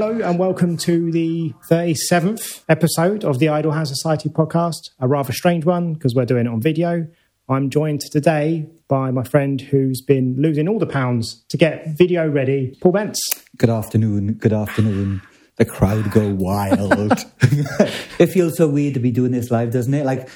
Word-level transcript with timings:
Hello 0.00 0.18
and 0.18 0.38
welcome 0.38 0.78
to 0.78 1.12
the 1.12 1.52
37th 1.68 2.64
episode 2.70 3.22
of 3.22 3.38
the 3.38 3.50
Idle 3.50 3.72
Hands 3.72 3.86
Society 3.86 4.30
podcast. 4.30 4.92
A 4.98 5.06
rather 5.06 5.30
strange 5.30 5.66
one 5.66 5.92
because 5.92 6.14
we're 6.14 6.24
doing 6.24 6.46
it 6.46 6.48
on 6.48 6.62
video. 6.62 7.06
I'm 7.50 7.68
joined 7.68 8.00
today 8.00 8.66
by 8.88 9.10
my 9.10 9.24
friend 9.24 9.60
who's 9.60 10.00
been 10.00 10.36
losing 10.38 10.70
all 10.70 10.78
the 10.78 10.86
pounds 10.86 11.44
to 11.50 11.58
get 11.58 11.98
video 11.98 12.26
ready, 12.26 12.78
Paul 12.80 12.92
Bence. 12.92 13.44
Good 13.58 13.68
afternoon. 13.68 14.32
Good 14.38 14.54
afternoon. 14.54 15.20
The 15.56 15.66
crowd 15.66 16.10
go 16.10 16.30
wild. 16.30 16.90
it 18.18 18.28
feels 18.28 18.56
so 18.56 18.68
weird 18.68 18.94
to 18.94 19.00
be 19.00 19.10
doing 19.10 19.32
this 19.32 19.50
live, 19.50 19.70
doesn't 19.70 19.92
it? 19.92 20.06
Like, 20.06 20.30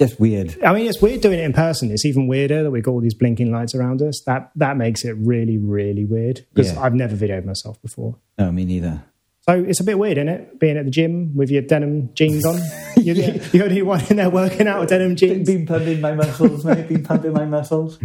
just 0.00 0.20
weird. 0.20 0.56
I 0.64 0.72
mean, 0.72 0.86
it's 0.86 1.00
weird 1.02 1.20
doing 1.20 1.38
it 1.38 1.44
in 1.44 1.52
person. 1.52 1.90
It's 1.90 2.04
even 2.04 2.26
weirder 2.26 2.62
that 2.62 2.70
we've 2.70 2.82
got 2.82 2.92
all 2.92 3.00
these 3.00 3.14
blinking 3.14 3.50
lights 3.50 3.74
around 3.74 4.00
us. 4.02 4.22
That 4.26 4.50
that 4.56 4.76
makes 4.76 5.04
it 5.04 5.16
really, 5.18 5.58
really 5.58 6.04
weird 6.04 6.44
because 6.54 6.72
Yeah. 6.72 6.80
I've 6.82 6.94
never 6.94 7.16
videoed 7.16 7.44
myself 7.44 7.80
before. 7.82 8.16
No, 8.38 8.52
me 8.52 8.64
neither. 8.64 9.02
So 9.42 9.54
it's 9.66 9.80
a 9.80 9.84
bit 9.84 9.98
weird, 9.98 10.18
isn't 10.18 10.28
it? 10.28 10.60
Being 10.60 10.76
at 10.76 10.84
the 10.84 10.90
gym 10.90 11.34
with 11.34 11.50
your 11.50 11.62
denim 11.62 12.10
jeans 12.14 12.44
on. 12.44 12.60
You're, 12.98 13.14
the, 13.14 13.22
you're 13.56 13.68
the 13.68 13.70
only 13.70 13.82
one 13.82 14.04
in 14.10 14.16
there 14.16 14.28
working 14.28 14.66
out 14.68 14.80
with 14.80 14.88
denim 14.90 15.14
jeans. 15.16 15.46
Been 15.48 15.64
pumping 15.64 16.00
my 16.00 16.12
muscles, 16.14 16.64
mate. 16.64 16.88
Been 16.88 17.02
pumping 17.04 17.32
my 17.32 17.44
muscles. 17.46 17.98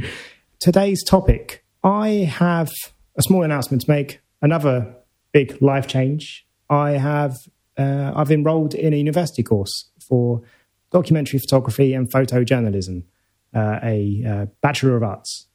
Today's 0.60 1.04
topic 1.04 1.66
I 1.84 2.10
have 2.10 2.72
a 3.18 3.22
small 3.24 3.44
announcement 3.44 3.82
to 3.84 3.92
make, 3.92 4.22
another 4.42 4.96
big 5.34 5.62
life 5.62 5.88
change. 5.88 6.46
I 6.70 6.92
have 6.92 7.36
uh, 7.78 8.14
I've 8.16 8.32
enrolled 8.32 8.74
in 8.76 8.94
a 8.94 8.98
university 8.98 9.44
course 9.44 9.90
for 10.08 10.42
documentary 10.94 11.40
photography 11.40 11.94
and 11.94 12.10
photojournalism, 12.10 13.04
uh, 13.54 13.80
a 13.84 14.24
uh, 14.26 14.46
Bachelor 14.62 14.96
of 14.96 15.04
Arts. 15.04 15.48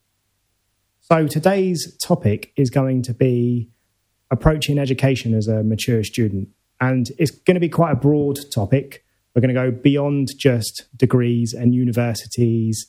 So 1.01 1.27
today's 1.27 1.97
topic 2.03 2.53
is 2.57 2.69
going 2.69 3.03
to 3.03 3.15
be 3.15 3.71
approaching 4.31 4.79
education 4.79 5.35
as 5.35 5.49
a 5.49 5.63
mature 5.63 6.05
student. 6.05 6.49
And 6.81 7.09
it's 7.19 7.31
going 7.31 7.55
to 7.55 7.61
be 7.61 7.69
quite 7.71 7.93
a 7.93 7.97
broad 7.97 8.39
topic. 8.53 9.05
We're 9.35 9.41
going 9.41 9.55
to 9.55 9.61
go 9.61 9.71
beyond 9.71 10.29
just 10.37 10.85
degrees 10.97 11.55
and 11.55 11.75
universities 11.75 12.87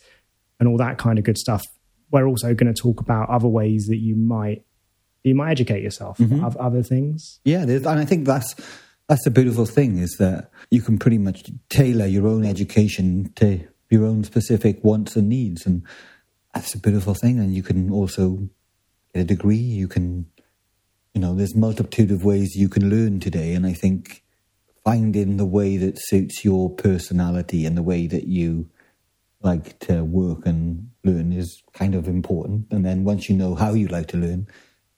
and 0.60 0.68
all 0.68 0.78
that 0.78 0.98
kind 0.98 1.18
of 1.18 1.24
good 1.24 1.38
stuff. 1.38 1.66
We're 2.12 2.28
also 2.28 2.54
going 2.54 2.74
to 2.74 2.80
talk 2.80 3.00
about 3.00 3.30
other 3.30 3.48
ways 3.48 3.86
that 3.88 3.98
you 3.98 4.16
might 4.16 4.66
you 5.24 5.36
might 5.36 5.52
educate 5.52 5.84
yourself, 5.84 6.18
of 6.46 6.56
other 6.58 6.82
things. 6.82 7.42
Yeah, 7.44 7.64
and 7.64 7.88
I 7.88 8.06
think 8.06 8.26
that's 8.26 8.56
that's 9.10 9.24
the 9.24 9.32
beautiful 9.32 9.66
thing 9.66 9.98
is 9.98 10.18
that 10.20 10.52
you 10.70 10.84
can 10.84 11.00
pretty 11.00 11.18
much 11.18 11.50
tailor 11.68 12.06
your 12.06 12.28
own 12.28 12.46
education 12.46 13.34
to 13.36 13.68
your 13.90 14.06
own 14.06 14.24
specific 14.24 14.84
wants 14.84 15.16
and 15.16 15.28
needs, 15.28 15.66
and 15.66 15.82
that's 16.54 16.76
a 16.76 16.80
beautiful 16.80 17.16
thing. 17.16 17.40
And 17.40 17.56
you 17.56 17.64
can 17.64 17.90
also 17.90 18.50
get 19.12 19.22
a 19.22 19.24
degree. 19.24 19.56
You 19.56 19.88
can, 19.88 20.28
you 21.16 21.22
know, 21.22 21.34
there's 21.34 21.56
multitude 21.56 22.12
of 22.12 22.24
ways 22.24 22.56
you 22.56 22.70
can 22.70 22.88
learn 22.88 23.20
today, 23.20 23.56
and 23.56 23.66
I 23.66 23.74
think 23.74 24.24
finding 24.84 25.38
the 25.38 25.46
way 25.46 25.78
that 25.78 26.00
suits 26.00 26.46
your 26.46 26.70
personality 26.70 27.66
and 27.66 27.76
the 27.76 27.84
way 27.84 28.06
that 28.06 28.28
you 28.28 28.70
like 29.42 29.80
to 29.80 30.04
work 30.04 30.46
and 30.46 30.92
learn 31.04 31.34
is 31.34 31.64
kind 31.74 31.96
of 31.96 32.08
important. 32.08 32.68
And 32.70 32.86
then 32.86 33.06
once 33.06 33.28
you 33.28 33.36
know 33.36 33.56
how 33.56 33.74
you 33.74 33.88
like 33.88 34.08
to 34.10 34.18
learn, 34.18 34.48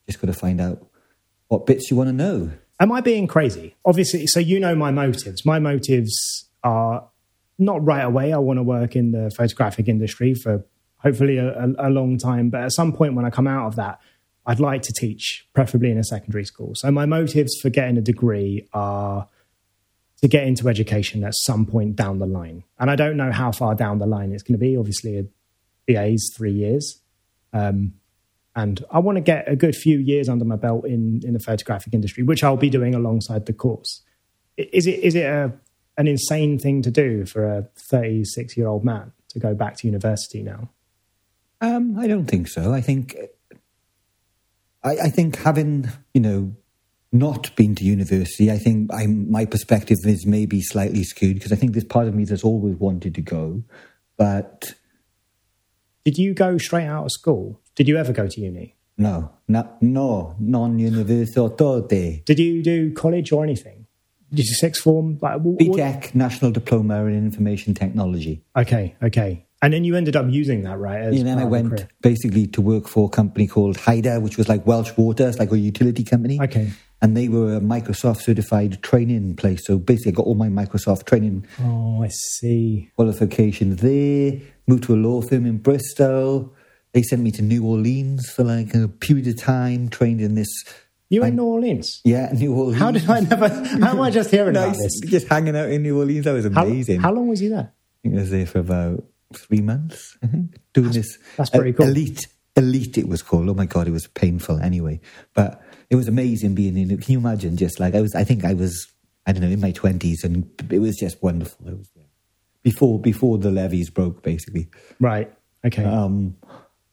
just 0.06 0.20
got 0.20 0.28
to 0.28 0.34
find 0.34 0.60
out 0.60 0.86
what 1.48 1.66
bits 1.66 1.90
you 1.90 1.96
want 1.96 2.10
to 2.10 2.14
know. 2.14 2.52
Am 2.82 2.92
I 2.92 3.00
being 3.00 3.28
crazy? 3.28 3.76
Obviously, 3.86 4.26
so 4.26 4.40
you 4.40 4.60
know 4.60 4.74
my 4.74 4.90
motives. 4.90 5.46
My 5.46 5.60
motives 5.60 6.50
are 6.64 7.08
not 7.60 7.86
right 7.86 8.04
away. 8.04 8.34
I 8.34 8.40
want 8.40 8.58
to 8.58 8.64
work 8.64 8.96
in 8.96 9.12
the 9.12 9.30
photographic 9.38 9.88
industry 9.88 10.34
for 10.34 10.66
hopefully 10.98 11.38
a, 11.38 11.52
a, 11.52 11.74
a 11.78 11.90
long 11.92 12.18
time. 12.18 12.50
But 12.50 12.62
at 12.62 12.72
some 12.72 12.92
point 12.92 13.14
when 13.14 13.24
I 13.24 13.30
come 13.30 13.46
out 13.46 13.68
of 13.68 13.76
that, 13.76 14.00
I'd 14.48 14.60
like 14.60 14.82
to 14.84 14.94
teach, 14.94 15.48
preferably 15.54 15.92
in 15.92 16.00
a 16.00 16.04
secondary 16.04 16.44
school. 16.44 16.72
So 16.74 16.90
my 16.90 17.06
motives 17.06 17.56
for 17.62 17.70
getting 17.70 18.00
a 18.00 18.02
degree 18.02 18.68
are 18.74 19.28
to 20.24 20.28
get 20.28 20.48
into 20.48 20.68
education 20.68 21.24
at 21.24 21.36
some 21.36 21.68
point 21.68 21.96
down 21.96 22.18
the 22.18 22.26
line. 22.26 22.64
And 22.80 22.90
I 22.90 22.96
don't 22.96 23.16
know 23.16 23.32
how 23.32 23.52
far 23.52 23.76
down 23.76 24.00
the 24.00 24.08
line 24.08 24.32
it's 24.32 24.42
going 24.42 24.60
to 24.60 24.60
be. 24.60 24.76
Obviously, 24.76 25.20
a 25.20 25.26
BA's 25.88 26.34
three 26.36 26.54
years. 26.54 27.00
Um, 27.54 27.94
and 28.56 28.84
I 28.92 29.00
want 29.00 29.16
to 29.16 29.22
get 29.22 29.50
a 29.50 29.56
good 29.56 29.76
few 29.76 29.98
years 29.98 30.28
under 30.28 30.44
my 30.44 30.58
belt 30.58 30.86
in, 30.86 31.22
in 31.24 31.34
the 31.34 31.40
photographic 31.40 31.94
industry, 31.94 32.24
which 32.24 32.44
I'll 32.44 32.58
be 32.58 32.70
doing 32.70 32.94
alongside 32.94 33.46
the 33.46 33.54
course. 33.54 34.02
Is 34.58 34.88
it 34.88 35.00
is 35.00 35.16
it 35.16 35.26
a, 35.26 35.54
an 35.98 36.08
insane 36.08 36.60
thing 36.60 36.82
to 36.82 36.92
do 36.92 37.26
for 37.26 37.46
a 37.46 37.70
36 37.78 38.58
year 38.58 38.68
old 38.68 38.84
man 38.84 39.14
to 39.30 39.40
go 39.40 39.54
back 39.54 39.78
to 39.78 39.88
university 39.88 40.44
now? 40.44 40.70
Um, 41.62 41.98
I 41.98 42.08
don't 42.08 42.26
think 42.26 42.48
so. 42.48 42.74
I 42.74 42.82
think, 42.82 43.16
I, 44.84 44.98
I 44.98 45.10
think 45.10 45.38
having 45.38 45.90
you 46.14 46.20
know 46.20 46.56
not 47.14 47.56
been 47.56 47.76
to 47.76 47.86
university, 47.86 48.52
I 48.52 48.58
think 48.58 48.94
I'm, 48.94 49.32
my 49.32 49.46
perspective 49.46 49.98
is 50.06 50.26
maybe 50.26 50.62
slightly 50.62 51.04
skewed 51.04 51.36
because 51.36 51.54
I 51.54 51.56
think 51.56 51.72
there's 51.72 51.86
part 51.86 52.08
of 52.08 52.16
me 52.16 52.26
that's 52.26 52.44
always 52.44 52.76
wanted 52.76 53.16
to 53.16 53.22
go, 53.22 53.64
but 54.18 54.74
Did 56.04 56.18
you 56.18 56.34
go 56.34 56.58
straight 56.58 56.88
out 56.88 57.06
of 57.06 57.12
school? 57.12 57.61
Did 57.76 57.88
you 57.88 57.98
ever 57.98 58.14
go 58.14 58.28
to 58.28 58.42
uni? 58.42 58.76
no, 58.98 59.32
not, 59.48 59.82
no, 59.82 60.36
non-university. 60.40 62.24
Did 62.26 62.40
you 62.40 62.62
do 62.64 62.94
college 62.94 63.32
or 63.32 63.44
anything? 63.44 63.88
Did 64.34 64.46
you 64.46 64.54
sixth 64.54 64.84
form? 64.84 65.18
Like, 65.22 65.40
wh- 65.42 65.56
wh- 65.56 65.76
BTEC, 65.76 66.16
National 66.16 66.52
Diploma 66.52 67.06
in 67.06 67.16
Information 67.16 67.74
Technology. 67.74 68.44
Okay, 68.56 68.96
okay. 69.04 69.46
And 69.64 69.74
then 69.74 69.84
you 69.84 69.96
ended 69.96 70.16
up 70.16 70.26
using 70.30 70.64
that, 70.64 70.80
right? 70.80 71.02
And 71.04 71.18
then 71.28 71.38
I 71.38 71.44
part 71.44 71.46
of 71.46 71.50
the 71.50 71.52
went 71.52 71.70
career? 71.70 71.90
basically 72.02 72.48
to 72.48 72.62
work 72.62 72.88
for 72.88 73.06
a 73.06 73.10
company 73.10 73.48
called 73.48 73.78
Hyder, 73.78 74.20
which 74.20 74.38
was 74.38 74.48
like 74.50 74.66
Welsh 74.66 74.92
Water, 74.98 75.28
it's 75.28 75.38
like 75.40 75.52
a 75.52 75.58
utility 75.58 76.04
company. 76.04 76.40
Okay. 76.42 76.72
And 77.02 77.18
they 77.18 77.28
were 77.28 77.56
a 77.56 77.60
Microsoft 77.60 78.22
certified 78.22 78.82
training 78.84 79.36
place. 79.36 79.66
So 79.66 79.78
basically, 79.80 80.12
I 80.14 80.16
got 80.16 80.26
all 80.28 80.36
my 80.36 80.50
Microsoft 80.50 81.06
training 81.06 81.46
Oh, 81.62 82.04
I 82.04 82.10
see. 82.10 82.92
Qualification 82.96 83.76
there. 83.76 84.40
Moved 84.68 84.84
to 84.84 84.94
a 84.94 84.98
law 84.98 85.22
firm 85.22 85.46
in 85.48 85.58
Bristol. 85.58 86.54
They 86.94 87.04
sent 87.04 87.22
me 87.22 87.32
to 87.32 87.42
New 87.42 87.66
Orleans 87.66 88.30
for 88.30 88.44
like 88.44 88.74
a 88.76 88.88
period 88.88 89.28
of 89.28 89.38
time, 89.38 89.90
trained 89.90 90.22
in 90.22 90.36
this. 90.36 90.50
You 91.10 91.22
were 91.22 91.28
in 91.28 91.36
New 91.36 91.44
Orleans. 91.46 92.02
Yeah, 92.04 92.32
New 92.34 92.54
Orleans. 92.54 92.78
How 92.80 92.92
did 92.92 93.10
I 93.10 93.20
never? 93.22 93.48
How 93.50 93.92
am 93.92 94.02
I 94.02 94.12
just 94.12 94.30
hearing 94.32 94.56
about 94.56 94.70
Nice. 94.70 94.78
this? 94.78 95.00
Just 95.10 95.28
hanging 95.28 95.56
out 95.56 95.70
in 95.70 95.84
New 95.84 95.98
Orleans. 96.00 96.26
That 96.26 96.34
was 96.34 96.46
amazing. 96.46 97.02
how 97.02 97.12
long 97.14 97.28
was 97.28 97.42
you 97.42 97.50
there? 97.50 97.72
I 97.74 97.98
think 98.02 98.16
I 98.16 98.20
was 98.20 98.30
there 98.32 98.46
for 98.46 98.60
about 98.60 99.04
three 99.34 99.62
months, 99.62 100.18
I 100.24 100.28
think, 100.28 100.58
doing 100.74 100.92
this. 100.92 101.18
that's 101.38 101.50
pretty 101.50 101.74
cool. 101.74 101.88
Elite, 101.88 102.28
elite, 102.56 102.98
it 102.98 103.08
was 103.08 103.22
called. 103.22 103.50
Oh 103.50 103.54
my 103.54 103.66
god, 103.66 103.88
it 103.88 103.92
was 103.92 104.08
painful. 104.08 104.60
Anyway, 104.60 105.00
but 105.34 105.62
it 105.90 105.96
was 105.96 106.08
amazing 106.08 106.56
being 106.56 106.78
in. 106.78 106.90
Can 106.98 107.12
you 107.14 107.20
imagine? 107.20 107.58
Just 107.58 107.80
like 107.80 107.96
I 107.96 108.02
was, 108.02 108.16
I 108.16 108.24
think 108.24 108.44
I 108.44 108.54
was, 108.54 108.88
I 109.26 109.32
don't 109.32 109.42
know, 109.42 109.50
in 109.50 109.62
my 109.62 109.72
twenties, 109.72 110.24
and 110.24 110.50
it 110.70 110.80
was 110.80 110.98
just 110.98 111.22
wonderful. 111.24 111.68
It 111.68 111.78
was 111.78 111.90
yeah. 111.96 112.04
before 112.64 113.00
before 113.00 113.38
the 113.38 113.52
levees 113.52 113.90
broke, 113.90 114.24
basically. 114.24 114.70
Right. 115.00 115.32
Okay. 115.66 115.84
Um, 115.86 116.36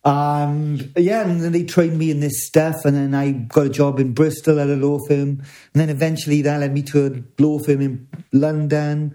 and 0.05 0.93
yeah, 0.97 1.27
and 1.27 1.41
then 1.43 1.53
they 1.53 1.65
trained 1.65 1.99
me 1.99 2.11
in 2.11 2.21
this 2.21 2.47
stuff, 2.47 2.85
and 2.85 2.97
then 2.97 3.15
I 3.15 3.33
got 3.33 3.67
a 3.67 3.71
job 3.71 3.99
in 3.99 4.15
Bristol 4.15 4.61
at 4.61 4.69
a 4.69 4.77
law 4.77 4.99
firm, 5.07 5.41
and 5.41 5.75
then 5.75 5.91
eventually 5.91 6.43
that 6.43 6.61
led 6.61 6.73
me 6.73 6.83
to 6.83 7.07
a 7.07 7.43
law 7.43 7.59
firm 7.59 7.81
in 7.81 8.09
London, 8.33 9.15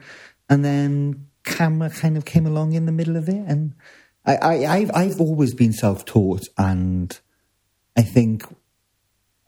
and 0.50 0.66
then 0.66 1.28
camera 1.44 1.90
kind 1.90 2.18
of 2.18 2.26
came 2.26 2.46
along 2.46 2.74
in 2.74 2.86
the 2.86 2.92
middle 2.92 3.16
of 3.16 3.30
it, 3.30 3.44
and 3.48 3.74
I, 4.26 4.36
I 4.36 4.76
I've 4.76 4.92
I've 4.94 5.22
always 5.22 5.54
been 5.54 5.74
self 5.74 6.06
taught, 6.06 6.44
and 6.58 7.18
I 7.98 8.02
think, 8.02 8.44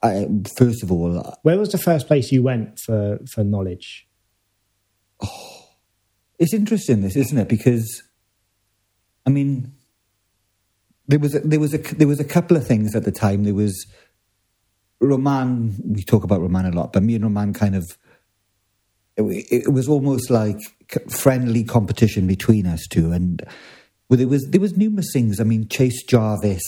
I 0.01 0.27
first 0.57 0.83
of 0.83 0.91
all, 0.91 1.19
uh, 1.19 1.31
Where 1.41 1.57
was 1.57 1.69
the 1.69 1.77
first 1.77 2.07
place 2.07 2.31
you 2.31 2.43
went 2.43 2.79
for 2.79 3.19
for 3.29 3.43
knowledge? 3.43 4.07
Oh, 5.21 5.67
it's 6.39 6.53
interesting 6.53 7.01
this 7.01 7.15
isn't 7.15 7.37
it? 7.37 7.49
Because 7.49 8.03
i 9.27 9.31
mean 9.31 9.73
there 11.07 11.19
was 11.19 11.35
a, 11.35 11.39
there 11.39 11.59
was 11.59 11.73
a 11.73 11.77
there 11.77 12.07
was 12.07 12.19
a 12.19 12.25
couple 12.25 12.57
of 12.57 12.65
things 12.65 12.95
at 12.95 13.03
the 13.03 13.11
time 13.11 13.43
there 13.43 13.53
was 13.53 13.85
roman 14.99 15.75
we 15.85 16.03
talk 16.03 16.23
about 16.23 16.41
roman 16.41 16.65
a 16.65 16.71
lot 16.71 16.93
but 16.93 17.03
me 17.03 17.15
and 17.15 17.23
roman 17.23 17.53
kind 17.53 17.75
of 17.75 17.97
it, 19.17 19.65
it 19.67 19.73
was 19.73 19.87
almost 19.87 20.29
like 20.29 20.57
friendly 21.09 21.63
competition 21.63 22.27
between 22.27 22.65
us 22.65 22.85
two 22.89 23.11
and 23.11 23.43
well, 24.09 24.17
there 24.17 24.27
was 24.27 24.47
there 24.49 24.61
was 24.61 24.77
numerous 24.77 25.11
things 25.13 25.39
i 25.39 25.43
mean 25.43 25.67
chase 25.67 26.03
jarvis 26.03 26.63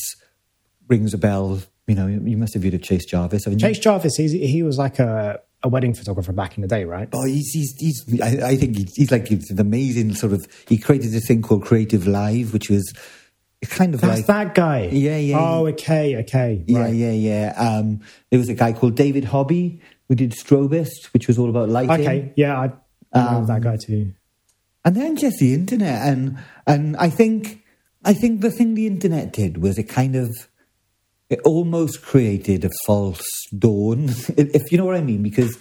rings 0.88 1.14
a 1.14 1.18
bell 1.18 1.60
you 1.88 1.96
know 1.96 2.08
you 2.08 2.38
must 2.38 2.54
have 2.54 2.62
viewed 2.62 2.74
of 2.74 2.82
chase 2.82 3.06
jarvis 3.06 3.46
haven't 3.46 3.62
you? 3.62 3.68
Chase 3.68 3.80
Jarvis. 3.80 4.16
He's, 4.16 4.32
he 4.32 4.62
was 4.62 4.78
like 4.78 5.00
a, 5.00 5.40
a 5.64 5.70
wedding 5.70 5.94
photographer 5.94 6.32
back 6.32 6.58
in 6.58 6.62
the 6.62 6.68
day, 6.68 6.86
right? 6.86 7.10
Oh, 7.14 7.26
he's, 7.26 7.50
he's, 7.52 7.74
he's 7.80 8.22
I, 8.22 8.50
I 8.50 8.56
think 8.56 8.78
he's, 8.78 8.94
he's 8.96 9.12
like 9.12 9.28
he's 9.28 9.50
an 9.50 9.60
amazing 9.60 10.14
sort 10.14 10.34
of. 10.34 10.46
He 10.68 10.78
created 10.78 11.12
this 11.12 11.28
thing 11.28 11.42
called 11.42 11.64
Creative 11.64 12.06
Live, 12.06 12.54
which 12.54 12.70
was 12.70 12.94
kind 13.66 13.94
of 13.94 14.02
That's 14.02 14.18
like 14.20 14.26
that 14.28 14.56
guy. 14.56 14.90
Yeah, 14.92 15.18
yeah, 15.18 15.38
Oh, 15.40 15.68
okay, 15.68 16.18
okay. 16.18 16.64
yeah, 16.68 16.80
right. 16.80 16.94
yeah, 16.94 17.12
yeah. 17.12 17.54
Um, 17.58 18.02
there 18.30 18.40
was 18.40 18.50
a 18.50 18.54
guy 18.54 18.74
called 18.74 18.96
David 18.96 19.26
Hobby 19.26 19.82
who 20.08 20.16
did 20.16 20.32
Strobist, 20.32 21.06
which 21.14 21.28
was 21.28 21.38
all 21.40 21.50
about 21.50 21.70
lighting. 21.70 22.06
Okay, 22.08 22.34
yeah, 22.36 22.58
I, 22.60 22.72
I 23.14 23.36
Um, 23.38 23.46
that 23.48 23.62
guy 23.62 23.78
too. 23.78 24.14
and 24.86 24.96
then 24.96 25.16
just 25.16 25.40
the 25.40 25.54
internet, 25.54 26.08
and 26.08 26.38
and 26.66 26.96
I 26.98 27.10
think 27.10 27.64
I 28.06 28.14
think 28.14 28.42
the 28.42 28.52
thing 28.52 28.76
the 28.76 28.88
internet 28.88 29.34
did 29.34 29.58
was 29.62 29.78
it 29.78 29.84
kind 29.90 30.16
of 30.16 30.30
it 31.30 31.40
almost 31.44 32.02
created 32.04 32.64
a 32.64 32.70
false 32.86 33.26
dawn, 33.58 34.06
if 34.38 34.72
you 34.72 34.78
know 34.78 34.86
what 34.86 34.96
I 34.96 35.02
mean, 35.02 35.24
because 35.24 35.58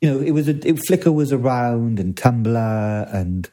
you 0.00 0.08
know 0.08 0.20
it 0.20 0.30
was 0.30 0.48
a 0.48 0.52
it, 0.66 0.76
Flickr 0.88 1.12
was 1.12 1.32
around 1.32 1.98
and 1.98 2.14
Tumblr 2.16 3.14
and 3.14 3.50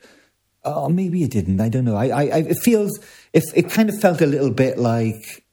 oh 0.68 0.90
maybe 0.90 1.24
it 1.24 1.32
didn't. 1.32 1.62
I 1.62 1.70
don't 1.70 1.86
know. 1.86 1.96
I, 1.96 2.08
I, 2.08 2.22
I 2.24 2.38
it 2.40 2.58
feels 2.64 3.00
if 3.34 3.44
it 3.56 3.70
kind 3.70 3.90
of 3.90 4.00
felt 4.00 4.22
a 4.22 4.26
little 4.26 4.52
bit 4.52 4.78
like 4.78 5.44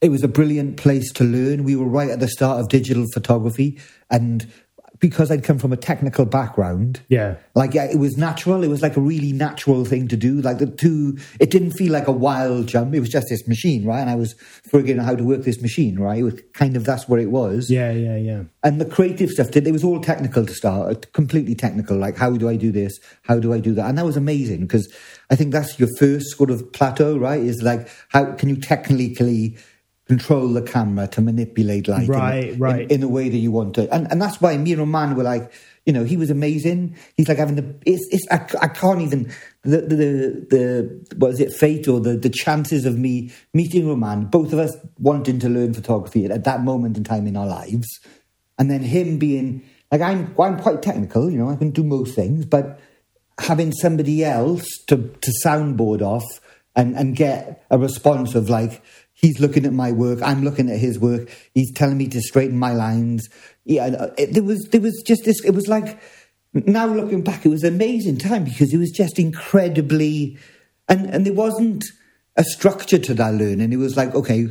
it 0.00 0.10
was 0.10 0.22
a 0.22 0.28
brilliant 0.28 0.76
place 0.76 1.12
to 1.12 1.24
learn. 1.24 1.64
We 1.64 1.76
were 1.76 1.86
right 1.86 2.10
at 2.10 2.20
the 2.20 2.28
start 2.28 2.60
of 2.60 2.68
digital 2.68 3.06
photography, 3.12 3.78
and 4.10 4.50
because 5.02 5.32
I'd 5.32 5.42
come 5.42 5.58
from 5.58 5.72
a 5.72 5.76
technical 5.76 6.24
background, 6.24 7.00
yeah, 7.08 7.34
like 7.56 7.74
yeah, 7.74 7.86
it 7.90 7.98
was 7.98 8.16
natural. 8.16 8.62
It 8.62 8.68
was 8.68 8.82
like 8.82 8.96
a 8.96 9.00
really 9.00 9.32
natural 9.32 9.84
thing 9.84 10.06
to 10.06 10.16
do. 10.16 10.40
Like 10.40 10.58
the 10.58 10.66
two, 10.66 11.18
it 11.40 11.50
didn't 11.50 11.72
feel 11.72 11.92
like 11.92 12.06
a 12.06 12.12
wild 12.12 12.68
jump. 12.68 12.94
It 12.94 13.00
was 13.00 13.08
just 13.08 13.26
this 13.28 13.46
machine, 13.48 13.84
right? 13.84 13.98
And 13.98 14.08
I 14.08 14.14
was 14.14 14.34
figuring 14.64 15.00
out 15.00 15.06
how 15.06 15.16
to 15.16 15.24
work 15.24 15.42
this 15.42 15.60
machine, 15.60 15.98
right? 15.98 16.20
It 16.20 16.22
was 16.22 16.40
kind 16.54 16.76
of 16.76 16.84
that's 16.84 17.08
where 17.08 17.18
it 17.18 17.32
was. 17.32 17.68
Yeah, 17.68 17.90
yeah, 17.90 18.16
yeah. 18.16 18.44
And 18.62 18.80
the 18.80 18.84
creative 18.84 19.30
stuff, 19.30 19.50
did 19.50 19.66
it 19.66 19.72
was 19.72 19.82
all 19.82 20.00
technical 20.00 20.46
to 20.46 20.54
start, 20.54 20.96
uh, 20.96 21.00
completely 21.12 21.56
technical. 21.56 21.96
Like 21.96 22.16
how 22.16 22.30
do 22.36 22.48
I 22.48 22.54
do 22.54 22.70
this? 22.70 22.96
How 23.22 23.40
do 23.40 23.52
I 23.52 23.58
do 23.58 23.74
that? 23.74 23.88
And 23.88 23.98
that 23.98 24.06
was 24.06 24.16
amazing 24.16 24.60
because 24.60 24.88
I 25.30 25.34
think 25.34 25.52
that's 25.52 25.80
your 25.80 25.88
first 25.98 26.36
sort 26.36 26.50
of 26.50 26.72
plateau, 26.72 27.18
right? 27.18 27.40
Is 27.40 27.60
like 27.60 27.88
how 28.10 28.32
can 28.34 28.48
you 28.48 28.56
technically 28.56 29.58
control 30.12 30.48
the 30.48 30.60
camera 30.60 31.08
to 31.08 31.22
manipulate 31.22 31.88
light 31.88 32.06
right, 32.06 32.48
in, 32.50 32.58
right. 32.58 32.82
In, 32.82 32.90
in, 32.90 33.00
the 33.00 33.08
way 33.08 33.30
that 33.30 33.38
you 33.38 33.50
want 33.50 33.74
to. 33.76 33.90
And, 33.94 34.10
and 34.12 34.20
that's 34.20 34.42
why 34.42 34.54
me 34.58 34.72
and 34.72 34.80
Roman 34.80 35.16
were 35.16 35.22
like, 35.22 35.50
you 35.86 35.92
know, 35.94 36.04
he 36.04 36.18
was 36.18 36.28
amazing. 36.28 36.96
He's 37.16 37.28
like 37.28 37.38
having 37.38 37.56
the, 37.56 37.74
it's, 37.86 38.06
it's 38.12 38.26
I, 38.30 38.46
I 38.60 38.68
can't 38.68 39.00
even, 39.00 39.32
the, 39.62 39.78
the, 39.80 39.96
the, 40.50 41.16
what 41.16 41.30
is 41.30 41.40
it, 41.40 41.54
fate 41.54 41.88
or 41.88 41.98
the, 41.98 42.18
the 42.18 42.28
chances 42.28 42.84
of 42.84 42.98
me 42.98 43.32
meeting 43.54 43.88
Roman, 43.88 44.26
both 44.26 44.52
of 44.52 44.58
us 44.58 44.76
wanting 44.98 45.38
to 45.38 45.48
learn 45.48 45.72
photography 45.72 46.26
at, 46.26 46.30
at 46.30 46.44
that 46.44 46.62
moment 46.62 46.98
in 46.98 47.04
time 47.04 47.26
in 47.26 47.34
our 47.34 47.46
lives. 47.46 47.88
And 48.58 48.70
then 48.70 48.82
him 48.82 49.18
being, 49.18 49.64
like, 49.90 50.02
I'm, 50.02 50.34
I'm 50.38 50.60
quite 50.60 50.82
technical, 50.82 51.30
you 51.30 51.38
know, 51.38 51.48
I 51.48 51.56
can 51.56 51.70
do 51.70 51.82
most 51.82 52.14
things, 52.14 52.44
but 52.44 52.78
having 53.38 53.72
somebody 53.72 54.26
else 54.26 54.66
to, 54.88 54.96
to 54.96 55.32
soundboard 55.42 56.02
off 56.02 56.24
and, 56.76 56.96
and 56.96 57.16
get 57.16 57.64
a 57.70 57.78
response 57.78 58.34
of 58.34 58.50
like, 58.50 58.82
He's 59.22 59.38
looking 59.38 59.64
at 59.64 59.72
my 59.72 59.92
work. 59.92 60.20
I'm 60.20 60.42
looking 60.42 60.68
at 60.68 60.78
his 60.78 60.98
work. 60.98 61.30
He's 61.54 61.72
telling 61.72 61.96
me 61.96 62.08
to 62.08 62.20
straighten 62.20 62.58
my 62.58 62.72
lines. 62.72 63.28
Yeah, 63.64 63.84
uh, 63.84 64.14
it, 64.18 64.34
there 64.34 64.42
was 64.42 64.68
there 64.72 64.80
was 64.80 65.00
just 65.06 65.24
this. 65.24 65.42
It 65.44 65.52
was 65.52 65.68
like 65.68 66.00
now 66.52 66.86
looking 66.86 67.22
back, 67.22 67.46
it 67.46 67.48
was 67.48 67.62
an 67.62 67.74
amazing 67.74 68.18
time 68.18 68.42
because 68.44 68.74
it 68.74 68.78
was 68.78 68.90
just 68.90 69.20
incredibly, 69.20 70.38
and 70.88 71.08
and 71.08 71.24
there 71.24 71.32
wasn't 71.32 71.84
a 72.36 72.42
structure 72.42 72.98
to 72.98 73.14
that 73.14 73.34
learning. 73.34 73.72
It 73.72 73.76
was 73.76 73.96
like 73.96 74.12
okay, 74.14 74.48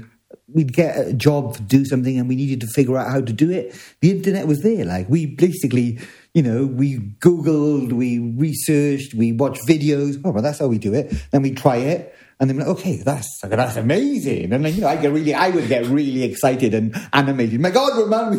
we'd 0.47 0.73
get 0.73 1.07
a 1.07 1.13
job, 1.13 1.57
do 1.67 1.85
something, 1.85 2.17
and 2.17 2.27
we 2.27 2.35
needed 2.35 2.61
to 2.61 2.67
figure 2.67 2.97
out 2.97 3.11
how 3.11 3.21
to 3.21 3.33
do 3.33 3.51
it. 3.51 3.75
The 3.99 4.11
internet 4.11 4.47
was 4.47 4.61
there. 4.61 4.85
Like 4.85 5.09
we 5.09 5.25
basically, 5.25 5.99
you 6.33 6.43
know, 6.43 6.65
we 6.65 6.97
Googled, 7.19 7.91
we 7.91 8.19
researched, 8.19 9.13
we 9.13 9.33
watched 9.33 9.67
videos. 9.67 10.19
Oh, 10.23 10.31
well, 10.31 10.43
that's 10.43 10.59
how 10.59 10.67
we 10.67 10.77
do 10.77 10.93
it. 10.93 11.13
Then 11.31 11.41
we 11.41 11.51
try 11.51 11.77
it. 11.77 12.15
And 12.41 12.49
then 12.49 12.57
like, 12.57 12.67
okay, 12.69 12.97
that's 12.97 13.39
that's 13.43 13.77
amazing. 13.77 14.51
And 14.51 14.65
then 14.65 14.73
you 14.73 14.81
know, 14.81 14.87
I 14.87 14.95
get 14.95 15.11
really, 15.11 15.31
I 15.31 15.49
would 15.49 15.67
get 15.67 15.85
really 15.85 16.23
excited 16.23 16.73
and 16.73 16.95
animated. 17.13 17.61
My 17.61 17.69
God, 17.69 17.95
you 17.95 18.09
know, 18.09 18.31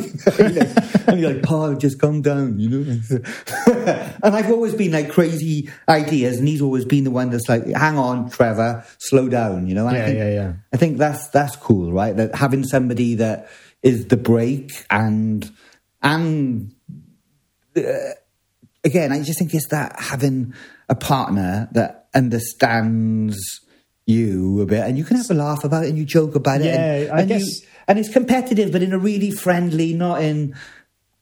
and 1.06 1.20
you're 1.20 1.34
like, 1.34 1.44
Paul, 1.44 1.76
just 1.76 2.00
calm 2.00 2.20
down, 2.20 2.58
you 2.58 2.68
know. 2.68 3.20
and 4.24 4.34
I've 4.34 4.50
always 4.50 4.74
been 4.74 4.90
like 4.90 5.08
crazy 5.08 5.70
ideas, 5.88 6.40
and 6.40 6.48
he's 6.48 6.60
always 6.60 6.84
been 6.84 7.04
the 7.04 7.12
one 7.12 7.30
that's 7.30 7.48
like, 7.48 7.64
hang 7.64 7.96
on, 7.96 8.28
Trevor, 8.28 8.84
slow 8.98 9.28
down, 9.28 9.68
you 9.68 9.76
know. 9.76 9.86
And 9.86 9.96
yeah, 9.96 10.02
I 10.02 10.06
think, 10.06 10.18
yeah, 10.18 10.30
yeah. 10.30 10.52
I 10.72 10.76
think 10.78 10.98
that's 10.98 11.28
that's 11.28 11.54
cool, 11.54 11.92
right? 11.92 12.16
That 12.16 12.34
having 12.34 12.64
somebody 12.64 13.14
that 13.14 13.50
is 13.84 14.08
the 14.08 14.16
break 14.16 14.72
and 14.90 15.48
and 16.02 16.74
uh, 17.76 17.82
again, 18.82 19.12
I 19.12 19.22
just 19.22 19.38
think 19.38 19.54
it's 19.54 19.68
that 19.68 19.94
having 20.00 20.54
a 20.88 20.96
partner 20.96 21.68
that 21.70 22.08
understands 22.12 23.38
you 24.06 24.60
a 24.60 24.66
bit, 24.66 24.84
and 24.86 24.98
you 24.98 25.04
can 25.04 25.16
have 25.16 25.30
a 25.30 25.34
laugh 25.34 25.64
about 25.64 25.84
it 25.84 25.88
and 25.90 25.98
you 25.98 26.04
joke 26.04 26.34
about 26.34 26.60
it. 26.60 26.66
Yeah, 26.66 26.94
and, 26.94 27.12
I 27.12 27.20
and 27.20 27.28
guess, 27.28 27.42
you, 27.42 27.68
and 27.88 27.98
it's 27.98 28.08
competitive, 28.08 28.72
but 28.72 28.82
in 28.82 28.92
a 28.92 28.98
really 28.98 29.30
friendly, 29.30 29.94
not 29.94 30.22
in 30.22 30.54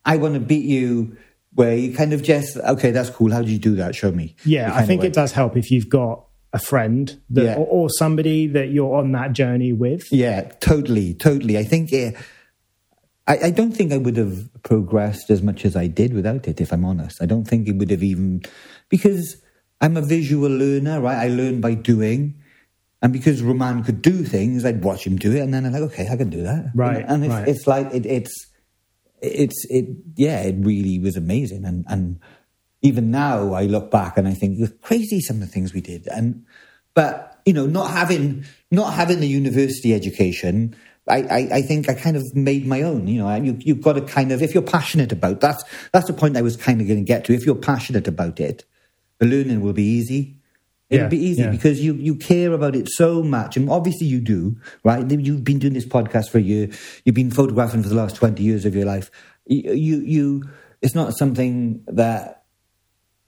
I 0.04 0.16
want 0.16 0.34
to 0.34 0.40
beat 0.40 0.64
you. 0.64 1.16
Where 1.52 1.76
you 1.76 1.92
kind 1.92 2.12
of 2.12 2.22
just 2.22 2.56
okay, 2.56 2.92
that's 2.92 3.10
cool. 3.10 3.32
How 3.32 3.40
did 3.40 3.50
you 3.50 3.58
do 3.58 3.74
that? 3.74 3.96
Show 3.96 4.12
me. 4.12 4.36
Yeah, 4.44 4.72
I 4.72 4.86
think 4.86 5.02
it 5.02 5.12
does 5.12 5.32
help 5.32 5.56
if 5.56 5.70
you've 5.72 5.88
got 5.88 6.24
a 6.52 6.60
friend 6.60 7.20
that, 7.30 7.44
Yeah. 7.44 7.54
or, 7.56 7.66
or 7.66 7.88
somebody 7.90 8.46
that 8.46 8.70
you're 8.70 8.94
on 8.94 9.10
that 9.12 9.32
journey 9.32 9.72
with. 9.72 10.12
Yeah, 10.12 10.42
totally, 10.60 11.12
totally. 11.14 11.58
I 11.58 11.64
think 11.64 11.92
it, 11.92 12.16
I, 13.26 13.38
I 13.44 13.50
don't 13.50 13.72
think 13.72 13.92
I 13.92 13.98
would 13.98 14.16
have 14.16 14.48
progressed 14.62 15.30
as 15.30 15.42
much 15.42 15.64
as 15.64 15.74
I 15.76 15.86
did 15.88 16.14
without 16.14 16.46
it. 16.48 16.60
If 16.60 16.72
I'm 16.72 16.84
honest, 16.84 17.20
I 17.20 17.26
don't 17.26 17.44
think 17.44 17.68
it 17.68 17.72
would 17.76 17.90
have 17.90 18.02
even 18.02 18.42
because 18.88 19.36
I'm 19.80 19.96
a 19.96 20.02
visual 20.02 20.50
learner, 20.50 21.00
right? 21.00 21.18
I 21.18 21.28
learn 21.28 21.60
by 21.60 21.74
doing. 21.74 22.39
And 23.02 23.12
because 23.12 23.42
Roman 23.42 23.82
could 23.82 24.02
do 24.02 24.24
things, 24.24 24.64
I'd 24.64 24.84
watch 24.84 25.06
him 25.06 25.16
do 25.16 25.32
it, 25.32 25.40
and 25.40 25.54
then 25.54 25.64
I'm 25.64 25.72
like, 25.72 25.82
okay, 25.82 26.08
I 26.08 26.16
can 26.16 26.28
do 26.28 26.42
that, 26.42 26.72
Right, 26.74 27.04
And 27.06 27.24
it's, 27.24 27.32
right. 27.32 27.48
it's 27.48 27.66
like 27.66 27.94
it, 27.94 28.04
it's, 28.04 28.46
it's, 29.22 29.66
it, 29.70 29.86
yeah, 30.16 30.40
it 30.40 30.56
really 30.58 30.98
was 30.98 31.16
amazing, 31.16 31.64
and 31.64 31.84
and 31.88 32.20
even 32.82 33.10
now 33.10 33.52
I 33.52 33.64
look 33.64 33.90
back 33.90 34.16
and 34.16 34.26
I 34.26 34.34
think 34.34 34.58
it 34.58 34.60
was 34.62 34.72
crazy 34.82 35.20
some 35.20 35.36
of 35.36 35.40
the 35.40 35.46
things 35.46 35.72
we 35.72 35.80
did, 35.80 36.08
and 36.08 36.44
but 36.94 37.40
you 37.46 37.52
know, 37.52 37.66
not 37.66 37.90
having 37.90 38.44
not 38.70 38.92
having 38.94 39.20
the 39.20 39.28
university 39.28 39.94
education, 39.94 40.76
I, 41.08 41.22
I, 41.22 41.48
I 41.54 41.62
think 41.62 41.88
I 41.88 41.94
kind 41.94 42.16
of 42.16 42.24
made 42.34 42.66
my 42.66 42.82
own. 42.82 43.06
You 43.06 43.20
know, 43.20 43.34
you 43.34 43.56
you've 43.60 43.82
got 43.82 43.94
to 43.94 44.02
kind 44.02 44.32
of 44.32 44.42
if 44.42 44.54
you're 44.54 44.62
passionate 44.62 45.12
about 45.12 45.40
that's 45.40 45.62
that's 45.92 46.06
the 46.06 46.12
point 46.12 46.36
I 46.36 46.42
was 46.42 46.56
kind 46.56 46.80
of 46.80 46.86
going 46.86 47.00
to 47.00 47.04
get 47.04 47.24
to. 47.26 47.34
If 47.34 47.46
you're 47.46 47.54
passionate 47.54 48.08
about 48.08 48.40
it, 48.40 48.64
the 49.18 49.26
learning 49.26 49.60
will 49.60 49.72
be 49.72 49.84
easy. 49.84 50.39
It'll 50.90 51.04
Yeah, 51.04 51.08
be 51.08 51.18
easy 51.24 51.42
yeah. 51.42 51.50
because 51.50 51.80
you 51.80 51.94
you 51.94 52.16
care 52.16 52.52
about 52.52 52.74
it 52.76 52.88
so 52.90 53.22
much, 53.22 53.56
and 53.56 53.70
obviously 53.70 54.06
you 54.08 54.20
do, 54.20 54.56
right? 54.84 55.08
You've 55.08 55.44
been 55.44 55.58
doing 55.60 55.72
this 55.74 55.86
podcast 55.86 56.30
for 56.30 56.38
a 56.38 56.42
year. 56.42 56.68
You've 57.04 57.14
been 57.14 57.30
photographing 57.30 57.82
for 57.82 57.88
the 57.88 57.94
last 57.94 58.16
twenty 58.16 58.42
years 58.42 58.64
of 58.66 58.74
your 58.74 58.84
life. 58.86 59.10
You 59.46 59.72
you, 59.72 59.96
you 60.00 60.42
it's 60.82 60.94
not 60.94 61.16
something 61.16 61.82
that 61.86 62.44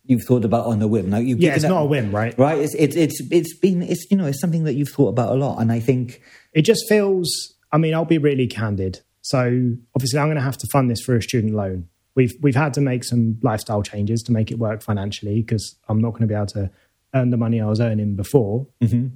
you've 0.05 0.25
thought 0.25 0.44
about 0.44 0.67
on 0.67 0.82
a 0.82 0.88
whim. 0.88 1.11
Now 1.11 1.19
you've 1.19 1.38
Yeah, 1.41 1.55
it's 1.55 1.64
it- 1.64 1.69
not 1.69 1.82
a 1.82 1.87
whim, 1.87 2.12
right? 2.14 2.37
right? 2.38 2.59
It's 2.59 2.75
it's 2.75 2.97
it's 2.97 3.23
it's 3.31 3.56
been 3.56 3.82
it's 3.82 4.06
you 4.11 4.17
know 4.17 4.26
it's 4.26 4.41
something 4.41 4.64
that 4.64 4.75
you've 4.75 4.88
thought 4.88 5.09
about 5.09 5.31
a 5.32 5.37
lot, 5.37 5.59
and 5.61 5.70
I 5.70 5.79
think 5.81 6.20
It 6.53 6.62
just 6.62 6.88
feels. 6.88 7.55
I 7.70 7.79
mean, 7.79 7.94
I'll 7.94 8.05
be 8.05 8.19
really 8.19 8.47
candid. 8.47 9.00
So 9.23 9.76
obviously, 9.95 10.19
I'm 10.19 10.26
going 10.26 10.37
to 10.37 10.42
have 10.42 10.59
to 10.59 10.66
fund 10.73 10.90
this 10.90 11.00
through 11.02 11.19
a 11.19 11.23
student 11.23 11.54
loan. 11.54 11.88
We've 12.14 12.35
we've 12.42 12.57
had 12.57 12.75
to 12.75 12.81
make 12.83 13.04
some 13.04 13.38
lifestyle 13.42 13.83
changes 13.83 14.21
to 14.25 14.33
make 14.33 14.50
it 14.50 14.59
work 14.59 14.83
financially 14.83 15.40
because 15.40 15.76
I'm 15.88 16.00
not 16.00 16.11
going 16.11 16.23
to 16.23 16.26
be 16.26 16.35
able 16.35 16.47
to 16.49 16.71
earn 17.14 17.31
the 17.31 17.37
money 17.37 17.61
I 17.61 17.66
was 17.66 17.81
earning 17.81 18.16
before. 18.16 18.66
Mm-hmm. 18.81 19.09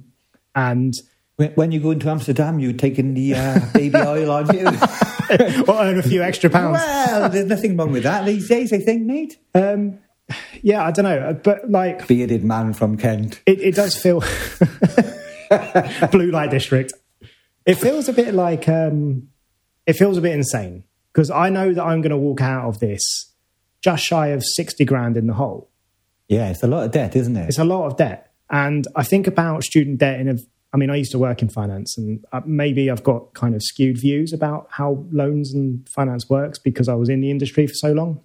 And 0.55 0.93
when, 1.35 1.51
when 1.51 1.71
you 1.71 1.79
go 1.79 1.91
into 1.91 2.09
Amsterdam, 2.09 2.59
you're 2.59 2.73
taking 2.73 3.13
the 3.13 3.35
uh, 3.35 3.59
baby 3.73 3.97
oil 3.97 4.31
on 4.31 4.55
you. 4.55 4.65
or 5.67 5.81
earn 5.81 5.97
a 5.99 6.03
few 6.03 6.23
extra 6.23 6.49
pounds. 6.49 6.77
well, 6.79 7.29
there's 7.29 7.45
nothing 7.45 7.75
wrong 7.77 7.91
with 7.91 8.03
that 8.03 8.25
these 8.25 8.47
days, 8.47 8.71
I 8.71 8.79
think, 8.79 9.03
mate. 9.03 9.37
Um, 9.53 9.99
yeah, 10.61 10.85
I 10.85 10.91
don't 10.91 11.05
know, 11.05 11.39
but 11.43 11.69
like 11.69 12.07
Bearded 12.07 12.43
man 12.43 12.73
from 12.73 12.97
Kent. 12.97 13.41
it, 13.45 13.59
it 13.61 13.75
does 13.75 13.95
feel 13.95 14.23
blue 16.11 16.31
light 16.31 16.51
district. 16.51 16.93
It 17.65 17.75
feels 17.75 18.09
a 18.09 18.13
bit 18.13 18.33
like 18.33 18.67
um, 18.67 19.29
it 19.85 19.93
feels 19.93 20.17
a 20.17 20.21
bit 20.21 20.33
insane 20.33 20.83
because 21.13 21.29
I 21.29 21.49
know 21.49 21.73
that 21.73 21.83
I'm 21.83 22.01
going 22.01 22.11
to 22.11 22.17
walk 22.17 22.41
out 22.41 22.67
of 22.67 22.79
this 22.79 23.33
just 23.81 24.03
shy 24.03 24.27
of 24.27 24.43
sixty 24.43 24.85
grand 24.85 25.17
in 25.17 25.27
the 25.27 25.33
hole. 25.33 25.69
Yeah, 26.27 26.49
it's 26.49 26.63
a 26.63 26.67
lot 26.67 26.83
of 26.85 26.91
debt, 26.91 27.15
isn't 27.15 27.35
it? 27.35 27.47
It's 27.47 27.59
a 27.59 27.63
lot 27.63 27.87
of 27.87 27.97
debt, 27.97 28.31
and 28.49 28.85
I 28.95 29.03
think 29.03 29.27
about 29.27 29.63
student 29.63 29.99
debt 29.99 30.19
in 30.19 30.29
a. 30.29 30.37
I 30.73 30.77
mean, 30.77 30.89
I 30.89 30.97
used 30.97 31.11
to 31.13 31.19
work 31.19 31.41
in 31.41 31.49
finance, 31.49 31.97
and 31.97 32.23
uh, 32.33 32.41
maybe 32.45 32.91
I've 32.91 33.03
got 33.03 33.33
kind 33.33 33.55
of 33.55 33.63
skewed 33.63 33.97
views 33.99 34.33
about 34.33 34.67
how 34.69 35.05
loans 35.11 35.53
and 35.53 35.87
finance 35.87 36.29
works 36.29 36.59
because 36.59 36.89
I 36.89 36.93
was 36.93 37.07
in 37.07 37.21
the 37.21 37.31
industry 37.31 37.67
for 37.67 37.73
so 37.73 37.93
long. 37.93 38.21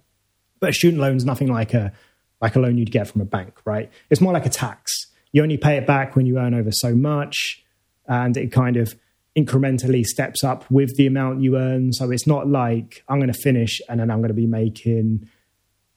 But 0.59 0.71
a 0.71 0.73
student 0.73 1.01
loan's 1.01 1.23
nothing 1.23 1.47
like 1.47 1.73
a 1.73 1.93
like 2.41 2.57
a 2.57 2.59
loan 2.59 2.77
you'd 2.77 2.91
get 2.91 3.07
from 3.07 3.21
a 3.21 3.25
bank, 3.25 3.53
right? 3.63 3.89
It's 4.09 4.19
more 4.19 4.33
like 4.33 4.45
a 4.45 4.49
tax. 4.49 4.91
You 5.31 5.41
only 5.41 5.57
pay 5.57 5.77
it 5.77 5.87
back 5.87 6.15
when 6.15 6.25
you 6.25 6.37
earn 6.37 6.53
over 6.53 6.71
so 6.71 6.93
much, 6.93 7.63
and 8.07 8.35
it 8.35 8.51
kind 8.51 8.75
of 8.75 8.95
incrementally 9.37 10.03
steps 10.03 10.43
up 10.43 10.69
with 10.69 10.95
the 10.95 11.07
amount 11.07 11.41
you 11.41 11.57
earn. 11.57 11.91
So 11.93 12.11
it's 12.11 12.27
not 12.27 12.47
like 12.47 13.03
I'm 13.07 13.19
going 13.19 13.31
to 13.31 13.39
finish 13.39 13.81
and 13.89 13.99
then 13.99 14.11
I'm 14.11 14.19
going 14.19 14.27
to 14.29 14.35
be 14.35 14.45
making 14.45 15.27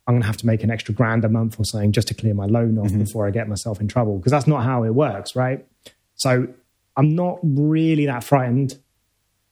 I'm 0.06 0.14
going 0.14 0.22
to 0.22 0.26
have 0.26 0.36
to 0.38 0.46
make 0.46 0.62
an 0.62 0.70
extra 0.70 0.94
grand 0.94 1.24
a 1.24 1.28
month 1.28 1.58
or 1.58 1.64
something 1.64 1.92
just 1.92 2.08
to 2.08 2.14
clear 2.14 2.34
my 2.34 2.46
loan 2.46 2.78
off 2.78 2.88
mm-hmm. 2.88 3.00
before 3.00 3.26
I 3.26 3.30
get 3.30 3.48
myself 3.48 3.80
in 3.80 3.88
trouble 3.88 4.18
because 4.18 4.30
that's 4.30 4.46
not 4.46 4.62
how 4.62 4.84
it 4.84 4.94
works, 4.94 5.34
right? 5.34 5.66
So 6.14 6.48
I'm 6.96 7.14
not 7.14 7.38
really 7.42 8.06
that 8.06 8.22
frightened 8.22 8.78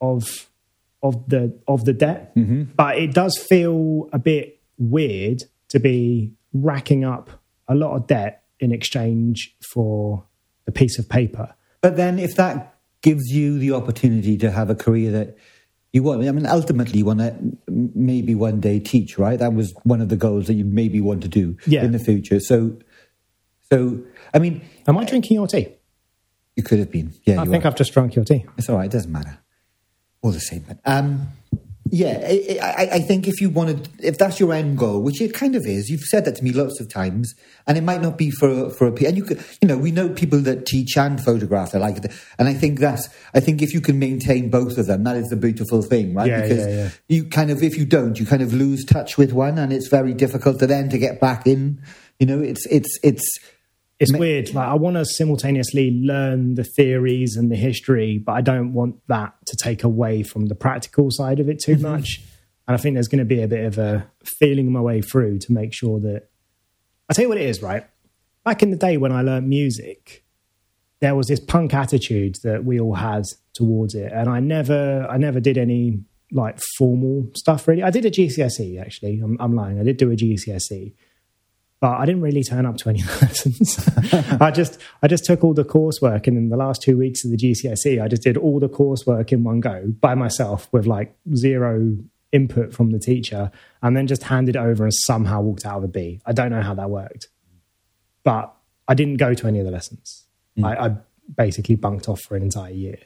of 0.00 0.48
of 1.02 1.28
the 1.28 1.58
of 1.68 1.84
the 1.84 1.92
debt, 1.92 2.34
mm-hmm. 2.34 2.64
but 2.76 2.96
it 2.98 3.12
does 3.12 3.36
feel 3.36 4.08
a 4.12 4.18
bit 4.18 4.60
weird 4.78 5.42
to 5.68 5.78
be 5.80 6.32
racking 6.52 7.04
up 7.04 7.30
a 7.68 7.74
lot 7.74 7.96
of 7.96 8.06
debt 8.06 8.44
in 8.60 8.72
exchange 8.72 9.54
for 9.72 10.24
a 10.66 10.72
piece 10.72 10.98
of 10.98 11.08
paper. 11.08 11.54
But 11.80 11.96
then 11.96 12.18
if 12.18 12.36
that 12.36 12.76
gives 13.02 13.30
you 13.30 13.58
the 13.58 13.72
opportunity 13.72 14.38
to 14.38 14.50
have 14.50 14.70
a 14.70 14.74
career 14.74 15.10
that 15.12 15.36
you 15.94 16.02
want. 16.02 16.22
I 16.26 16.32
mean, 16.32 16.44
ultimately, 16.46 16.98
you 16.98 17.04
want 17.06 17.20
to 17.20 17.34
maybe 17.70 18.34
one 18.34 18.60
day 18.60 18.80
teach, 18.80 19.16
right? 19.18 19.38
That 19.38 19.54
was 19.54 19.72
one 19.84 20.00
of 20.00 20.08
the 20.08 20.16
goals 20.16 20.48
that 20.48 20.54
you 20.54 20.64
maybe 20.64 21.00
want 21.00 21.22
to 21.22 21.28
do 21.28 21.56
Yeah. 21.66 21.84
in 21.84 21.92
the 21.92 21.98
future. 21.98 22.40
So, 22.40 22.76
so 23.70 24.02
I 24.34 24.38
mean, 24.40 24.62
Am 24.86 24.98
I 24.98 25.04
drinking 25.04 25.36
your 25.36 25.46
tea? 25.46 25.68
you 26.56 26.62
could 26.62 26.78
have 26.80 26.90
been. 26.90 27.12
Yeah, 27.24 27.40
I 27.40 27.44
you 27.44 27.50
think 27.50 27.64
are. 27.64 27.68
I've 27.68 27.76
just 27.76 27.92
drunk 27.92 28.14
your 28.16 28.24
tea. 28.24 28.44
It's 28.58 28.68
all 28.68 28.76
right. 28.76 28.86
It 28.86 28.92
doesn't 28.92 29.10
matter. 29.10 29.38
All 30.22 30.30
the 30.32 30.40
same. 30.40 30.64
But 30.66 30.78
um, 30.84 31.28
yeah, 31.94 32.26
I, 32.26 32.58
I, 32.60 32.88
I 32.94 32.98
think 32.98 33.28
if 33.28 33.40
you 33.40 33.48
wanted, 33.48 33.88
if 34.00 34.18
that's 34.18 34.40
your 34.40 34.52
end 34.52 34.76
goal, 34.76 35.00
which 35.00 35.20
it 35.20 35.32
kind 35.32 35.54
of 35.54 35.64
is, 35.64 35.88
you've 35.88 36.00
said 36.00 36.24
that 36.24 36.34
to 36.34 36.42
me 36.42 36.50
lots 36.50 36.80
of 36.80 36.88
times, 36.88 37.36
and 37.68 37.78
it 37.78 37.82
might 37.82 38.02
not 38.02 38.18
be 38.18 38.32
for 38.32 38.68
for 38.70 38.88
a. 38.88 38.90
And 39.06 39.16
you 39.16 39.22
could, 39.22 39.44
you 39.62 39.68
know, 39.68 39.78
we 39.78 39.92
know 39.92 40.08
people 40.08 40.40
that 40.40 40.66
teach 40.66 40.96
and 40.96 41.22
photograph. 41.22 41.72
I 41.72 41.78
like 41.78 41.98
and 42.36 42.48
I 42.48 42.54
think 42.54 42.80
that's. 42.80 43.08
I 43.32 43.38
think 43.38 43.62
if 43.62 43.72
you 43.72 43.80
can 43.80 44.00
maintain 44.00 44.50
both 44.50 44.76
of 44.76 44.86
them, 44.86 45.04
that 45.04 45.16
is 45.16 45.28
the 45.28 45.36
beautiful 45.36 45.82
thing, 45.82 46.14
right? 46.14 46.26
Yeah, 46.26 46.42
because 46.42 46.66
yeah, 46.66 46.74
yeah. 46.74 46.90
you 47.06 47.26
kind 47.26 47.52
of, 47.52 47.62
if 47.62 47.78
you 47.78 47.84
don't, 47.84 48.18
you 48.18 48.26
kind 48.26 48.42
of 48.42 48.52
lose 48.52 48.84
touch 48.84 49.16
with 49.16 49.32
one, 49.32 49.56
and 49.56 49.72
it's 49.72 49.86
very 49.86 50.14
difficult 50.14 50.58
to 50.58 50.66
then 50.66 50.88
to 50.88 50.98
get 50.98 51.20
back 51.20 51.46
in. 51.46 51.80
You 52.18 52.26
know, 52.26 52.40
it's 52.40 52.66
it's 52.66 52.98
it's. 53.04 53.38
It's 54.00 54.12
weird. 54.12 54.52
Like 54.52 54.68
I 54.68 54.74
want 54.74 54.96
to 54.96 55.04
simultaneously 55.04 55.92
learn 56.02 56.54
the 56.54 56.64
theories 56.64 57.36
and 57.36 57.50
the 57.50 57.56
history, 57.56 58.18
but 58.18 58.32
I 58.32 58.40
don't 58.40 58.72
want 58.72 58.96
that 59.08 59.34
to 59.46 59.56
take 59.56 59.84
away 59.84 60.22
from 60.22 60.46
the 60.46 60.54
practical 60.54 61.10
side 61.10 61.40
of 61.40 61.48
it 61.48 61.60
too 61.60 61.76
mm-hmm. 61.76 61.90
much. 61.90 62.20
And 62.66 62.74
I 62.74 62.78
think 62.78 62.94
there's 62.94 63.08
going 63.08 63.18
to 63.18 63.24
be 63.24 63.42
a 63.42 63.48
bit 63.48 63.64
of 63.64 63.78
a 63.78 64.10
feeling 64.24 64.72
my 64.72 64.80
way 64.80 65.00
through 65.00 65.38
to 65.40 65.52
make 65.52 65.72
sure 65.72 66.00
that 66.00 66.28
I 67.08 67.12
tell 67.12 67.24
you 67.24 67.28
what 67.28 67.38
it 67.38 67.46
is, 67.46 67.62
right? 67.62 67.86
Back 68.44 68.62
in 68.62 68.70
the 68.70 68.76
day 68.76 68.96
when 68.96 69.12
I 69.12 69.22
learned 69.22 69.48
music, 69.48 70.24
there 71.00 71.14
was 71.14 71.26
this 71.28 71.40
punk 71.40 71.74
attitude 71.74 72.36
that 72.42 72.64
we 72.64 72.80
all 72.80 72.94
had 72.94 73.24
towards 73.52 73.94
it, 73.94 74.10
and 74.12 74.28
I 74.28 74.40
never, 74.40 75.06
I 75.08 75.18
never 75.18 75.40
did 75.40 75.58
any 75.58 76.00
like 76.32 76.58
formal 76.78 77.30
stuff 77.36 77.68
really. 77.68 77.82
I 77.82 77.90
did 77.90 78.04
a 78.04 78.10
GCSE 78.10 78.80
actually. 78.80 79.20
I'm, 79.20 79.36
I'm 79.38 79.54
lying. 79.54 79.78
I 79.78 79.84
did 79.84 79.98
do 79.98 80.10
a 80.10 80.16
GCSE, 80.16 80.94
but 81.80 81.98
I 81.98 82.06
didn't 82.06 82.22
really 82.22 82.42
turn 82.42 82.66
up 82.66 82.76
to 82.78 82.88
any 82.88 83.02
lessons. 83.20 83.88
I 84.40 84.50
just 84.50 84.80
I 85.02 85.08
just 85.08 85.24
took 85.24 85.44
all 85.44 85.54
the 85.54 85.64
coursework, 85.64 86.26
and 86.26 86.36
in 86.36 86.48
the 86.48 86.56
last 86.56 86.82
two 86.82 86.96
weeks 86.96 87.24
of 87.24 87.30
the 87.30 87.36
GCSE, 87.36 88.02
I 88.02 88.08
just 88.08 88.22
did 88.22 88.36
all 88.36 88.58
the 88.60 88.68
coursework 88.68 89.32
in 89.32 89.44
one 89.44 89.60
go 89.60 89.92
by 90.00 90.14
myself 90.14 90.68
with 90.72 90.86
like 90.86 91.14
zero 91.34 91.96
input 92.32 92.72
from 92.72 92.90
the 92.90 92.98
teacher, 92.98 93.50
and 93.82 93.96
then 93.96 94.06
just 94.06 94.24
handed 94.24 94.56
it 94.56 94.58
over 94.58 94.84
and 94.84 94.94
somehow 94.94 95.40
walked 95.40 95.66
out 95.66 95.78
of 95.78 95.84
a 95.84 95.88
B. 95.88 96.20
I 96.24 96.32
don't 96.32 96.50
know 96.50 96.62
how 96.62 96.74
that 96.74 96.90
worked, 96.90 97.28
but 98.22 98.54
I 98.88 98.94
didn't 98.94 99.16
go 99.16 99.34
to 99.34 99.46
any 99.46 99.58
of 99.58 99.64
the 99.64 99.70
lessons. 99.70 100.24
I, 100.62 100.86
I 100.86 100.96
basically 101.36 101.74
bunked 101.74 102.08
off 102.08 102.20
for 102.20 102.36
an 102.36 102.42
entire 102.42 102.72
year. 102.72 102.98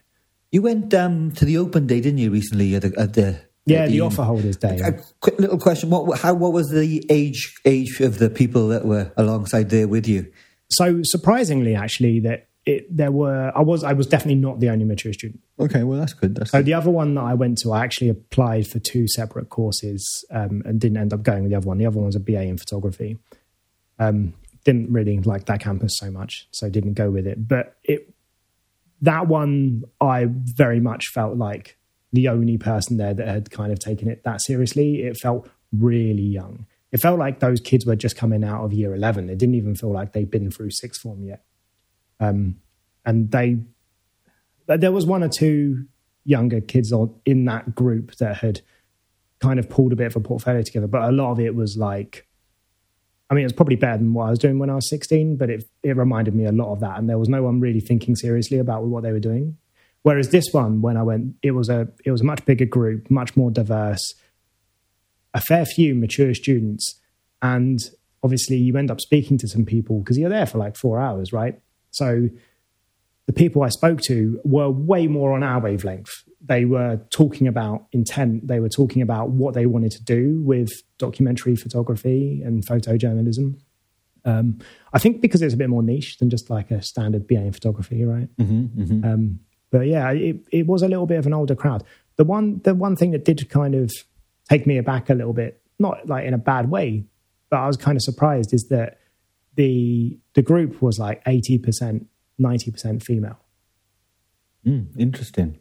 You 0.51 0.63
went 0.63 0.93
um, 0.95 1.33
to 1.33 1.45
the 1.45 1.59
open 1.59 1.87
day, 1.87 2.01
didn't 2.01 2.19
you, 2.19 2.31
recently 2.31 2.75
at 2.75 2.83
the 2.83 2.95
at 2.99 3.15
the 3.15 3.41
Yeah, 3.69 3.87
the 3.87 4.01
offer 4.01 4.23
holders 4.23 4.57
day. 4.57 4.79
A 4.81 4.93
quick 5.21 5.39
little 5.39 5.59
question: 5.59 5.91
What 5.91 6.19
how 6.19 6.35
what 6.35 6.53
was 6.53 6.69
the 6.71 7.05
age 7.11 7.55
age 7.65 8.01
of 8.01 8.19
the 8.19 8.31
people 8.31 8.69
that 8.69 8.85
were 8.85 9.13
alongside 9.17 9.71
there 9.71 9.89
with 9.89 10.09
you? 10.09 10.33
So 10.71 11.01
surprisingly, 11.03 11.75
actually, 11.75 12.21
that 12.21 12.49
it, 12.67 12.95
there 12.95 13.11
were 13.11 13.51
I 13.55 13.63
was 13.63 13.83
I 13.83 13.95
was 13.95 14.07
definitely 14.07 14.41
not 14.41 14.61
the 14.61 14.69
only 14.69 14.85
mature 14.85 15.13
student. 15.13 15.41
Okay, 15.59 15.85
well 15.85 15.99
that's 15.99 16.13
good. 16.13 16.35
That's 16.35 16.51
So 16.51 16.63
the 16.63 16.75
other 16.75 16.91
one 16.91 17.15
that 17.15 17.23
I 17.23 17.35
went 17.35 17.59
to, 17.59 17.73
I 17.73 17.83
actually 17.83 18.11
applied 18.11 18.67
for 18.67 18.79
two 18.79 19.09
separate 19.09 19.49
courses 19.49 20.25
um, 20.31 20.63
and 20.67 20.79
didn't 20.79 20.99
end 20.99 21.15
up 21.15 21.23
going 21.23 21.45
with 21.45 21.51
the 21.51 21.57
other 21.57 21.67
one. 21.67 21.79
The 21.79 21.87
other 21.87 21.97
one 21.97 22.07
was 22.07 22.17
a 22.17 22.21
BA 22.21 22.43
in 22.43 22.59
photography. 22.59 23.19
Um, 23.99 24.35
didn't 24.65 24.93
really 24.93 25.19
like 25.21 25.47
that 25.47 25.61
campus 25.61 25.97
so 25.97 26.11
much, 26.11 26.47
so 26.51 26.69
didn't 26.69 26.93
go 26.93 27.11
with 27.11 27.27
it. 27.27 27.49
But 27.49 27.77
it 27.85 28.13
that 29.01 29.29
one, 29.29 29.85
I 30.01 30.27
very 30.29 30.81
much 30.81 31.07
felt 31.09 31.39
like 31.39 31.78
the 32.13 32.29
only 32.29 32.59
person 32.59 32.97
there 32.97 33.15
that 33.15 33.27
had 33.27 33.51
kind 33.51 33.73
of 33.73 33.79
taken 33.79 34.09
it 34.09 34.25
that 34.25 34.41
seriously. 34.41 35.03
It 35.03 35.17
felt 35.17 35.49
really 35.73 36.23
young. 36.23 36.67
It 36.91 36.99
felt 36.99 37.19
like 37.19 37.41
those 37.41 37.61
kids 37.61 37.85
were 37.85 37.97
just 37.97 38.17
coming 38.17 38.43
out 38.45 38.65
of 38.65 38.73
year 38.73 38.95
eleven. 38.95 39.29
It 39.29 39.39
didn't 39.39 39.57
even 39.57 39.75
feel 39.75 39.93
like 39.93 40.13
they'd 40.13 40.31
been 40.31 40.51
through 40.51 40.71
sixth 40.71 41.01
form 41.01 41.23
yet. 41.23 41.45
Um, 42.21 42.57
and 43.05 43.31
they 43.31 43.59
there 44.67 44.93
was 44.93 45.07
one 45.07 45.23
or 45.23 45.29
two 45.29 45.87
younger 46.25 46.61
kids 46.61 46.93
on 46.93 47.15
in 47.25 47.47
that 47.47 47.75
group 47.75 48.17
that 48.17 48.37
had 48.37 48.61
kind 49.41 49.59
of 49.59 49.69
pulled 49.69 49.93
a 49.93 49.97
bit 49.97 50.09
of 50.09 50.17
a 50.17 50.21
portfolio 50.21 50.63
together, 50.63 50.87
but 50.87 51.03
a 51.03 51.13
lot 51.13 51.33
of 51.33 51.41
it 51.41 51.55
was 51.55 51.77
like, 51.77 52.27
I 53.31 53.35
mean, 53.35 53.43
it 53.43 53.47
was 53.47 53.53
probably 53.53 53.77
better 53.77 53.99
than 53.99 54.13
what 54.13 54.27
I 54.27 54.31
was 54.31 54.39
doing 54.39 54.59
when 54.59 54.71
I 54.71 54.75
was 54.75 54.89
16, 54.91 55.37
but 55.37 55.49
it, 55.49 55.65
it 55.83 55.97
reminded 55.97 56.35
me 56.35 56.45
a 56.45 56.53
lot 56.53 56.73
of 56.73 56.81
that. 56.81 56.99
And 56.99 57.09
there 57.09 57.19
was 57.19 57.29
no 57.29 57.43
one 57.43 57.61
really 57.61 57.81
thinking 57.81 58.17
seriously 58.17 58.59
about 58.59 58.85
what 58.85 59.03
they 59.03 59.13
were 59.13 59.21
doing. 59.21 59.57
Whereas 60.03 60.31
this 60.31 60.47
one, 60.53 60.81
when 60.81 60.97
I 60.97 61.03
went, 61.03 61.35
it 61.43 61.53
was 61.53 61.69
a, 61.69 61.89
it 62.05 62.11
was 62.11 62.21
a 62.21 62.25
much 62.25 62.45
bigger 62.45 62.65
group, 62.65 63.11
much 63.11 63.37
more 63.37 63.51
diverse, 63.51 64.15
a 65.35 65.41
fair 65.41 65.67
few 65.67 65.95
mature 65.95 66.35
students. 66.35 67.01
And 67.43 67.79
obviously 68.23 68.57
you 68.57 68.77
end 68.77 68.91
up 68.91 69.01
speaking 69.01 69.39
to 69.39 69.49
some 69.49 69.65
people 69.65 70.01
because 70.01 70.19
you're 70.19 70.31
there 70.31 70.47
for 70.47 70.59
like 70.59 70.77
four 70.77 70.99
hours, 70.99 71.33
right? 71.33 71.61
So 71.91 72.29
the 73.27 73.33
people 73.33 73.63
I 73.63 73.69
spoke 73.69 74.01
to 74.03 74.41
were 74.45 74.71
way 74.71 75.07
more 75.07 75.33
on 75.33 75.43
our 75.43 75.61
wavelength. 75.61 76.25
They 76.41 76.65
were 76.65 77.01
talking 77.11 77.47
about 77.47 77.87
intent. 77.93 78.49
They 78.49 78.61
were 78.61 78.69
talking 78.69 79.03
about 79.03 79.31
what 79.31 79.55
they 79.55 79.67
wanted 79.67 79.93
to 79.93 80.03
do 80.03 80.41
with 80.43 80.71
documentary 80.97 81.57
photography 81.57 82.41
and 82.43 82.67
photojournalism. 82.67 83.59
Um, 84.25 84.59
I 84.93 84.99
think 84.99 85.21
because 85.21 85.43
it's 85.43 85.55
a 85.55 85.57
bit 85.57 85.69
more 85.69 85.83
niche 85.83 86.19
than 86.19 86.31
just 86.31 86.49
like 86.51 86.71
a 86.71 86.81
standard 86.83 87.27
BA 87.27 87.37
in 87.37 87.53
photography, 87.53 88.05
right? 88.05 88.29
Um, 89.05 89.41
but 89.71 89.87
yeah, 89.87 90.11
it, 90.13 90.37
it 90.51 90.67
was 90.67 90.83
a 90.83 90.89
little 90.89 91.07
bit 91.07 91.19
of 91.19 91.27
an 91.27 91.35
older 91.35 91.55
crowd. 91.55 91.85
The 92.17 92.25
one, 92.25 92.61
the 92.65 92.75
one 92.75 92.97
thing 92.97 93.13
that 93.13 93.25
did 93.25 93.49
kind 93.49 93.75
of 93.75 93.93
take 94.49 94.67
me 94.67 94.79
aback 94.79 95.11
a 95.11 95.15
little 95.15 95.33
bit, 95.33 95.61
not 95.79 96.09
like 96.09 96.25
in 96.25 96.35
a 96.35 96.39
bad 96.39 96.71
way, 96.71 97.05
but 97.51 97.59
I 97.59 97.67
was 97.67 97.77
kind 97.77 97.97
of 97.97 98.03
surprised, 98.03 98.53
is 98.53 98.69
that 98.69 98.99
the 99.55 100.19
the 100.35 100.43
group 100.43 100.83
was 100.83 100.99
like 100.99 101.23
eighty 101.27 101.59
percent, 101.59 102.07
ninety 102.39 102.71
percent 102.71 103.03
female. 103.03 103.39
Mm, 104.67 104.89
interesting. 104.99 105.59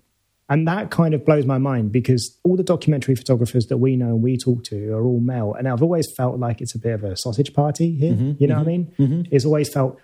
And 0.49 0.65
that 0.67 0.91
kind 0.91 1.13
of 1.13 1.25
blows 1.25 1.45
my 1.45 1.57
mind 1.57 1.91
because 1.91 2.39
all 2.43 2.55
the 2.55 2.63
documentary 2.63 3.15
photographers 3.15 3.67
that 3.67 3.77
we 3.77 3.97
know 3.97 4.07
and 4.07 4.23
we 4.23 4.37
talk 4.37 4.63
to 4.65 4.93
are 4.93 5.05
all 5.05 5.19
male. 5.19 5.53
And 5.53 5.67
I've 5.67 5.83
always 5.83 6.09
felt 6.15 6.39
like 6.39 6.61
it's 6.61 6.73
a 6.73 6.79
bit 6.79 6.93
of 6.93 7.03
a 7.03 7.17
sausage 7.17 7.53
party 7.53 7.95
here. 7.95 8.13
you 8.39 8.47
know 8.47 8.55
what 8.55 8.61
I 8.61 8.65
mean? 8.65 8.93
It's 9.29 9.43
always 9.43 9.67
felt, 9.71 9.99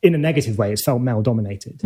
in 0.00 0.14
a 0.14 0.18
negative 0.18 0.58
way, 0.58 0.72
it's 0.72 0.84
felt 0.84 1.02
male 1.02 1.22
dominated. 1.22 1.80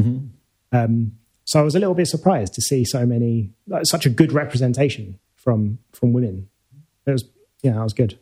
Um, 0.71 1.13
so 1.45 1.61
I 1.61 1.63
was 1.63 1.75
a 1.75 1.79
little 1.79 1.95
bit 1.95 2.07
surprised 2.07 2.55
to 2.55 2.63
see 2.63 2.85
so 2.85 3.05
many, 3.07 3.53
like, 3.67 3.85
such 3.87 4.07
a 4.07 4.11
good 4.11 4.33
representation 4.33 5.19
from 5.35 5.79
from 5.93 6.13
women. 6.13 6.49
It 7.07 7.13
was, 7.13 7.25
yeah, 7.63 7.73
that 7.73 7.83
was 7.83 7.93
good. 7.93 8.19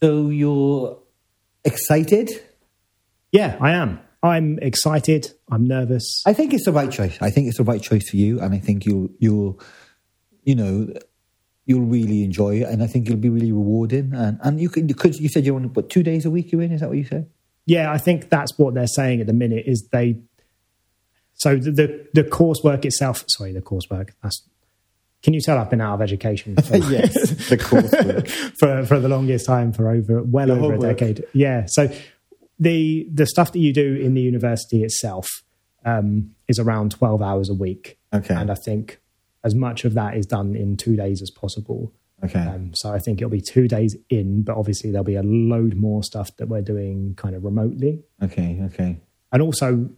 So 0.00 0.28
you're 0.28 0.98
excited? 1.64 2.30
Yeah, 3.32 3.56
I 3.60 3.72
am. 3.72 4.00
I'm 4.22 4.58
excited. 4.60 5.32
I'm 5.50 5.66
nervous. 5.66 6.22
I 6.26 6.32
think 6.32 6.54
it's 6.54 6.64
the 6.64 6.72
right 6.72 6.90
choice. 6.90 7.18
I 7.20 7.30
think 7.30 7.48
it's 7.48 7.58
the 7.58 7.64
right 7.64 7.82
choice 7.82 8.08
for 8.08 8.16
you, 8.16 8.40
and 8.40 8.54
I 8.54 8.58
think 8.58 8.86
you'll 8.86 9.10
you'll 9.18 9.60
you 10.44 10.54
know 10.54 10.92
you'll 11.64 11.86
really 11.86 12.22
enjoy 12.24 12.60
it, 12.60 12.68
and 12.68 12.82
I 12.82 12.86
think 12.86 13.06
it'll 13.06 13.18
be 13.18 13.28
really 13.28 13.52
rewarding. 13.52 14.12
And 14.14 14.38
and 14.42 14.60
you 14.60 14.68
could 14.68 14.86
because 14.86 15.20
you 15.20 15.28
said 15.28 15.44
you're 15.44 15.56
on 15.56 15.64
what 15.74 15.90
two 15.90 16.02
days 16.02 16.24
a 16.24 16.30
week 16.30 16.52
you're 16.52 16.62
in? 16.62 16.72
Is 16.72 16.80
that 16.80 16.88
what 16.88 16.98
you 16.98 17.04
said? 17.04 17.28
Yeah, 17.66 17.92
I 17.92 17.98
think 17.98 18.30
that's 18.30 18.56
what 18.58 18.74
they're 18.74 18.86
saying 18.86 19.20
at 19.20 19.26
the 19.26 19.32
minute 19.32 19.64
is 19.66 19.88
they. 19.92 20.20
So 21.36 21.56
the 21.56 21.70
the, 21.70 22.08
the 22.14 22.24
coursework 22.24 22.84
itself. 22.84 23.24
Sorry, 23.28 23.52
the 23.52 23.60
coursework. 23.62 24.10
That's. 24.22 24.42
Can 25.22 25.34
you 25.34 25.40
tell 25.40 25.58
I've 25.58 25.70
been 25.70 25.80
out 25.80 25.94
of 25.94 26.02
education 26.02 26.54
for, 26.62 26.76
yes, 26.76 27.12
the 27.48 27.56
coursework. 27.56 28.28
for 28.58 28.84
for 28.86 29.00
the 29.00 29.08
longest 29.08 29.46
time 29.46 29.72
for 29.72 29.90
over 29.90 30.22
well 30.22 30.48
Your 30.48 30.56
over 30.58 30.72
homework. 30.74 31.00
a 31.02 31.04
decade? 31.06 31.24
Yeah. 31.32 31.64
So 31.68 31.88
the 32.58 33.08
the 33.12 33.26
stuff 33.26 33.52
that 33.52 33.58
you 33.58 33.72
do 33.72 33.96
in 33.96 34.14
the 34.14 34.20
university 34.20 34.82
itself 34.84 35.26
um, 35.84 36.34
is 36.48 36.58
around 36.58 36.92
twelve 36.92 37.22
hours 37.22 37.48
a 37.50 37.54
week, 37.54 37.98
Okay. 38.14 38.34
and 38.34 38.50
I 38.50 38.54
think 38.54 39.00
as 39.44 39.54
much 39.54 39.84
of 39.84 39.94
that 39.94 40.16
is 40.16 40.26
done 40.26 40.54
in 40.56 40.76
two 40.76 40.96
days 40.96 41.22
as 41.22 41.30
possible. 41.30 41.92
Okay. 42.24 42.40
Um, 42.40 42.72
so 42.74 42.92
I 42.92 42.98
think 42.98 43.20
it'll 43.20 43.30
be 43.30 43.42
two 43.42 43.68
days 43.68 43.94
in, 44.08 44.42
but 44.42 44.56
obviously 44.56 44.90
there'll 44.90 45.04
be 45.04 45.16
a 45.16 45.22
load 45.22 45.76
more 45.76 46.02
stuff 46.02 46.34
that 46.38 46.48
we're 46.48 46.62
doing 46.62 47.14
kind 47.16 47.34
of 47.36 47.44
remotely. 47.44 48.02
okay. 48.22 48.58
Okay. 48.66 48.96
And 49.32 49.42
also, 49.42 49.90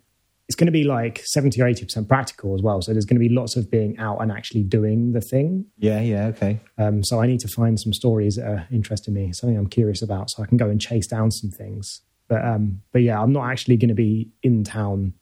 it's 0.49 0.57
going 0.57 0.67
to 0.67 0.73
be 0.73 0.85
like 0.85 1.21
70 1.25 1.61
or 1.61 1.67
80% 1.67 2.09
practical 2.09 2.55
as 2.55 2.63
well. 2.63 2.81
So 2.81 2.93
there's 2.93 3.05
going 3.05 3.21
to 3.21 3.29
be 3.29 3.35
lots 3.35 3.55
of 3.55 3.71
being 3.71 3.99
out 3.99 4.19
and 4.19 4.33
actually 4.33 4.63
doing 4.63 5.13
the 5.13 5.21
thing. 5.21 5.67
Yeah. 5.77 6.01
Yeah. 6.01 6.27
Okay. 6.29 6.59
Um, 6.79 7.05
so 7.05 7.21
I 7.21 7.27
need 7.27 7.41
to 7.41 7.49
find 7.49 7.79
some 7.79 7.93
stories 7.93 8.37
that 8.37 8.47
are 8.47 8.67
interesting 8.73 9.13
me, 9.13 9.33
something 9.35 9.59
I'm 9.59 9.67
curious 9.67 10.01
about, 10.01 10.31
so 10.31 10.43
I 10.43 10.47
can 10.47 10.57
go 10.57 10.71
and 10.71 10.81
chase 10.81 11.07
down 11.07 11.31
some 11.31 11.51
things. 11.51 12.01
But 12.29 12.45
um, 12.45 12.83
but 12.93 13.03
yeah, 13.03 13.21
I'm 13.21 13.33
not 13.33 13.51
actually 13.51 13.77
going 13.77 13.89
to 13.89 13.95
be 13.95 14.31
in 14.43 14.65
town 14.65 15.15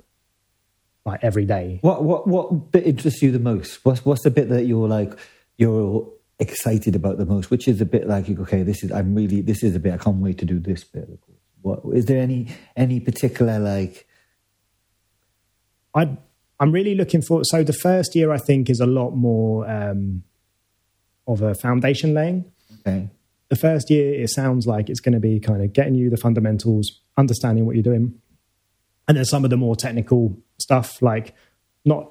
like 1.04 1.23
every 1.23 1.45
day. 1.45 1.78
What 1.83 2.04
what 2.04 2.26
what 2.26 2.73
bit 2.73 2.87
interests 2.87 3.23
you 3.23 3.30
the 3.30 3.38
most? 3.38 3.85
What's 3.85 4.04
what's 4.04 4.23
the 4.23 4.30
bit 4.30 4.49
that 4.49 4.64
you're 4.64 4.88
like 4.88 5.16
you're 5.56 6.12
excited 6.38 6.97
about 6.97 7.18
the 7.18 7.26
most? 7.26 7.50
Which 7.50 7.68
is 7.68 7.80
a 7.80 7.87
bit 7.87 8.09
like 8.09 8.28
okay, 8.28 8.62
this 8.62 8.83
is 8.83 8.90
I'm 8.90 9.14
really 9.14 9.40
this 9.40 9.62
is 9.62 9.76
a 9.76 9.80
bit 9.80 9.95
I 9.95 9.99
can't 9.99 10.16
wait 10.16 10.38
to 10.38 10.45
do 10.45 10.59
this 10.59 10.85
bit. 10.85 11.09
What 11.62 11.83
is 11.95 12.06
there 12.06 12.21
any 12.21 12.49
any 12.76 13.00
particular 13.00 13.59
like? 13.59 14.05
I 15.96 16.16
I'm 16.60 16.72
really 16.72 16.94
looking 16.94 17.22
for. 17.22 17.42
So 17.44 17.62
the 17.62 17.72
first 17.72 18.14
year, 18.14 18.30
I 18.30 18.38
think, 18.38 18.70
is 18.70 18.80
a 18.80 18.86
lot 18.86 19.10
more 19.10 19.68
um, 19.68 20.22
of 21.26 21.42
a 21.42 21.54
foundation 21.54 22.14
laying. 22.14 22.44
Okay. 22.80 23.10
The 23.48 23.56
first 23.56 23.90
year, 23.90 24.22
it 24.22 24.30
sounds 24.30 24.66
like 24.66 24.88
it's 24.88 25.00
going 25.00 25.12
to 25.12 25.20
be 25.20 25.38
kind 25.38 25.62
of 25.62 25.72
getting 25.72 25.94
you 25.94 26.10
the 26.10 26.16
fundamentals, 26.16 27.00
understanding 27.16 27.66
what 27.66 27.76
you're 27.76 27.82
doing, 27.82 28.14
and 29.06 29.16
then 29.16 29.24
some 29.24 29.44
of 29.44 29.50
the 29.50 29.56
more 29.56 29.76
technical 29.76 30.36
stuff, 30.58 31.00
like 31.02 31.34
not 31.84 32.10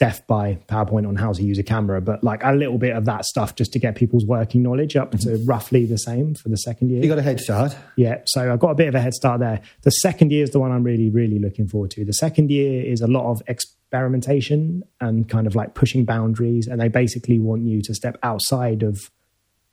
death 0.00 0.26
by 0.26 0.58
PowerPoint 0.66 1.06
on 1.06 1.14
how 1.14 1.30
to 1.30 1.42
use 1.42 1.58
a 1.58 1.62
camera, 1.62 2.00
but 2.00 2.24
like 2.24 2.42
a 2.42 2.52
little 2.52 2.78
bit 2.78 2.96
of 2.96 3.04
that 3.04 3.26
stuff 3.26 3.54
just 3.54 3.70
to 3.74 3.78
get 3.78 3.94
people's 3.94 4.24
working 4.24 4.62
knowledge 4.62 4.96
up 4.96 5.10
to 5.10 5.18
mm-hmm. 5.18 5.44
roughly 5.44 5.84
the 5.84 5.98
same 5.98 6.34
for 6.34 6.48
the 6.48 6.56
second 6.56 6.88
year. 6.88 7.02
You 7.02 7.08
got 7.08 7.18
a 7.18 7.22
head 7.22 7.38
start. 7.38 7.76
Yeah, 7.96 8.22
so 8.24 8.50
I've 8.50 8.58
got 8.58 8.70
a 8.70 8.74
bit 8.74 8.88
of 8.88 8.94
a 8.94 9.00
head 9.00 9.12
start 9.12 9.40
there. 9.40 9.60
The 9.82 9.90
second 9.90 10.32
year 10.32 10.42
is 10.42 10.50
the 10.50 10.58
one 10.58 10.72
I'm 10.72 10.82
really, 10.82 11.10
really 11.10 11.38
looking 11.38 11.68
forward 11.68 11.90
to. 11.92 12.04
The 12.06 12.14
second 12.14 12.50
year 12.50 12.82
is 12.82 13.02
a 13.02 13.06
lot 13.06 13.30
of 13.30 13.42
experimentation 13.46 14.84
and 15.02 15.28
kind 15.28 15.46
of 15.46 15.54
like 15.54 15.74
pushing 15.74 16.06
boundaries, 16.06 16.66
and 16.66 16.80
they 16.80 16.88
basically 16.88 17.38
want 17.38 17.66
you 17.66 17.82
to 17.82 17.94
step 17.94 18.16
outside 18.22 18.82
of 18.82 19.10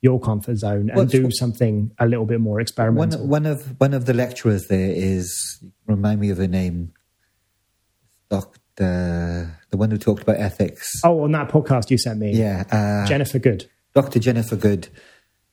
your 0.02 0.20
comfort 0.20 0.56
zone 0.56 0.90
and 0.90 1.10
do 1.10 1.30
something 1.30 1.90
a 1.98 2.06
little 2.06 2.26
bit 2.26 2.40
more 2.40 2.56
One, 2.56 2.60
experimental. 2.60 3.26
one 3.26 3.46
of 3.46 3.80
one 3.80 3.94
of 3.94 4.04
the 4.04 4.14
lecturers 4.14 4.68
there 4.68 4.92
is 4.94 5.58
remind 5.86 6.20
me 6.20 6.28
of 6.28 6.36
her 6.36 6.46
name, 6.46 6.92
Doctor, 8.28 8.60
the 8.78 9.50
the 9.70 9.76
one 9.76 9.90
who 9.90 9.98
talked 9.98 10.22
about 10.22 10.36
ethics. 10.38 10.90
oh, 11.04 11.20
on 11.24 11.32
that 11.32 11.48
podcast 11.50 11.90
you 11.90 11.98
sent 11.98 12.18
me, 12.18 12.32
Yeah, 12.34 12.64
uh, 12.72 13.06
Jennifer 13.06 13.38
Good. 13.38 13.68
Dr. 13.94 14.18
Jennifer 14.18 14.56
Good. 14.56 14.88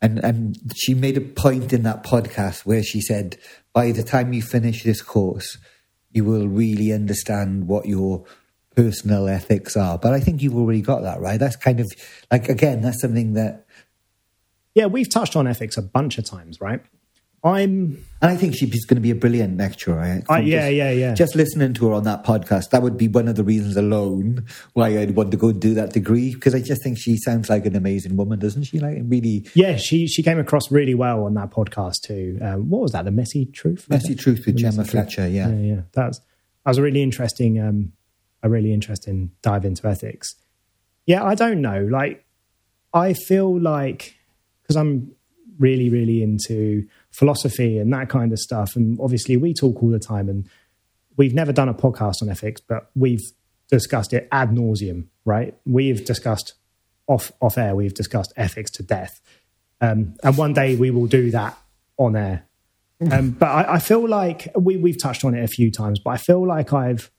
And 0.01 0.20
and 0.24 0.58
she 0.75 0.94
made 0.94 1.17
a 1.17 1.22
point 1.22 1.74
in 1.74 1.84
that 1.84 2.03
podcast 2.03 2.65
where 2.65 2.84
she 2.84 3.01
said, 3.01 3.38
by 3.74 3.91
the 3.91 4.03
time 4.03 4.34
you 4.34 4.41
finish 4.41 4.84
this 4.84 5.01
course, 5.01 5.58
you 6.12 6.24
will 6.24 6.48
really 6.48 6.91
understand 6.94 7.67
what 7.67 7.86
your 7.88 8.24
personal 8.75 9.27
ethics 9.27 9.75
are. 9.77 9.98
But 9.98 10.13
I 10.13 10.20
think 10.20 10.41
you've 10.41 10.55
already 10.58 10.82
got 10.82 11.01
that, 11.03 11.22
right? 11.22 11.39
That's 11.39 11.55
kind 11.55 11.79
of 11.79 11.88
like 12.32 12.50
again, 12.50 12.82
that's 12.82 13.01
something 13.01 13.34
that 13.34 13.65
Yeah, 14.75 14.88
we've 14.88 15.10
touched 15.10 15.36
on 15.36 15.48
ethics 15.48 15.77
a 15.77 15.82
bunch 15.82 16.17
of 16.17 16.25
times, 16.25 16.60
right? 16.62 16.82
I'm 17.45 18.03
and 18.21 18.31
I 18.31 18.35
think 18.37 18.55
she's 18.55 18.85
going 18.85 18.95
to 18.95 19.01
be 19.01 19.11
a 19.11 19.15
brilliant 19.15 19.57
lecturer. 19.57 20.23
I 20.27 20.39
yeah, 20.39 20.61
just- 20.61 20.73
yeah, 20.73 20.89
yeah. 20.89 21.13
Just 21.13 21.35
listening 21.35 21.75
to 21.75 21.87
her 21.89 21.93
on 21.93 22.03
that 22.05 22.23
podcast, 22.25 22.71
that 22.71 22.81
would 22.81 22.97
be 22.97 23.07
one 23.07 23.27
of 23.27 23.35
the 23.35 23.43
reasons 23.43 23.77
alone 23.77 24.47
why 24.73 24.97
I'd 24.97 25.15
want 25.15 25.29
to 25.29 25.37
go 25.37 25.49
and 25.49 25.61
do 25.61 25.75
that 25.75 25.93
degree 25.93 26.33
because 26.33 26.55
I 26.55 26.61
just 26.61 26.81
think 26.81 26.97
she 26.97 27.17
sounds 27.17 27.47
like 27.47 27.67
an 27.67 27.75
amazing 27.75 28.17
woman, 28.17 28.39
doesn't 28.39 28.63
she? 28.63 28.79
Like 28.79 28.97
really 29.03 29.45
Yeah, 29.53 29.77
she 29.77 30.07
she 30.07 30.23
came 30.23 30.39
across 30.39 30.71
really 30.71 30.95
well 30.95 31.23
on 31.25 31.35
that 31.35 31.51
podcast 31.51 32.01
too. 32.03 32.39
Um, 32.41 32.69
what 32.69 32.81
was 32.81 32.93
that? 32.93 33.05
The 33.05 33.11
messy 33.11 33.45
truth. 33.45 33.85
messy 33.89 34.15
truth 34.15 34.47
with 34.47 34.55
The 34.55 34.61
Gemma. 34.63 34.83
Fletcher. 34.83 35.27
Yeah. 35.27 35.49
yeah, 35.49 35.75
yeah. 35.75 35.81
That's 35.93 36.17
that 36.17 36.71
was 36.71 36.79
a 36.79 36.81
really 36.81 37.03
interesting, 37.03 37.61
um, 37.61 37.91
a 38.41 38.49
really 38.49 38.73
interesting 38.73 39.29
dive 39.43 39.65
into 39.65 39.87
ethics. 39.87 40.33
Yeah, 41.05 41.23
I 41.23 41.35
don't 41.35 41.61
know. 41.61 41.87
Like, 41.91 42.25
I 42.91 43.13
feel 43.13 43.59
like 43.61 44.15
because 44.63 44.75
I'm 44.77 45.11
really, 45.59 45.89
really 45.89 46.23
into 46.23 46.87
philosophy 47.17 47.77
and 47.77 47.91
that 47.93 48.10
kind 48.10 48.31
of 48.31 48.39
stuff, 48.39 48.75
and 48.75 48.98
obviously 49.01 49.38
we 49.38 49.53
talk 49.53 49.81
all 49.81 49.89
the 49.89 50.00
time, 50.00 50.29
and 50.29 50.48
we've 51.17 51.34
never 51.34 51.51
done 51.51 51.69
a 51.69 51.74
podcast 51.74 52.22
on 52.22 52.29
ethics, 52.29 52.62
but 52.62 52.89
we've 52.95 53.24
discussed 53.69 54.13
it 54.13 54.27
ad 54.31 54.51
nauseum. 54.51 55.07
Right? 55.24 55.55
We've 55.65 56.03
discussed 56.05 56.53
off 57.07 57.31
off 57.41 57.57
air. 57.57 57.75
We've 57.75 57.93
discussed 57.93 58.34
ethics 58.36 58.72
to 58.72 58.84
death, 58.84 59.22
um, 59.81 60.15
and 60.24 60.38
one 60.38 60.53
day 60.53 60.75
we 60.75 60.91
will 60.91 61.07
do 61.07 61.31
that 61.31 61.57
on 61.98 62.15
air. 62.15 62.45
Um, 63.12 63.31
but 63.31 63.48
I, 63.48 63.75
I 63.75 63.79
feel 63.79 64.07
like 64.07 64.51
we, 64.55 64.77
we've 64.77 65.01
touched 65.01 65.25
on 65.25 65.36
it 65.36 65.43
a 65.43 65.48
few 65.48 65.69
times, 65.69 66.00
but 66.00 66.12
I 66.12 66.17
feel 66.17 66.48
like 66.48 66.72
I've 66.72 67.12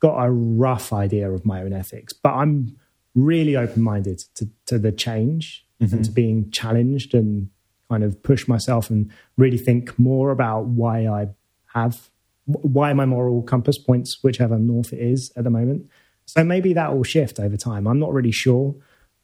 got 0.00 0.16
a 0.24 0.30
rough 0.30 0.92
idea 0.92 1.30
of 1.30 1.44
my 1.44 1.62
own 1.62 1.72
ethics. 1.72 2.12
But 2.12 2.32
I'm 2.32 2.76
really 3.14 3.54
open 3.56 3.82
minded 3.82 4.22
to, 4.34 4.48
to 4.66 4.78
the 4.78 4.90
change 4.90 5.66
and 5.92 6.04
to 6.04 6.10
being 6.10 6.50
challenged 6.50 7.12
and 7.14 7.50
kind 7.92 8.04
of 8.04 8.22
push 8.22 8.48
myself 8.48 8.88
and 8.90 9.10
really 9.36 9.58
think 9.58 9.98
more 9.98 10.30
about 10.30 10.62
why 10.64 11.06
I 11.06 11.28
have, 11.74 12.10
why 12.46 12.92
my 12.94 13.04
moral 13.04 13.42
compass 13.42 13.76
points 13.76 14.18
whichever 14.22 14.58
north 14.58 14.92
it 14.94 15.00
is 15.00 15.30
at 15.36 15.44
the 15.44 15.50
moment. 15.50 15.90
So 16.24 16.42
maybe 16.42 16.72
that 16.72 16.94
will 16.94 17.04
shift 17.04 17.38
over 17.38 17.58
time. 17.58 17.86
I'm 17.86 17.98
not 17.98 18.12
really 18.12 18.32
sure. 18.32 18.74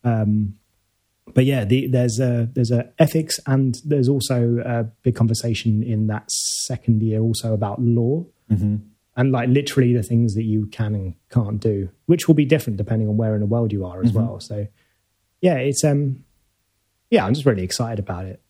Um, 0.04 0.54
but 1.34 1.44
yeah, 1.46 1.64
the, 1.64 1.86
there's 1.86 2.18
a 2.20 2.48
there's 2.52 2.70
a 2.70 2.90
ethics 2.98 3.38
and 3.46 3.76
there's 3.84 4.08
also 4.08 4.62
a 4.64 4.84
big 5.02 5.14
conversation 5.14 5.82
in 5.82 6.06
that 6.08 6.30
second 6.66 7.02
year 7.02 7.20
also 7.20 7.54
about 7.54 7.80
law 7.80 8.24
and 9.16 9.32
like 9.32 9.48
literally 9.48 9.92
the 9.94 10.02
things 10.02 10.34
that 10.34 10.44
you 10.44 10.66
can 10.66 10.94
and 10.94 11.14
can't 11.30 11.60
do, 11.60 11.88
which 12.06 12.28
will 12.28 12.34
be 12.34 12.44
different 12.44 12.76
depending 12.76 13.08
on 13.08 13.16
where 13.16 13.34
in 13.34 13.40
the 13.40 13.46
world 13.46 13.72
you 13.72 13.84
are 13.84 14.02
as 14.02 14.12
well. 14.12 14.40
So 14.40 14.66
yeah, 15.40 15.56
it's 15.56 15.84
um 15.84 16.24
yeah, 17.10 17.24
I'm 17.24 17.34
just 17.34 17.46
really 17.46 17.62
excited 17.62 17.98
about 17.98 18.26
it. 18.26 18.40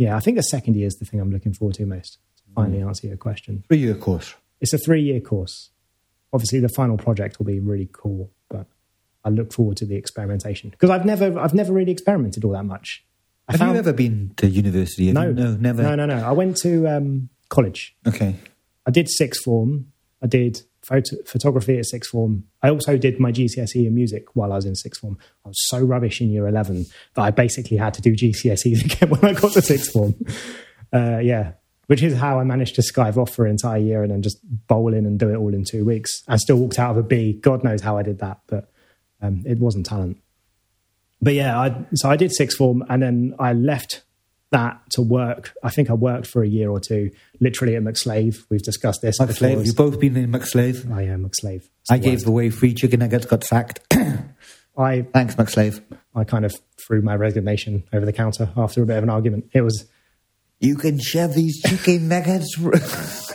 Yeah, 0.00 0.16
I 0.16 0.20
think 0.20 0.38
the 0.38 0.42
second 0.42 0.76
year 0.76 0.86
is 0.86 0.96
the 0.96 1.04
thing 1.04 1.20
I'm 1.20 1.30
looking 1.30 1.52
forward 1.52 1.74
to 1.74 1.84
most. 1.84 2.16
To 2.38 2.42
finally 2.54 2.80
answer 2.80 3.06
your 3.06 3.18
question, 3.18 3.64
Three 3.68 3.76
year 3.76 3.94
course. 3.94 4.34
it's 4.58 4.72
a 4.72 4.78
three 4.78 5.02
year 5.02 5.20
course. 5.20 5.68
Obviously, 6.32 6.58
the 6.58 6.70
final 6.70 6.96
project 6.96 7.38
will 7.38 7.44
be 7.44 7.60
really 7.60 7.90
cool, 7.92 8.30
but 8.48 8.66
I 9.26 9.28
look 9.28 9.52
forward 9.52 9.76
to 9.76 9.84
the 9.84 9.96
experimentation 9.96 10.70
because 10.70 10.88
I've 10.88 11.04
never 11.04 11.38
I've 11.38 11.52
never 11.52 11.74
really 11.74 11.92
experimented 11.92 12.44
all 12.46 12.52
that 12.52 12.64
much. 12.64 13.04
I 13.46 13.58
Have 13.58 13.68
you 13.68 13.78
ever 13.78 13.92
been 13.92 14.32
to 14.38 14.46
university? 14.48 15.08
Have 15.08 15.14
no, 15.16 15.26
you? 15.28 15.32
no, 15.34 15.56
never. 15.56 15.82
No, 15.82 15.94
no, 15.96 16.06
no. 16.06 16.24
I 16.24 16.32
went 16.32 16.56
to 16.62 16.88
um, 16.88 17.28
college. 17.50 17.94
Okay. 18.08 18.36
I 18.86 18.90
did 18.90 19.06
sixth 19.10 19.42
form. 19.44 19.92
I 20.22 20.28
did 20.28 20.62
photo- 20.90 21.22
photography 21.24 21.78
at 21.78 21.86
sixth 21.86 22.10
form. 22.10 22.44
I 22.62 22.70
also 22.70 22.98
did 22.98 23.18
my 23.18 23.32
GCSE 23.32 23.86
in 23.86 23.94
music 23.94 24.26
while 24.34 24.52
I 24.52 24.56
was 24.56 24.66
in 24.66 24.74
sixth 24.74 25.00
form. 25.00 25.16
I 25.44 25.48
was 25.48 25.68
so 25.68 25.80
rubbish 25.80 26.20
in 26.20 26.30
year 26.30 26.46
11 26.48 26.86
that 27.14 27.22
I 27.22 27.30
basically 27.30 27.76
had 27.76 27.94
to 27.94 28.02
do 28.02 28.12
GCSEs 28.12 28.84
again 28.92 29.08
when 29.08 29.24
I 29.24 29.38
got 29.38 29.52
to 29.52 29.62
sixth 29.62 29.92
form. 29.92 30.14
Uh, 30.92 31.18
yeah, 31.18 31.52
which 31.86 32.02
is 32.02 32.18
how 32.18 32.40
I 32.40 32.44
managed 32.44 32.74
to 32.74 32.82
skive 32.82 33.16
off 33.16 33.30
for 33.30 33.44
an 33.44 33.52
entire 33.52 33.78
year 33.78 34.02
and 34.02 34.10
then 34.10 34.22
just 34.22 34.38
bowl 34.66 34.92
in 34.92 35.06
and 35.06 35.18
do 35.18 35.30
it 35.30 35.36
all 35.36 35.54
in 35.54 35.64
two 35.64 35.84
weeks. 35.84 36.22
I 36.28 36.36
still 36.36 36.56
walked 36.56 36.78
out 36.78 36.90
of 36.90 36.96
a 36.98 37.02
B. 37.02 37.34
God 37.34 37.64
knows 37.64 37.80
how 37.80 37.96
I 37.96 38.02
did 38.02 38.18
that, 38.18 38.40
but 38.48 38.70
um, 39.22 39.42
it 39.46 39.58
wasn't 39.58 39.86
talent. 39.86 40.18
But 41.22 41.34
yeah, 41.34 41.58
I, 41.58 41.84
so 41.94 42.10
I 42.10 42.16
did 42.16 42.32
sixth 42.32 42.56
form 42.58 42.84
and 42.88 43.02
then 43.02 43.34
I 43.38 43.52
left 43.52 44.02
that 44.50 44.80
to 44.90 45.02
work. 45.02 45.54
I 45.62 45.70
think 45.70 45.90
I 45.90 45.94
worked 45.94 46.26
for 46.26 46.42
a 46.42 46.48
year 46.48 46.70
or 46.70 46.80
two, 46.80 47.10
literally 47.40 47.76
at 47.76 47.82
McSlave. 47.82 48.44
We've 48.50 48.62
discussed 48.62 49.02
this. 49.02 49.18
McSlave. 49.18 49.64
You've 49.64 49.76
both 49.76 49.98
been 50.00 50.16
in 50.16 50.30
McSlave. 50.30 50.90
I 50.92 51.02
am 51.02 51.28
McSlave. 51.28 51.68
It's 51.80 51.90
I 51.90 51.98
gave 51.98 52.26
away 52.26 52.50
free 52.50 52.74
chicken 52.74 53.00
nuggets, 53.00 53.26
got 53.26 53.44
sacked. 53.44 53.80
I 54.76 55.02
Thanks, 55.02 55.34
McSlave. 55.34 55.82
I 56.14 56.24
kind 56.24 56.44
of 56.44 56.54
threw 56.84 57.02
my 57.02 57.16
resignation 57.16 57.84
over 57.92 58.06
the 58.06 58.12
counter 58.12 58.50
after 58.56 58.82
a 58.82 58.86
bit 58.86 58.96
of 58.96 59.04
an 59.04 59.10
argument. 59.10 59.50
It 59.52 59.62
was. 59.62 59.86
You 60.58 60.76
can 60.76 60.98
shove 60.98 61.34
these 61.34 61.62
chicken 61.62 62.08
nuggets. 62.08 62.54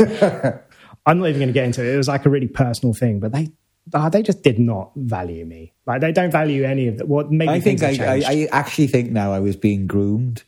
I'm 1.08 1.20
not 1.20 1.30
even 1.30 1.40
going 1.40 1.48
to 1.48 1.54
get 1.54 1.66
into 1.66 1.84
it. 1.84 1.94
It 1.94 1.98
was 1.98 2.08
like 2.08 2.26
a 2.26 2.30
really 2.30 2.48
personal 2.48 2.94
thing, 2.94 3.20
but 3.20 3.32
they 3.32 3.50
uh, 3.94 4.10
they 4.10 4.22
just 4.22 4.44
did 4.44 4.60
not 4.60 4.92
value 4.96 5.46
me. 5.46 5.74
Like 5.86 6.02
they 6.02 6.12
don't 6.12 6.32
value 6.32 6.64
any 6.64 6.88
of 6.88 6.98
that. 6.98 7.08
What 7.08 7.32
maybe 7.32 7.52
I 7.52 7.60
think 7.60 7.84
I, 7.84 7.98
I. 8.00 8.24
I 8.28 8.48
actually 8.52 8.88
think 8.88 9.12
now 9.12 9.32
I 9.32 9.40
was 9.40 9.56
being 9.56 9.88
groomed 9.88 10.44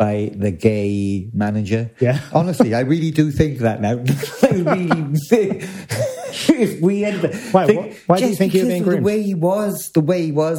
by 0.00 0.32
the 0.34 0.50
gay 0.50 1.28
manager. 1.34 1.90
Yeah. 2.00 2.18
Honestly, 2.32 2.74
I 2.74 2.80
really 2.80 3.10
do 3.10 3.30
think 3.30 3.58
that 3.58 3.82
now. 3.82 4.02
I 4.42 4.54
really 4.64 5.14
think 5.28 5.62
if 6.48 6.80
we 6.80 7.04
end 7.04 7.20
Why- 7.52 7.66
think- 7.66 8.00
why- 8.06 8.18
do 8.18 8.26
you 8.26 8.34
think 8.34 8.54
were 8.54 8.60
because 8.60 8.68
being 8.68 8.82
of 8.82 8.88
the 8.88 9.02
way 9.02 9.22
he 9.22 9.34
was, 9.34 9.90
the 9.92 10.00
way 10.00 10.24
he 10.24 10.32
was. 10.32 10.58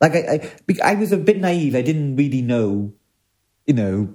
Like 0.00 0.16
I, 0.16 0.50
I, 0.82 0.92
I 0.92 0.94
was 0.96 1.12
a 1.12 1.16
bit 1.18 1.38
naive. 1.40 1.76
I 1.76 1.82
didn't 1.82 2.16
really 2.16 2.42
know, 2.42 2.92
you 3.66 3.74
know, 3.74 4.08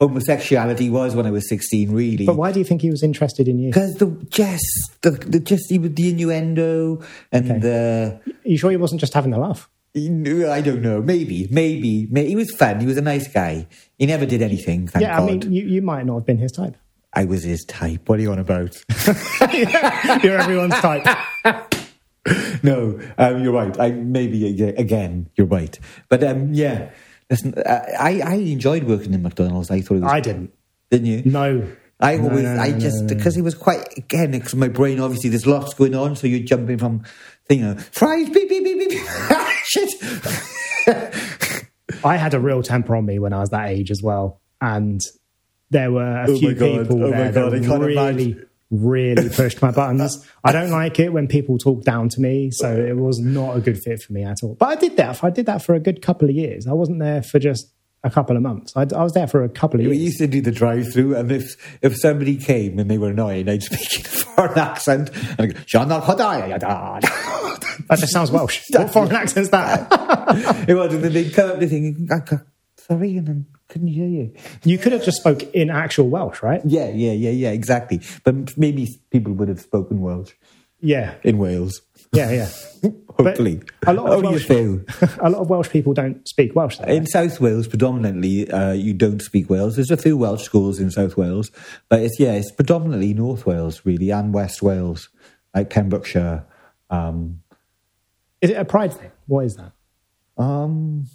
homosexuality 0.00 0.90
was 0.90 1.14
when 1.16 1.26
I 1.26 1.30
was 1.30 1.48
sixteen. 1.48 1.92
Really, 1.92 2.26
but 2.26 2.36
why 2.36 2.52
do 2.52 2.58
you 2.58 2.64
think 2.64 2.82
he 2.82 2.90
was 2.90 3.02
interested 3.02 3.48
in 3.48 3.58
you? 3.58 3.70
because 3.70 3.94
the 3.94 4.06
just 4.28 4.62
the, 5.02 5.10
the 5.12 5.40
just 5.40 5.64
the 5.70 5.76
innuendo 6.10 7.02
and 7.32 7.50
Okay. 7.50 7.58
the 7.58 8.20
Are 8.26 8.48
you 8.48 8.58
sure 8.58 8.70
he 8.70 8.76
wasn't 8.76 9.00
just 9.00 9.14
having 9.14 9.32
a 9.32 9.38
laugh? 9.40 9.68
He 9.92 10.44
I 10.44 10.60
don't 10.60 10.82
know. 10.82 11.02
Maybe, 11.02 11.48
maybe, 11.50 12.06
may 12.10 12.26
He 12.26 12.36
was 12.36 12.50
fun. 12.54 12.80
He 12.80 12.86
was 12.86 12.96
a 12.96 13.02
nice 13.02 13.26
guy. 13.28 13.66
He 13.98 14.06
never 14.06 14.24
did 14.24 14.42
anything. 14.42 14.86
Thank 14.86 15.02
yeah, 15.02 15.18
God. 15.18 15.28
I 15.28 15.32
mean, 15.32 15.52
you, 15.52 15.64
you 15.64 15.82
might 15.82 16.06
not 16.06 16.14
have 16.14 16.26
been 16.26 16.38
his 16.38 16.52
type. 16.52 16.76
I 17.12 17.24
was 17.24 17.42
his 17.42 17.64
type. 17.64 18.08
What 18.08 18.20
are 18.20 18.22
you 18.22 18.30
on 18.30 18.38
about? 18.38 18.82
You're 20.22 20.38
everyone's 20.38 20.74
type. 20.74 21.04
no, 22.62 23.00
um, 23.18 23.42
you're 23.42 23.52
right. 23.52 23.80
I 23.80 23.90
maybe 23.90 24.62
again, 24.76 25.28
you're 25.34 25.46
right. 25.46 25.76
But 26.08 26.22
um, 26.22 26.52
yeah, 26.52 26.90
listen. 27.28 27.54
I 27.66 28.20
I 28.24 28.34
enjoyed 28.34 28.84
working 28.84 29.14
in 29.14 29.22
McDonald's. 29.22 29.70
I 29.70 29.80
thought 29.80 29.96
it 29.96 30.02
was. 30.02 30.12
I 30.12 30.20
didn't. 30.20 30.52
didn't 30.90 31.06
you? 31.06 31.22
No. 31.24 31.66
I 31.98 32.16
always, 32.16 32.44
no, 32.44 32.54
no, 32.54 32.62
I 32.62 32.72
just 32.72 32.96
no, 32.96 33.02
no. 33.02 33.14
because 33.14 33.36
it 33.36 33.42
was 33.42 33.54
quite 33.54 33.98
again 33.98 34.30
because 34.30 34.54
my 34.54 34.68
brain 34.68 35.00
obviously 35.00 35.28
there's 35.28 35.46
lots 35.46 35.74
going 35.74 35.94
on, 35.94 36.16
so 36.16 36.26
you're 36.26 36.40
jumping 36.40 36.78
from 36.78 37.04
you 37.50 37.56
know, 37.58 37.74
fries, 37.76 38.28
beep 38.30 38.48
beep 38.48 38.64
beep 38.64 38.78
beep, 38.78 38.90
beep. 38.90 39.00
shit. 39.64 39.94
I 42.04 42.16
had 42.16 42.34
a 42.34 42.40
real 42.40 42.62
temper 42.62 42.96
on 42.96 43.04
me 43.04 43.18
when 43.18 43.32
I 43.32 43.40
was 43.40 43.50
that 43.50 43.68
age 43.68 43.90
as 43.90 44.02
well, 44.02 44.40
and 44.60 45.00
there 45.70 45.90
were 45.92 46.22
a 46.22 46.30
Oh 46.30 46.38
few 46.38 46.54
God, 46.54 46.82
people 46.82 47.04
oh 47.04 47.10
there 47.10 47.32
God, 47.32 47.52
that 47.52 47.68
really, 47.76 47.92
imagine. 47.92 48.46
really 48.70 49.28
pushed 49.28 49.60
my 49.60 49.70
buttons. 49.70 50.26
I 50.44 50.52
don't 50.52 50.70
like 50.70 50.98
it 51.00 51.12
when 51.12 51.26
people 51.28 51.58
talk 51.58 51.82
down 51.84 52.08
to 52.10 52.20
me, 52.20 52.50
so 52.52 52.74
it 52.74 52.96
was 52.96 53.18
not 53.18 53.56
a 53.56 53.60
good 53.60 53.80
fit 53.82 54.00
for 54.02 54.12
me 54.12 54.22
at 54.24 54.38
all. 54.42 54.54
But 54.54 54.68
I 54.70 54.74
did 54.76 54.96
that. 54.96 55.22
I 55.22 55.30
did 55.30 55.46
that 55.46 55.62
for 55.62 55.74
a 55.74 55.80
good 55.80 56.00
couple 56.00 56.28
of 56.28 56.34
years. 56.34 56.66
I 56.66 56.72
wasn't 56.72 57.00
there 57.00 57.22
for 57.22 57.38
just 57.38 57.72
a 58.02 58.10
couple 58.10 58.36
of 58.36 58.42
months. 58.42 58.72
I, 58.76 58.82
I 58.82 59.02
was 59.02 59.12
there 59.12 59.26
for 59.26 59.44
a 59.44 59.48
couple 59.48 59.80
of 59.80 59.84
years. 59.86 59.96
We 59.96 60.02
used 60.04 60.18
to 60.18 60.26
do 60.26 60.40
the 60.40 60.50
drive-through, 60.50 61.16
and 61.16 61.30
if 61.32 61.78
if 61.82 61.96
somebody 61.98 62.36
came 62.36 62.78
and 62.78 62.90
they 62.90 62.98
were 62.98 63.10
annoying, 63.10 63.48
I'd 63.48 63.62
speak 63.62 64.00
in 64.00 64.06
a 64.06 64.08
foreign 64.08 64.58
accent 64.58 65.10
and 65.14 65.40
I'd 65.40 65.54
go, 65.54 65.60
"Shana 65.60 66.00
Hodaya 66.02 66.58
da." 66.58 67.00
That 67.88 67.98
just 67.98 68.12
sounds 68.12 68.30
Welsh. 68.30 68.62
what 68.70 68.90
foreign 68.92 69.12
accent's 69.12 69.50
that? 69.50 69.88
It 70.68 70.74
was, 70.74 70.94
and 70.94 71.02
then 71.02 71.12
they'd 71.12 71.32
come 71.34 71.50
up 71.50 71.60
to 71.60 71.66
thinking, 71.68 72.08
"Sorry," 72.76 73.16
and 73.16 73.26
then 73.26 73.46
couldn't 73.68 73.88
hear 73.88 74.06
you. 74.08 74.34
you 74.64 74.78
could 74.78 74.92
have 74.92 75.04
just 75.04 75.18
spoke 75.18 75.42
in 75.54 75.70
actual 75.70 76.08
Welsh, 76.08 76.42
right? 76.42 76.60
Yeah, 76.64 76.88
yeah, 76.88 77.12
yeah, 77.12 77.30
yeah, 77.30 77.50
exactly. 77.50 78.00
But 78.24 78.56
maybe 78.58 78.88
people 79.10 79.32
would 79.34 79.48
have 79.48 79.60
spoken 79.60 80.00
Welsh 80.00 80.32
Yeah, 80.80 81.14
in 81.22 81.38
Wales. 81.38 81.82
Yeah, 82.12 82.30
yeah. 82.30 82.48
Hopefully, 83.10 83.60
a 83.86 83.92
lot 83.92 84.10
of 84.12 84.22
Welsh- 84.22 84.48
a 85.20 85.28
lot 85.28 85.42
of 85.42 85.50
Welsh 85.50 85.68
people 85.68 85.92
don't 85.92 86.26
speak 86.26 86.56
Welsh. 86.56 86.78
Though, 86.78 86.84
In 86.92 87.06
South 87.06 87.38
Wales, 87.40 87.68
predominantly, 87.68 88.50
uh, 88.50 88.72
you 88.72 88.94
don't 88.94 89.20
speak 89.20 89.50
Wales. 89.50 89.76
There's 89.76 89.90
a 89.90 89.96
few 89.96 90.16
Welsh 90.16 90.42
schools 90.42 90.80
in 90.80 90.90
South 90.90 91.16
Wales, 91.16 91.50
but 91.88 92.00
it's 92.00 92.18
yeah, 92.18 92.32
it's 92.32 92.50
predominantly 92.50 93.12
North 93.12 93.44
Wales 93.46 93.82
really 93.84 94.10
and 94.10 94.32
West 94.32 94.62
Wales, 94.62 95.10
like 95.54 95.68
Pembrokeshire. 95.70 96.46
Um, 96.88 97.42
Is 98.40 98.50
it 98.50 98.56
a 98.56 98.64
pride 98.64 98.94
thing? 98.94 99.10
What 99.26 99.44
is 99.44 99.56
that? 99.56 99.72
um, 100.38 101.06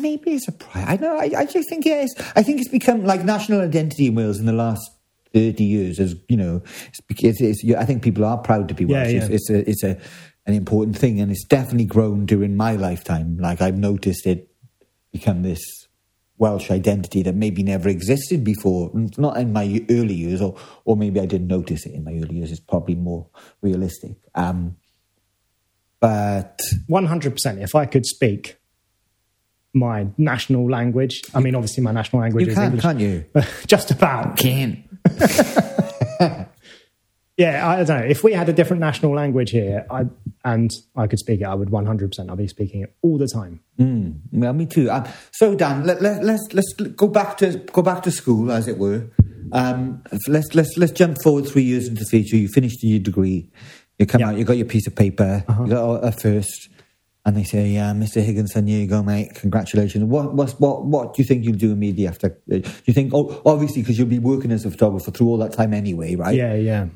maybe 0.00 0.32
it's 0.32 0.48
a 0.48 0.52
pride. 0.52 0.86
I 0.88 0.96
know. 0.96 1.16
I, 1.16 1.30
I 1.36 1.44
just 1.44 1.68
think 1.68 1.84
yeah, 1.84 2.02
it's, 2.02 2.14
I 2.34 2.42
think 2.42 2.60
it's 2.60 2.68
become 2.70 3.04
like 3.04 3.22
national 3.24 3.60
identity 3.60 4.06
in 4.06 4.14
Wales 4.14 4.40
in 4.40 4.46
the 4.46 4.52
last 4.52 4.90
thirty 5.34 5.64
years. 5.64 6.00
As 6.00 6.16
you 6.28 6.36
know, 6.36 6.62
it's, 6.88 7.00
because 7.00 7.40
it's, 7.40 7.62
I 7.74 7.84
think 7.84 8.02
people 8.02 8.24
are 8.24 8.38
proud 8.38 8.68
to 8.68 8.74
be 8.74 8.86
Welsh. 8.86 9.12
yeah. 9.12 9.28
It's, 9.28 9.48
it's 9.48 9.50
a 9.50 9.70
it's 9.70 9.84
a 9.84 9.98
an 10.46 10.54
important 10.54 10.96
thing, 10.96 11.20
and 11.20 11.30
it's 11.30 11.44
definitely 11.44 11.86
grown 11.86 12.24
during 12.26 12.56
my 12.56 12.76
lifetime. 12.76 13.36
Like 13.38 13.60
I've 13.60 13.76
noticed 13.78 14.26
it 14.26 14.48
become 15.12 15.42
this 15.42 15.60
Welsh 16.38 16.70
identity 16.70 17.22
that 17.22 17.34
maybe 17.34 17.62
never 17.62 17.88
existed 17.88 18.42
before. 18.44 18.90
Not 19.18 19.36
in 19.36 19.52
my 19.52 19.84
early 19.90 20.14
years, 20.14 20.40
or 20.40 20.56
or 20.84 20.96
maybe 20.96 21.20
I 21.20 21.26
didn't 21.26 21.48
notice 21.48 21.86
it 21.86 21.94
in 21.94 22.04
my 22.04 22.12
early 22.12 22.36
years. 22.36 22.50
It's 22.50 22.60
probably 22.60 22.94
more 22.94 23.26
realistic. 23.62 24.16
Um, 24.34 24.76
but 26.00 26.60
One 26.86 27.06
hundred 27.06 27.32
percent. 27.32 27.60
If 27.60 27.74
I 27.74 27.86
could 27.86 28.04
speak 28.04 28.58
my 29.72 30.08
national 30.18 30.70
language, 30.70 31.22
I 31.34 31.40
mean, 31.40 31.54
obviously 31.54 31.82
my 31.82 31.92
national 31.92 32.22
language 32.22 32.44
you 32.46 32.50
is 32.50 32.56
can, 32.56 32.64
English. 32.64 32.82
can't 32.82 33.00
you? 33.00 33.24
just 33.66 33.90
about. 33.90 34.36
Can. 34.36 34.83
Yeah, 37.36 37.68
I 37.68 37.82
don't 37.82 37.88
know. 37.88 38.06
If 38.06 38.22
we 38.22 38.32
had 38.32 38.48
a 38.48 38.52
different 38.52 38.78
national 38.78 39.12
language 39.12 39.50
here, 39.50 39.84
I 39.90 40.04
and 40.44 40.70
I 40.94 41.08
could 41.08 41.18
speak 41.18 41.40
it, 41.40 41.44
I 41.44 41.54
would 41.54 41.68
one 41.68 41.84
hundred 41.84 42.12
percent. 42.12 42.30
I'd 42.30 42.38
be 42.38 42.46
speaking 42.46 42.82
it 42.82 42.94
all 43.02 43.18
the 43.18 43.26
time. 43.26 43.58
Well, 44.30 44.52
me 44.52 44.66
too. 44.66 44.88
Um, 44.88 45.04
so, 45.32 45.56
Dan, 45.56 45.84
let, 45.84 46.00
let, 46.00 46.22
let's 46.22 46.46
let's 46.52 46.72
go 46.74 47.08
back 47.08 47.36
to 47.38 47.56
go 47.72 47.82
back 47.82 48.04
to 48.04 48.12
school, 48.12 48.52
as 48.52 48.68
it 48.68 48.78
were. 48.78 49.06
Um, 49.50 50.04
let's 50.28 50.54
let's 50.54 50.76
let's 50.76 50.92
jump 50.92 51.20
forward 51.24 51.48
three 51.48 51.64
years 51.64 51.88
into 51.88 52.04
the 52.04 52.08
future. 52.08 52.36
You 52.36 52.46
finished 52.46 52.84
your 52.84 53.00
degree. 53.00 53.50
You 53.98 54.06
come 54.06 54.20
Yeah. 54.20 54.28
out. 54.28 54.38
You 54.38 54.44
got 54.44 54.56
your 54.56 54.66
piece 54.66 54.86
of 54.86 54.94
paper. 54.94 55.42
You 55.58 55.66
got 55.66 56.04
a 56.04 56.12
first, 56.12 56.68
and 57.24 57.36
they 57.36 57.44
say, 57.44 57.68
"Yeah, 57.68 57.92
Mr. 57.92 58.22
Higginson, 58.22 58.66
here 58.66 58.80
you 58.80 58.86
go, 58.86 59.02
mate. 59.02 59.34
Congratulations." 59.34 60.04
What 60.04 60.34
what 60.34 60.50
what 60.60 60.84
what 60.84 61.14
do 61.14 61.22
you 61.22 61.26
think 61.26 61.44
you'll 61.44 61.56
do 61.56 61.72
immediately 61.72 62.06
after? 62.06 62.38
uh, 62.52 62.58
Do 62.58 62.70
you 62.84 62.92
think? 62.92 63.12
Oh, 63.14 63.40
obviously, 63.46 63.82
because 63.82 63.98
you'll 63.98 64.08
be 64.08 64.18
working 64.18 64.52
as 64.52 64.64
a 64.64 64.70
photographer 64.70 65.10
through 65.10 65.28
all 65.28 65.38
that 65.38 65.52
time 65.52 65.72
anyway, 65.72 66.14
right? 66.16 66.34
Yeah, 66.34 66.54
yeah. 66.54 66.86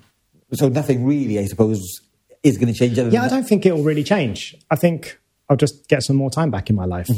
So 0.53 0.69
nothing 0.69 1.05
really, 1.05 1.39
I 1.39 1.47
suppose, 1.47 2.01
is 2.43 2.57
going 2.57 2.73
to 2.73 2.79
change. 2.79 2.99
Other 2.99 3.11
Yeah, 3.11 3.25
I 3.25 3.29
don't 3.29 3.47
think 3.47 3.67
it 3.67 3.75
will 3.75 3.85
really 3.85 4.05
change. 4.05 4.55
I 4.71 4.77
think 4.77 5.19
I'll 5.49 5.57
just 5.57 5.89
get 5.89 6.03
some 6.03 6.17
more 6.17 6.31
time 6.31 6.51
back 6.51 6.71
in 6.71 6.77
my 6.77 6.85
life. 6.85 7.09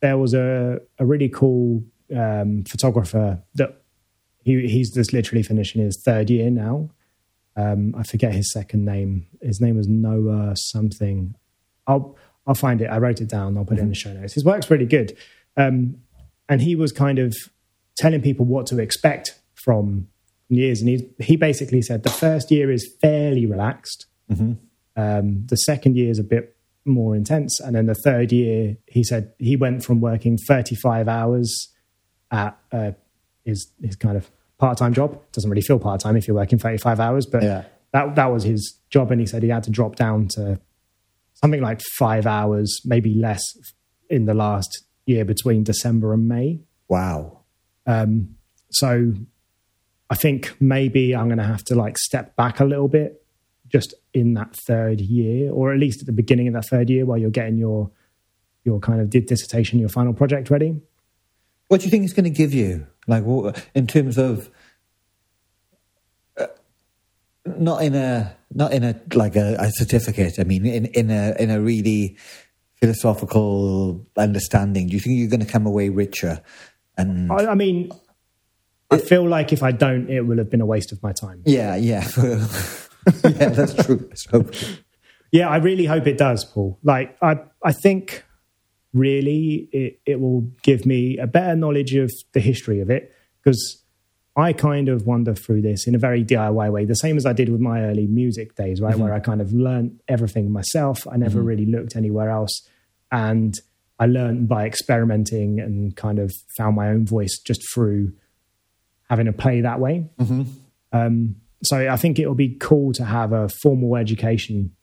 There 0.00 0.16
was 0.16 0.32
a, 0.34 0.80
a 0.98 1.04
really 1.04 1.28
cool 1.28 1.84
um, 2.16 2.64
photographer 2.64 3.42
that 3.54 3.82
he, 4.42 4.66
he's 4.66 4.92
just 4.92 5.12
literally 5.12 5.42
finishing 5.42 5.82
his 5.82 6.00
third 6.02 6.30
year 6.30 6.50
now. 6.50 6.90
Um, 7.56 7.94
I 7.96 8.02
forget 8.02 8.32
his 8.32 8.50
second 8.52 8.84
name. 8.86 9.26
His 9.42 9.60
name 9.60 9.76
was 9.76 9.88
Noah 9.88 10.52
something. 10.56 11.34
I'll 11.86 12.16
I'll 12.46 12.54
find 12.54 12.80
it. 12.80 12.86
I 12.86 12.98
wrote 12.98 13.20
it 13.20 13.28
down. 13.28 13.56
I'll 13.56 13.64
put 13.64 13.78
it 13.78 13.82
in 13.82 13.88
the 13.88 13.94
show 13.94 14.12
notes. 14.12 14.32
His 14.34 14.44
work's 14.44 14.70
really 14.70 14.86
good, 14.86 15.16
um, 15.56 15.96
and 16.48 16.60
he 16.62 16.74
was 16.74 16.90
kind 16.92 17.18
of 17.18 17.34
telling 17.96 18.22
people 18.22 18.44
what 18.46 18.66
to 18.68 18.78
expect 18.78 19.38
from 19.54 20.08
years. 20.48 20.80
And 20.80 20.88
he 20.88 21.08
he 21.18 21.36
basically 21.36 21.82
said 21.82 22.02
the 22.02 22.10
first 22.10 22.50
year 22.50 22.70
is 22.70 22.88
fairly 23.00 23.46
relaxed. 23.46 24.06
Um, 24.96 25.46
the 25.46 25.56
second 25.56 25.96
year 25.96 26.10
is 26.10 26.18
a 26.18 26.24
bit 26.24 26.56
more 26.84 27.14
intense, 27.14 27.60
and 27.60 27.74
then 27.76 27.86
the 27.86 27.94
third 27.94 28.32
year, 28.32 28.76
he 28.86 29.04
said 29.04 29.32
he 29.38 29.54
went 29.56 29.84
from 29.84 30.00
working 30.00 30.36
35 30.38 31.08
hours 31.08 31.68
at 32.30 32.58
uh, 32.72 32.92
his 33.44 33.70
his 33.82 33.96
kind 33.96 34.16
of 34.16 34.30
part 34.58 34.78
time 34.78 34.92
job. 34.94 35.20
Doesn't 35.32 35.50
really 35.50 35.62
feel 35.62 35.78
part 35.78 36.00
time 36.00 36.16
if 36.16 36.26
you're 36.26 36.36
working 36.36 36.58
35 36.58 37.00
hours, 37.00 37.26
but 37.26 37.42
Yeah. 37.42 37.64
that 37.92 38.14
that 38.16 38.26
was 38.32 38.44
his 38.44 38.78
job, 38.88 39.10
and 39.10 39.20
he 39.20 39.26
said 39.26 39.42
he 39.42 39.48
had 39.50 39.62
to 39.64 39.70
drop 39.70 39.96
down 39.96 40.26
to 40.28 40.58
something 41.40 41.62
like 41.62 41.80
five 41.98 42.26
hours, 42.26 42.80
maybe 42.84 43.14
less, 43.14 43.42
in 44.08 44.26
the 44.26 44.34
last 44.34 44.84
year 45.06 45.24
between 45.24 45.64
December 45.64 46.12
and 46.12 46.28
May. 46.28 46.60
Wow. 46.88 47.40
Um, 47.86 48.36
so 48.70 49.12
I 50.10 50.14
think 50.16 50.54
maybe 50.60 51.14
I'm 51.14 51.26
going 51.26 51.38
to 51.38 51.44
have 51.44 51.64
to 51.64 51.74
like 51.74 51.96
step 51.98 52.36
back 52.36 52.60
a 52.60 52.64
little 52.64 52.88
bit 52.88 53.24
just 53.68 53.94
in 54.12 54.34
that 54.34 54.54
third 54.66 55.00
year, 55.00 55.52
or 55.52 55.72
at 55.72 55.78
least 55.78 56.00
at 56.00 56.06
the 56.06 56.12
beginning 56.12 56.48
of 56.48 56.54
that 56.54 56.66
third 56.66 56.90
year 56.90 57.06
while 57.06 57.18
you're 57.18 57.30
getting 57.30 57.56
your 57.56 57.90
your 58.64 58.78
kind 58.80 59.00
of 59.00 59.08
di- 59.08 59.20
dissertation, 59.20 59.78
your 59.78 59.88
final 59.88 60.12
project 60.12 60.50
ready. 60.50 60.80
What 61.68 61.80
do 61.80 61.86
you 61.86 61.90
think 61.90 62.04
it's 62.04 62.12
going 62.12 62.24
to 62.24 62.30
give 62.30 62.52
you? 62.52 62.86
Like, 63.06 63.24
what, 63.24 63.64
in 63.74 63.86
terms 63.86 64.18
of 64.18 64.50
not 67.44 67.82
in 67.82 67.94
a 67.94 68.36
not 68.52 68.72
in 68.72 68.84
a 68.84 69.00
like 69.14 69.36
a, 69.36 69.56
a 69.58 69.70
certificate. 69.70 70.38
I 70.38 70.44
mean, 70.44 70.66
in 70.66 70.86
in 70.86 71.10
a 71.10 71.34
in 71.38 71.50
a 71.50 71.60
really 71.60 72.16
philosophical 72.80 74.06
understanding. 74.16 74.88
Do 74.88 74.94
you 74.94 75.00
think 75.00 75.18
you're 75.18 75.28
going 75.28 75.44
to 75.44 75.50
come 75.50 75.66
away 75.66 75.90
richer? 75.90 76.42
And 76.96 77.30
I, 77.30 77.52
I 77.52 77.54
mean, 77.54 77.90
I 78.90 78.98
feel 78.98 79.28
like 79.28 79.52
if 79.52 79.62
I 79.62 79.72
don't, 79.72 80.08
it 80.08 80.22
will 80.22 80.38
have 80.38 80.50
been 80.50 80.60
a 80.60 80.66
waste 80.66 80.92
of 80.92 81.02
my 81.02 81.12
time. 81.12 81.42
yeah, 81.44 81.76
yeah, 81.76 82.08
yeah. 82.16 83.48
That's 83.50 83.74
true. 83.84 84.08
Let's. 84.08 84.80
Yeah, 85.32 85.48
I 85.48 85.58
really 85.58 85.84
hope 85.84 86.06
it 86.06 86.18
does, 86.18 86.44
Paul. 86.44 86.78
Like, 86.82 87.16
I, 87.22 87.38
I 87.64 87.72
think 87.72 88.24
really 88.92 89.68
it, 89.72 90.00
it 90.04 90.20
will 90.20 90.40
give 90.62 90.84
me 90.84 91.18
a 91.18 91.26
better 91.26 91.54
knowledge 91.54 91.94
of 91.94 92.10
the 92.32 92.40
history 92.40 92.80
of 92.80 92.90
it 92.90 93.14
because 93.42 93.79
I 94.40 94.52
kind 94.52 94.88
of 94.88 95.06
wander 95.06 95.34
through 95.34 95.62
this 95.62 95.86
in 95.86 95.94
a 95.94 95.98
very 95.98 96.24
DIY 96.24 96.72
way, 96.72 96.84
the 96.84 96.94
same 96.94 97.16
as 97.16 97.26
I 97.26 97.32
did 97.32 97.48
with 97.48 97.60
my 97.60 97.82
early 97.82 98.06
music 98.06 98.54
days, 98.56 98.80
right? 98.80 98.96
Where 98.96 99.12
I 99.12 99.20
kind 99.20 99.40
of 99.40 99.52
learned 99.52 100.00
everything 100.08 100.50
myself. 100.52 101.06
I 101.06 101.16
never 101.16 101.40
really 101.42 101.66
looked 101.66 101.96
anywhere 101.96 102.30
else. 102.30 102.68
And 103.12 103.54
I 103.98 104.06
learned 104.06 104.48
by 104.48 104.66
experimenting 104.66 105.60
and 105.60 105.94
kind 105.94 106.18
of 106.18 106.32
found 106.56 106.76
my 106.76 106.88
own 106.88 107.06
voice 107.06 107.38
just 107.38 107.62
through 107.72 108.12
having 109.08 109.28
a 109.28 109.32
play 109.32 109.60
that 109.60 109.78
way. 109.80 110.08
Um, 110.92 111.36
so 111.62 111.90
I 111.90 111.96
think 111.96 112.18
it'll 112.18 112.34
be 112.34 112.56
cool 112.56 112.92
to 112.94 113.04
have 113.04 113.32
a 113.32 113.48
formal 113.62 113.96
education 113.96 114.74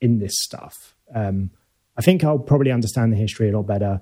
in 0.00 0.18
this 0.18 0.34
stuff. 0.36 0.96
Um, 1.14 1.50
I 1.96 2.02
think 2.02 2.24
I'll 2.24 2.38
probably 2.38 2.72
understand 2.72 3.12
the 3.12 3.16
history 3.16 3.50
a 3.50 3.56
lot 3.56 3.66
better. 3.66 4.00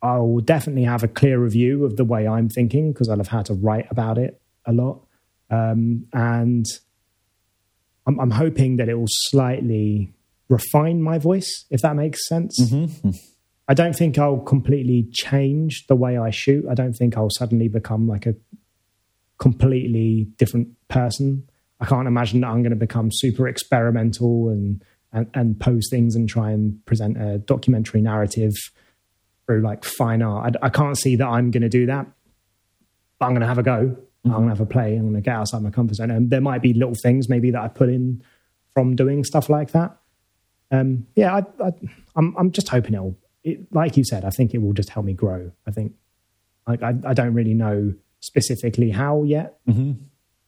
I 0.00 0.18
will 0.18 0.40
definitely 0.40 0.84
have 0.84 1.02
a 1.02 1.08
clearer 1.08 1.48
view 1.48 1.84
of 1.84 1.96
the 1.96 2.04
way 2.04 2.28
I'm 2.28 2.48
thinking 2.48 2.92
because 2.92 3.08
I'll 3.08 3.16
have 3.16 3.28
had 3.28 3.46
to 3.46 3.54
write 3.54 3.86
about 3.90 4.18
it 4.18 4.40
a 4.64 4.72
lot. 4.72 5.00
Um, 5.50 6.06
and 6.12 6.64
I'm, 8.06 8.20
I'm 8.20 8.30
hoping 8.30 8.76
that 8.76 8.88
it 8.88 8.94
will 8.94 9.06
slightly 9.08 10.12
refine 10.48 11.02
my 11.02 11.18
voice, 11.18 11.64
if 11.70 11.80
that 11.82 11.96
makes 11.96 12.26
sense. 12.28 12.58
I 13.66 13.74
don't 13.74 13.94
think 13.94 14.18
I'll 14.18 14.38
completely 14.38 15.08
change 15.12 15.86
the 15.88 15.96
way 15.96 16.16
I 16.16 16.30
shoot. 16.30 16.64
I 16.70 16.74
don't 16.74 16.94
think 16.94 17.16
I'll 17.16 17.30
suddenly 17.30 17.68
become 17.68 18.08
like 18.08 18.24
a 18.24 18.34
completely 19.38 20.28
different 20.38 20.68
person. 20.88 21.48
I 21.80 21.86
can't 21.86 22.08
imagine 22.08 22.40
that 22.40 22.48
I'm 22.48 22.62
going 22.62 22.70
to 22.70 22.76
become 22.76 23.10
super 23.12 23.46
experimental 23.46 24.48
and, 24.48 24.82
and 25.12 25.30
and 25.34 25.60
pose 25.60 25.88
things 25.90 26.16
and 26.16 26.28
try 26.28 26.50
and 26.50 26.84
present 26.86 27.20
a 27.20 27.38
documentary 27.38 28.00
narrative 28.00 28.54
through 29.48 29.62
like 29.62 29.84
fine 29.84 30.20
art. 30.20 30.56
I, 30.62 30.66
I 30.66 30.68
can't 30.68 30.96
see 30.96 31.16
that 31.16 31.26
I'm 31.26 31.50
going 31.50 31.62
to 31.62 31.68
do 31.70 31.86
that, 31.86 32.06
but 33.18 33.26
I'm 33.26 33.32
going 33.32 33.40
to 33.40 33.46
have 33.46 33.58
a 33.58 33.62
go. 33.62 33.96
I'm 34.24 34.30
going 34.30 34.42
to 34.44 34.50
have 34.50 34.60
a 34.60 34.66
play. 34.66 34.94
I'm 34.94 35.02
going 35.02 35.14
to 35.14 35.20
get 35.22 35.34
outside 35.34 35.62
my 35.62 35.70
comfort 35.70 35.94
zone. 35.94 36.10
And 36.10 36.30
there 36.30 36.42
might 36.42 36.60
be 36.60 36.74
little 36.74 36.94
things 36.94 37.30
maybe 37.30 37.50
that 37.52 37.62
I 37.62 37.68
put 37.68 37.88
in 37.88 38.22
from 38.74 38.94
doing 38.94 39.24
stuff 39.24 39.48
like 39.48 39.72
that. 39.72 39.96
Um, 40.70 41.06
yeah, 41.16 41.34
I, 41.34 41.38
I, 41.64 41.72
I'm 42.14 42.36
I'm 42.36 42.52
just 42.52 42.68
hoping 42.68 42.92
it'll. 42.92 43.16
It, 43.42 43.72
like 43.72 43.96
you 43.96 44.04
said, 44.04 44.26
I 44.26 44.30
think 44.30 44.52
it 44.52 44.58
will 44.58 44.74
just 44.74 44.90
help 44.90 45.06
me 45.06 45.14
grow. 45.14 45.50
I 45.66 45.70
think 45.70 45.94
like 46.66 46.82
I, 46.82 46.94
I 47.06 47.14
don't 47.14 47.32
really 47.32 47.54
know 47.54 47.94
specifically 48.20 48.90
how 48.90 49.22
yet, 49.22 49.58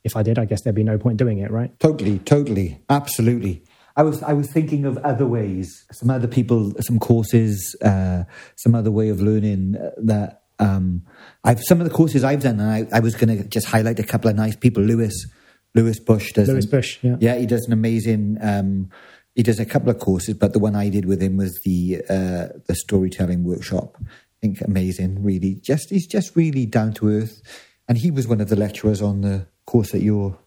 if 0.05 0.17
I 0.17 0.23
did, 0.23 0.39
I 0.39 0.45
guess 0.45 0.61
there'd 0.63 0.77
be 0.77 0.83
no 0.83 0.99
point 0.99 1.17
doing 1.17 1.39
it, 1.39 1.51
right? 1.51 1.79
Totally, 1.81 2.19
totally, 2.19 2.81
absolutely. 2.91 3.63
I 4.01 4.03
was 4.03 4.23
I 4.23 4.33
was 4.33 4.51
thinking 4.51 4.87
of 4.87 4.97
other 4.99 5.27
ways, 5.27 5.85
some 5.93 6.09
other 6.09 6.27
people, 6.27 6.73
some 6.81 6.99
courses, 6.99 7.77
uh, 7.85 8.25
some 8.57 8.75
other 8.75 8.91
way 8.91 9.11
of 9.11 9.21
learning 9.21 9.73
that 9.99 10.45
um, 10.59 11.03
I've 11.45 11.61
some 11.63 11.83
of 11.83 11.87
the 11.87 11.93
courses 11.95 12.25
I've 12.25 12.43
done, 12.43 12.61
and 12.61 12.71
I, 12.71 12.97
I 12.97 13.01
was 13.01 13.15
going 13.15 13.37
to 13.37 13.47
just 13.47 13.67
highlight 13.67 13.99
a 13.99 14.03
couple 14.03 14.31
of 14.31 14.37
nice 14.37 14.57
people. 14.57 14.83
Lewis 14.83 15.27
Lewis 15.75 16.01
Bush 16.01 16.33
does 16.33 16.49
Lewis 16.49 16.65
an, 16.65 16.71
Bush, 16.71 16.99
yeah, 17.03 17.17
yeah, 17.21 17.37
he 17.37 17.45
does 17.45 17.67
an 17.67 17.75
amazing. 17.75 18.39
Um, 18.41 18.89
he 19.35 19.43
does 19.43 19.61
a 19.61 19.67
couple 19.67 19.91
of 19.91 19.99
courses, 19.99 20.33
but 20.33 20.55
the 20.55 20.61
one 20.61 20.75
I 20.75 20.89
did 20.89 21.05
with 21.05 21.21
him 21.21 21.37
was 21.37 21.61
the 21.67 22.01
uh, 22.09 22.57
the 22.69 22.75
storytelling 22.75 23.45
workshop. 23.45 23.99
I 24.01 24.41
think 24.41 24.63
amazing, 24.63 25.23
really. 25.23 25.57
Just 25.57 25.91
he's 25.91 26.07
just 26.07 26.35
really 26.35 26.65
down 26.65 26.95
to 26.95 27.11
earth, 27.11 27.43
and 27.87 27.99
he 27.99 28.11
was 28.11 28.27
one 28.27 28.41
of 28.41 28.49
the 28.49 28.57
lecturers 28.57 29.03
on 29.03 29.21
the 29.21 29.47
course 29.67 29.93
that 29.93 30.01
you're 30.01 30.39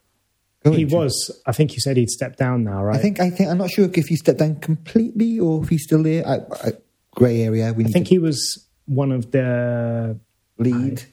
going 0.64 0.78
he 0.78 0.86
to. 0.86 0.96
was. 0.96 1.42
I 1.46 1.52
think 1.52 1.74
you 1.74 1.80
said 1.80 1.98
he'd 1.98 2.10
stepped 2.10 2.40
down 2.40 2.64
now, 2.64 2.84
right? 2.84 2.96
I 2.96 3.00
think 3.00 3.20
I 3.20 3.30
think 3.30 3.50
I'm 3.50 3.58
not 3.58 3.70
sure 3.70 3.90
if 3.94 4.08
he 4.08 4.16
stepped 4.16 4.40
down 4.40 4.60
completely 4.60 5.40
or 5.40 5.64
if 5.64 5.70
he's 5.70 5.84
still 5.84 6.04
there. 6.04 6.28
I, 6.28 6.36
I, 6.36 6.72
grey 7.16 7.42
area. 7.42 7.74
We 7.74 7.86
I 7.86 7.88
think 7.88 8.08
to 8.08 8.10
he 8.10 8.20
was 8.20 8.68
one 8.86 9.12
of 9.12 9.32
the. 9.32 10.20
lead. 10.58 11.04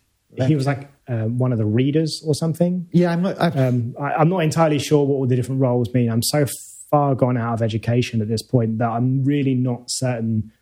He 0.46 0.54
was 0.54 0.66
like 0.66 0.88
uh, 1.08 1.24
one 1.24 1.52
of 1.52 1.58
the 1.58 1.66
readers 1.66 2.22
or 2.24 2.34
something. 2.34 2.88
yeah, 2.92 3.12
I'm 3.12 3.22
not. 3.22 3.40
I, 3.40 3.48
Um, 3.48 3.94
I, 4.00 4.12
I'm 4.12 4.28
not 4.28 4.38
entirely 4.38 4.78
sure 4.78 5.04
what 5.04 5.16
all 5.16 5.26
the 5.26 5.36
different 5.36 5.60
roles 5.60 5.92
mean. 5.92 6.10
I'm 6.10 6.22
so 6.22 6.46
far 6.90 7.14
gone 7.14 7.36
out 7.36 7.54
of 7.54 7.62
education 7.62 8.20
at 8.20 8.28
this 8.28 8.42
point 8.42 8.78
that 8.78 8.88
I'm 8.88 9.24
really 9.24 9.54
not 9.54 9.84
certain 9.88 10.52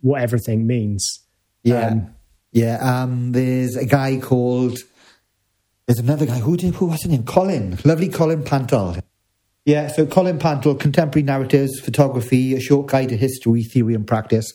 what 0.00 0.22
everything 0.22 0.66
means. 0.66 1.20
yeah, 1.62 1.88
um, 1.88 2.14
yeah. 2.52 3.02
Um, 3.02 3.32
there's 3.32 3.76
a 3.76 3.84
guy 3.84 4.18
called. 4.18 4.78
There's 5.90 5.98
another 5.98 6.24
guy. 6.24 6.38
Who 6.38 6.56
did? 6.56 6.76
Who 6.76 6.86
was 6.86 7.02
his 7.02 7.10
name? 7.10 7.24
Colin. 7.24 7.76
Lovely 7.84 8.08
Colin 8.08 8.44
Pantall. 8.44 9.02
Yeah. 9.64 9.88
So 9.88 10.06
Colin 10.06 10.38
Pantall, 10.38 10.78
contemporary 10.78 11.24
narratives, 11.24 11.80
photography, 11.80 12.54
a 12.54 12.60
short 12.60 12.86
guide 12.86 13.08
to 13.08 13.16
history, 13.16 13.64
theory, 13.64 13.94
and 13.94 14.06
practice. 14.06 14.52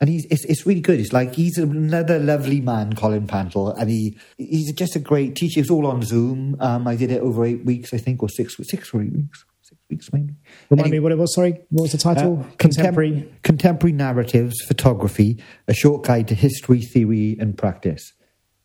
And 0.00 0.08
he's 0.08 0.24
it's, 0.30 0.42
it's 0.46 0.64
really 0.64 0.80
good. 0.80 0.98
It's 0.98 1.12
like 1.12 1.34
he's 1.34 1.58
another 1.58 2.18
lovely 2.18 2.62
man, 2.62 2.94
Colin 2.94 3.26
Pantall, 3.26 3.78
and 3.78 3.90
he 3.90 4.16
he's 4.38 4.72
just 4.72 4.96
a 4.96 5.00
great 5.00 5.36
teacher. 5.36 5.60
It's 5.60 5.68
all 5.68 5.86
on 5.86 6.00
Zoom. 6.00 6.56
Um, 6.60 6.88
I 6.88 6.96
did 6.96 7.10
it 7.10 7.20
over 7.20 7.44
eight 7.44 7.62
weeks, 7.62 7.92
I 7.92 7.98
think, 7.98 8.22
or 8.22 8.30
six 8.30 8.56
six 8.62 8.94
or 8.94 9.02
eight 9.02 9.12
weeks, 9.12 9.44
six 9.60 9.78
weeks 9.90 10.10
maybe. 10.14 10.32
Remind 10.70 10.86
Any- 10.86 10.96
me 10.96 11.00
what 11.00 11.12
it 11.12 11.18
was. 11.18 11.34
Sorry, 11.34 11.60
what 11.68 11.82
was 11.82 11.92
the 11.92 11.98
title? 11.98 12.40
Uh, 12.40 12.56
Contemporary. 12.56 13.30
Contemporary 13.42 13.92
narratives, 13.92 14.62
photography, 14.66 15.42
a 15.68 15.74
short 15.74 16.04
guide 16.04 16.28
to 16.28 16.34
history, 16.34 16.80
theory, 16.80 17.36
and 17.38 17.58
practice. 17.58 18.14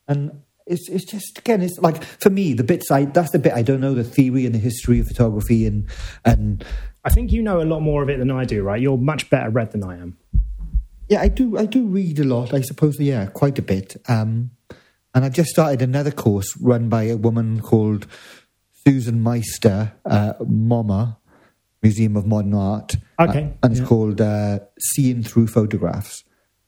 And 0.08 0.44
it's 0.66 0.90
it's 0.90 1.06
just 1.06 1.38
again, 1.40 1.62
it's 1.62 1.78
like 1.80 2.04
for 2.04 2.30
me, 2.30 2.54
the 2.54 2.64
bits 2.64 2.90
I 2.92 3.06
that's 3.06 3.32
the 3.32 3.40
bit 3.40 3.54
I 3.54 3.62
don't 3.62 3.82
know 3.82 3.94
the 3.94 4.04
theory 4.04 4.46
and 4.46 4.56
the 4.56 4.60
history 4.60 5.00
of 5.00 5.08
photography 5.08 5.66
and 5.66 5.88
and 6.24 6.64
I 7.04 7.10
think 7.10 7.32
you 7.32 7.42
know 7.44 7.62
a 7.62 7.64
lot 7.66 7.82
more 7.82 8.02
of 8.02 8.10
it 8.10 8.18
than 8.20 8.32
I 8.32 8.46
do, 8.46 8.64
right? 8.64 8.82
You're 8.82 8.98
much 8.98 9.30
better 9.30 9.50
read 9.50 9.72
than 9.72 9.84
I 9.84 9.98
am. 9.98 10.18
yeah, 11.08 11.22
I 11.22 11.28
do 11.28 11.58
I 11.58 11.66
do 11.66 11.86
read 11.86 12.20
a 12.20 12.24
lot. 12.24 12.54
I 12.54 12.62
suppose 12.62 13.00
yeah, 13.00 13.28
quite 13.28 13.60
a 13.60 13.62
bit. 13.62 13.96
Um, 14.08 14.52
and 15.14 15.24
I've 15.24 15.34
just 15.34 15.50
started 15.52 15.82
another 15.82 16.12
course 16.12 16.58
run 16.60 16.90
by 16.90 17.04
a 17.04 17.16
woman 17.16 17.62
called 17.62 18.06
Susan 18.86 19.22
Meister, 19.24 19.94
uh, 20.06 20.34
MoMA, 20.42 21.16
Museum 21.82 22.18
of 22.18 22.26
Modern 22.26 22.54
Art. 22.54 22.96
Okay, 23.20 23.44
Uh, 23.44 23.58
and 23.64 23.72
it's 23.72 23.80
yeah. 23.82 23.88
called 23.88 24.20
uh, 24.20 24.60
Seeing 24.80 25.24
Through 25.24 25.48
Photographs. 25.48 26.24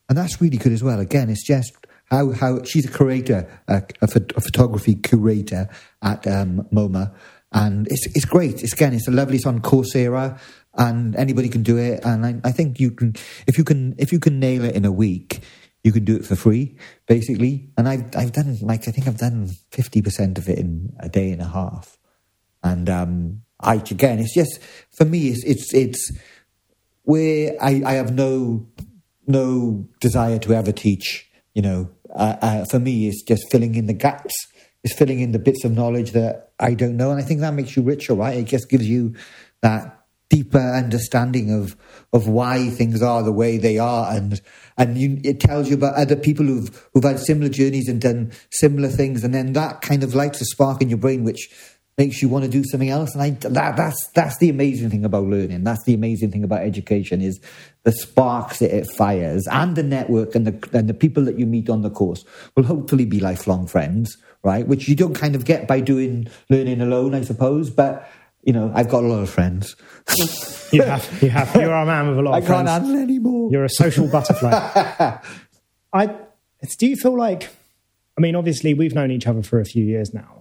And 0.08 0.18
that's 0.18 0.40
really 0.40 0.58
good 0.58 0.72
as 0.72 0.82
well. 0.82 1.00
Again, 1.02 1.30
it's 1.30 1.46
just 1.46 1.74
how, 2.10 2.32
how 2.32 2.64
she's 2.64 2.86
a 2.86 2.92
curator, 2.92 3.50
a, 3.68 3.84
a, 4.02 4.08
a 4.36 4.42
photography 4.42 4.96
curator 4.96 5.70
at 6.02 6.26
um, 6.28 6.68
MoMA. 6.72 7.14
And 7.52 7.88
it's, 7.90 8.06
it's 8.16 8.26
great. 8.26 8.64
It's 8.64 8.74
again, 8.74 8.94
it's 8.94 9.08
a 9.08 9.12
lovely, 9.12 9.38
it's 9.38 9.46
on 9.46 9.62
Coursera 9.62 10.40
and 10.74 11.16
anybody 11.16 11.50
can 11.50 11.64
do 11.64 11.78
it. 11.78 12.04
And 12.04 12.26
I, 12.26 12.36
I 12.44 12.52
think 12.52 12.80
you 12.80 12.92
can, 12.92 13.16
if 13.48 13.58
you 13.58 13.64
can, 13.64 13.96
if 13.98 14.12
you 14.12 14.20
can 14.20 14.40
nail 14.40 14.64
it 14.64 14.76
in 14.76 14.86
a 14.86 14.92
week, 14.92 15.42
you 15.84 15.92
can 15.92 16.06
do 16.06 16.16
it 16.16 16.26
for 16.26 16.36
free, 16.36 16.78
basically. 17.08 17.70
And 17.78 17.88
I've, 17.88 18.16
I've 18.16 18.34
done 18.34 18.58
like, 18.62 18.88
I 18.88 18.92
think 18.92 19.08
I've 19.08 19.18
done 19.18 19.50
50% 19.72 20.38
of 20.38 20.50
it 20.50 20.60
in 20.60 20.94
a 21.00 21.10
day 21.10 21.32
and 21.32 21.42
a 21.42 21.48
half. 21.48 21.98
And, 22.64 22.90
um, 22.90 23.42
I, 23.60 23.76
again, 23.76 24.20
it's 24.20 24.34
just, 24.34 24.60
for 24.92 25.06
me, 25.06 25.30
it's, 25.30 25.44
it's, 25.44 25.74
it's, 25.74 26.12
where 27.08 27.56
I, 27.62 27.82
I 27.86 27.94
have 27.94 28.14
no 28.14 28.68
no 29.26 29.88
desire 30.02 30.40
to 30.40 30.54
ever 30.54 30.74
teach. 30.74 31.30
You 31.54 31.62
know, 31.62 31.90
uh, 32.18 32.38
uh, 32.42 32.66
for 32.66 32.80
me, 32.80 33.08
it's 33.08 33.24
just 33.24 33.50
filling 33.52 33.76
in 33.76 33.86
the 33.86 33.94
gaps. 33.94 34.34
It's 34.84 34.94
filling 34.94 35.20
in 35.20 35.32
the 35.32 35.40
bits 35.40 35.64
of 35.66 35.72
knowledge 35.72 36.12
that 36.12 36.52
I 36.60 36.74
don't 36.74 36.98
know, 36.98 37.12
and 37.12 37.20
I 37.20 37.24
think 37.24 37.42
that 37.42 37.54
makes 37.54 37.76
you 37.76 37.84
richer, 37.84 38.14
right? 38.14 38.38
It 38.38 38.46
just 38.46 38.70
gives 38.70 38.88
you 38.88 39.16
that 39.62 40.06
deeper 40.30 40.60
understanding 40.60 41.54
of 41.54 41.76
of 42.14 42.28
why 42.28 42.70
things 42.70 43.02
are 43.02 43.24
the 43.24 43.32
way 43.32 43.58
they 43.58 43.78
are, 43.78 44.16
and 44.16 44.42
and 44.78 44.98
you, 44.98 45.20
it 45.24 45.40
tells 45.40 45.70
you 45.70 45.76
about 45.76 45.96
other 45.96 46.16
people 46.16 46.46
who've 46.46 46.88
who've 46.94 47.04
had 47.04 47.20
similar 47.20 47.50
journeys 47.50 47.88
and 47.88 48.02
done 48.02 48.32
similar 48.52 48.90
things, 48.90 49.24
and 49.24 49.34
then 49.34 49.54
that 49.54 49.82
kind 49.82 50.04
of 50.04 50.16
lights 50.16 50.42
a 50.42 50.46
spark 50.46 50.82
in 50.82 50.90
your 50.90 51.00
brain, 51.00 51.24
which 51.24 51.50
makes 51.98 52.22
you 52.22 52.30
want 52.30 52.46
to 52.46 52.50
do 52.52 52.64
something 52.64 52.90
else. 52.90 53.14
And 53.14 53.24
I, 53.24 53.30
that, 53.32 53.76
that's 53.76 54.10
that's 54.14 54.38
the 54.38 54.50
amazing 54.50 54.90
thing 54.90 55.04
about 55.04 55.26
learning. 55.26 55.64
That's 55.64 55.84
the 55.86 55.94
amazing 55.94 56.32
thing 56.32 56.44
about 56.44 56.62
education 56.62 57.22
is 57.22 57.40
the 57.84 57.92
sparks 57.92 58.60
that 58.60 58.76
it 58.76 58.88
fires, 58.98 59.48
and 59.52 59.76
the 59.76 59.84
network 59.84 60.36
and 60.36 60.46
the 60.46 60.78
and 60.78 60.88
the 60.88 60.94
people 60.94 61.24
that 61.26 61.40
you 61.40 61.46
meet 61.46 61.70
on 61.70 61.82
the 61.82 61.90
course 61.90 62.24
will 62.56 62.64
hopefully 62.64 63.06
be 63.06 63.20
lifelong 63.20 63.68
friends, 63.68 64.16
right? 64.44 64.68
Which 64.68 64.88
you 64.88 64.96
don't 64.96 65.16
kind 65.16 65.36
of 65.36 65.46
get 65.46 65.68
by 65.68 65.80
doing 65.80 66.28
learning 66.50 66.82
alone, 66.82 67.16
I 67.16 67.22
suppose. 67.22 67.70
But 67.70 68.10
you 68.44 68.54
know, 68.54 68.72
I've 68.74 68.90
got 68.90 69.04
a 69.04 69.08
lot 69.08 69.22
of 69.24 69.30
friends. 69.30 69.76
You 70.70 70.82
have, 70.82 71.24
you 71.24 71.30
have. 71.30 71.56
You're 71.56 71.72
a 71.72 71.86
man 71.86 72.10
with 72.10 72.18
a 72.18 72.22
lot 72.22 72.34
I 72.36 72.38
of 72.40 72.46
can't 72.46 72.68
friends. 72.68 72.86
handle 72.88 73.02
anymore. 73.02 73.50
You're 73.50 73.64
a 73.64 73.70
social 73.70 74.06
butterfly. 74.12 75.18
I 75.94 76.16
do 76.78 76.88
you 76.88 76.98
feel 76.98 77.18
like? 77.18 77.48
I 78.18 78.22
mean, 78.22 78.36
obviously, 78.36 78.74
we've 78.74 78.94
known 78.94 79.10
each 79.10 79.28
other 79.28 79.44
for 79.44 79.62
a 79.62 79.64
few 79.66 79.86
years 79.86 80.14
now, 80.14 80.37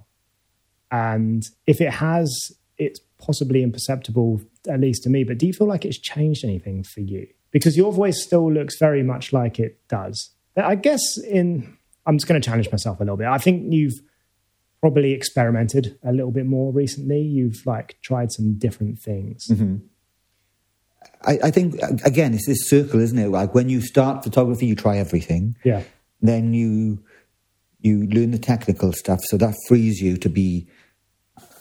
and 0.91 1.43
if 1.67 1.81
it 1.81 1.91
has, 1.91 2.53
it's 2.79 3.01
possibly 3.19 3.63
imperceptible, 3.63 4.41
at 4.69 4.81
least 4.81 5.03
to 5.05 5.11
me. 5.11 5.25
But 5.25 5.39
do 5.39 5.47
you 5.47 5.53
feel 5.53 5.67
like 5.67 5.85
it's 5.85 5.99
changed 5.99 6.45
anything 6.45 6.85
for 6.85 7.01
you? 7.01 7.27
Because 7.51 7.77
your 7.77 7.93
voice 7.93 8.23
still 8.23 8.53
looks 8.53 8.79
very 8.79 9.03
much 9.03 9.33
like 9.33 9.59
it 9.59 9.81
does. 9.89 10.31
I 10.57 10.75
guess 10.75 11.01
in 11.29 11.77
I'm 12.07 12.19
just 12.19 12.29
going 12.29 12.41
to 12.41 12.47
challenge 12.47 12.71
myself 12.71 13.01
a 13.01 13.03
little 13.03 13.17
bit. 13.17 13.27
I 13.27 13.39
think 13.39 13.73
you've 13.73 14.01
probably 14.81 15.13
experimented 15.13 15.99
a 16.05 16.13
little 16.13 16.31
bit 16.31 16.47
more 16.47 16.73
recently. 16.73 17.21
You've 17.21 17.67
like 17.67 17.99
tried 18.03 18.31
some 18.31 18.55
different 18.59 18.99
things. 18.99 19.49
Mm-hmm. 19.51 19.77
I, 21.27 21.39
I 21.45 21.51
think 21.51 21.81
again, 22.05 22.35
it's 22.35 22.47
this 22.47 22.69
circle, 22.69 23.01
isn't 23.01 23.19
it? 23.19 23.29
Like 23.29 23.55
when 23.55 23.69
you 23.69 23.81
start 23.81 24.23
photography, 24.23 24.67
you 24.67 24.75
try 24.77 24.99
everything. 24.99 25.57
Yeah. 25.65 25.83
then 26.21 26.55
you 26.55 27.03
you 27.87 28.07
learn 28.09 28.33
the 28.33 28.39
technical 28.39 28.93
stuff 28.93 29.21
so 29.23 29.37
that 29.37 29.55
frees 29.69 30.01
you 30.01 30.17
to 30.19 30.29
be 30.29 30.69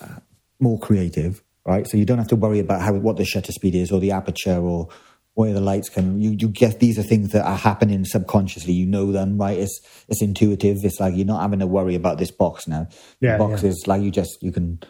uh, 0.02 0.20
more 0.60 0.80
creative 0.80 1.42
right? 1.66 1.88
So 1.88 1.98
you 1.98 2.06
don't 2.06 2.20
have 2.20 2.28
to 2.30 2.36
worry 2.36 2.60
about 2.60 2.82
how 2.82 2.94
what 2.94 3.18
the 3.18 3.26
shutter 3.26 3.52
speed 3.52 3.76
is 3.76 3.92
or 3.92 4.00
the 4.00 4.12
aperture 4.12 4.58
or 4.58 4.88
where 5.34 5.52
the 5.52 5.60
lights 5.60 5.90
can 5.90 6.22
you 6.22 6.32
you 6.32 6.48
get 6.48 6.80
these 6.80 6.98
are 6.98 7.04
things 7.04 7.32
that 7.32 7.46
are 7.46 7.58
happening 7.58 8.06
subconsciously. 8.06 8.74
You 8.74 8.86
know 8.86 9.12
them 9.12 9.38
right? 9.38 9.58
It's 9.58 9.82
it's 10.08 10.22
intuitive. 10.22 10.86
It's 10.86 11.00
like 11.00 11.16
you're 11.16 11.26
not 11.26 11.42
having 11.42 11.60
to 11.60 11.68
worry 11.68 11.96
about 11.96 12.20
this 12.20 12.32
box 12.32 12.68
now. 12.68 12.88
Yeah, 13.20 13.34
the 13.34 13.40
box 13.40 13.64
yeah. 13.64 13.70
is 13.70 13.84
like 13.88 14.02
you 14.02 14.12
just 14.12 14.38
you 14.42 14.52
can 14.52 14.82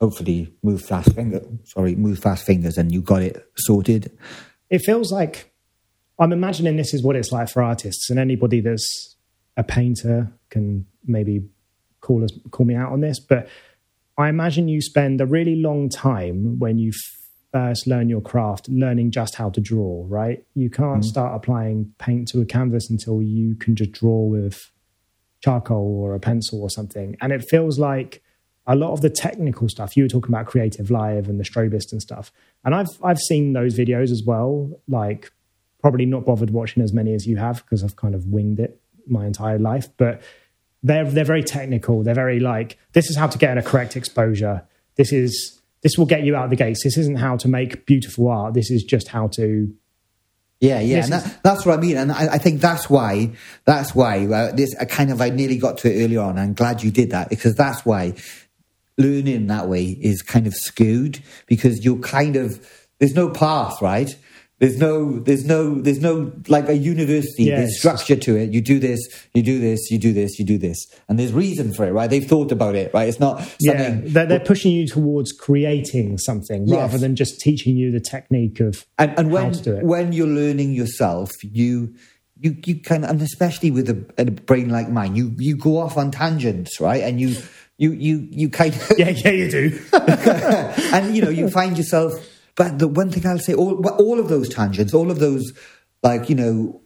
hopefully 0.00 0.52
move 0.62 0.82
fast 0.82 1.14
finger 1.14 1.40
sorry 1.64 1.94
move 1.94 2.18
fast 2.18 2.44
fingers 2.44 2.76
and 2.76 2.92
you 2.92 3.00
got 3.00 3.22
it 3.22 3.42
sorted. 3.56 4.16
It 4.68 4.80
feels 4.80 5.10
like 5.10 5.52
I'm 6.18 6.32
imagining 6.32 6.76
this 6.76 6.92
is 6.92 7.02
what 7.02 7.16
it's 7.16 7.30
like 7.30 7.48
for 7.48 7.62
artists, 7.62 8.10
and 8.10 8.18
anybody 8.18 8.60
that's 8.60 9.15
a 9.56 9.64
painter 9.64 10.32
can 10.50 10.86
maybe 11.04 11.42
call 12.00 12.24
us 12.24 12.30
call 12.50 12.66
me 12.66 12.74
out 12.74 12.92
on 12.92 13.00
this. 13.00 13.18
But 13.18 13.48
I 14.18 14.28
imagine 14.28 14.68
you 14.68 14.80
spend 14.80 15.20
a 15.20 15.26
really 15.26 15.56
long 15.56 15.88
time 15.88 16.58
when 16.58 16.78
you 16.78 16.92
first 17.52 17.86
learn 17.86 18.08
your 18.08 18.20
craft, 18.20 18.68
learning 18.68 19.10
just 19.10 19.36
how 19.36 19.50
to 19.50 19.60
draw. 19.60 20.04
Right? 20.08 20.44
You 20.54 20.70
can't 20.70 21.02
mm. 21.02 21.04
start 21.04 21.34
applying 21.34 21.92
paint 21.98 22.28
to 22.28 22.40
a 22.40 22.44
canvas 22.44 22.90
until 22.90 23.22
you 23.22 23.54
can 23.56 23.76
just 23.76 23.92
draw 23.92 24.24
with 24.24 24.70
charcoal 25.42 26.00
or 26.00 26.14
a 26.14 26.20
pencil 26.20 26.62
or 26.62 26.70
something. 26.70 27.16
And 27.20 27.32
it 27.32 27.44
feels 27.48 27.78
like 27.78 28.22
a 28.66 28.74
lot 28.74 28.92
of 28.92 29.00
the 29.00 29.10
technical 29.10 29.68
stuff 29.68 29.96
you 29.96 30.04
were 30.04 30.08
talking 30.08 30.34
about 30.34 30.46
creative 30.46 30.90
live 30.90 31.28
and 31.28 31.38
the 31.38 31.44
strobist 31.44 31.92
and 31.92 32.02
stuff 32.02 32.32
and 32.64 32.74
i've 32.74 32.88
i've 33.02 33.18
seen 33.18 33.52
those 33.52 33.76
videos 33.76 34.10
as 34.10 34.22
well 34.26 34.80
like 34.88 35.30
probably 35.80 36.06
not 36.06 36.24
bothered 36.24 36.50
watching 36.50 36.82
as 36.82 36.92
many 36.92 37.14
as 37.14 37.26
you 37.26 37.36
have 37.36 37.64
because 37.64 37.84
i've 37.84 37.96
kind 37.96 38.14
of 38.14 38.26
winged 38.26 38.58
it 38.58 38.80
my 39.06 39.26
entire 39.26 39.58
life 39.58 39.88
but 39.96 40.22
they're 40.82 41.04
they're 41.04 41.24
very 41.24 41.42
technical 41.42 42.02
they're 42.02 42.14
very 42.14 42.40
like 42.40 42.78
this 42.92 43.10
is 43.10 43.16
how 43.16 43.26
to 43.26 43.38
get 43.38 43.50
in 43.52 43.58
a 43.58 43.62
correct 43.62 43.96
exposure 43.96 44.62
this 44.96 45.12
is 45.12 45.60
this 45.82 45.96
will 45.98 46.06
get 46.06 46.22
you 46.24 46.36
out 46.36 46.44
of 46.44 46.50
the 46.50 46.56
gates 46.56 46.82
this 46.84 46.96
isn't 46.96 47.16
how 47.16 47.36
to 47.36 47.48
make 47.48 47.86
beautiful 47.86 48.28
art 48.28 48.54
this 48.54 48.70
is 48.70 48.82
just 48.82 49.08
how 49.08 49.26
to 49.28 49.74
Yeah, 50.58 50.80
yeah, 50.80 51.04
and 51.04 51.12
that, 51.12 51.42
that's 51.42 51.66
what 51.66 51.78
I 51.78 51.80
mean, 51.82 51.98
and 51.98 52.10
I, 52.10 52.28
I 52.32 52.38
think 52.38 52.62
that's 52.62 52.88
why 52.88 53.32
that's 53.66 53.94
why 53.94 54.24
uh, 54.26 54.52
this 54.52 54.74
I 54.80 54.86
kind 54.86 55.12
of 55.12 55.20
I 55.20 55.28
nearly 55.28 55.58
got 55.58 55.76
to 55.78 55.92
it 55.92 56.02
earlier 56.02 56.20
on. 56.20 56.38
I'm 56.38 56.54
glad 56.54 56.82
you 56.82 56.90
did 56.90 57.10
that 57.10 57.28
because 57.28 57.54
that's 57.54 57.84
why 57.84 58.14
learning 58.96 59.48
that 59.48 59.68
way 59.68 59.84
is 59.84 60.22
kind 60.22 60.46
of 60.46 60.54
skewed 60.54 61.22
because 61.46 61.84
you're 61.84 61.98
kind 61.98 62.36
of 62.36 62.66
there's 62.98 63.14
no 63.14 63.28
path, 63.28 63.82
right? 63.82 64.16
There's 64.58 64.78
no, 64.78 65.18
there's 65.18 65.44
no, 65.44 65.74
there's 65.80 66.00
no 66.00 66.32
like 66.48 66.68
a 66.70 66.76
university. 66.76 67.44
Yes. 67.44 67.58
There's 67.58 67.78
structure 67.78 68.16
to 68.16 68.36
it. 68.36 68.52
You 68.54 68.62
do 68.62 68.78
this, 68.78 69.06
you 69.34 69.42
do 69.42 69.60
this, 69.60 69.90
you 69.90 69.98
do 69.98 70.14
this, 70.14 70.38
you 70.38 70.46
do 70.46 70.56
this, 70.56 70.86
and 71.08 71.18
there's 71.18 71.32
reason 71.32 71.74
for 71.74 71.84
it, 71.84 71.92
right? 71.92 72.08
They've 72.08 72.24
thought 72.26 72.52
about 72.52 72.74
it, 72.74 72.92
right? 72.94 73.06
It's 73.06 73.20
not 73.20 73.46
Yeah, 73.60 73.98
they're, 74.02 74.24
they're 74.24 74.40
pushing 74.40 74.72
you 74.72 74.86
towards 74.86 75.32
creating 75.32 76.16
something 76.18 76.66
Yes. 76.66 76.76
rather 76.78 76.96
than 76.98 77.16
just 77.16 77.38
teaching 77.40 77.76
you 77.76 77.92
the 77.92 78.00
technique 78.00 78.60
of 78.60 78.86
and, 78.98 79.10
and 79.18 79.28
how 79.28 79.34
when 79.34 79.52
to 79.52 79.62
do 79.62 79.76
it. 79.76 79.84
when 79.84 80.12
you're 80.12 80.26
learning 80.26 80.72
yourself, 80.72 81.30
you 81.42 81.94
you 82.38 82.56
you 82.64 82.80
kind 82.80 83.04
of, 83.04 83.10
and 83.10 83.20
especially 83.22 83.70
with 83.70 83.88
a, 83.90 84.04
a 84.18 84.24
brain 84.30 84.70
like 84.70 84.88
mine, 84.90 85.16
you 85.16 85.34
you 85.38 85.56
go 85.56 85.78
off 85.78 85.96
on 85.98 86.10
tangents, 86.10 86.80
right? 86.80 87.02
And 87.02 87.20
you 87.20 87.36
you 87.78 87.92
you 87.92 88.26
you 88.30 88.48
kind 88.48 88.74
of 88.74 88.92
yeah, 88.98 89.10
yeah, 89.10 89.30
you 89.30 89.50
do. 89.50 89.80
and 89.92 91.14
you 91.14 91.22
know 91.22 91.30
you 91.30 91.50
find 91.50 91.76
yourself. 91.76 92.12
But 92.56 92.78
the 92.78 92.88
one 92.88 93.10
thing 93.10 93.26
I'll 93.26 93.38
say, 93.38 93.54
all 93.54 93.86
all 93.86 94.18
of 94.18 94.28
those 94.28 94.48
tangents, 94.48 94.94
all 94.94 95.10
of 95.10 95.18
those, 95.18 95.52
like 96.02 96.28
you 96.28 96.34
know, 96.34 96.82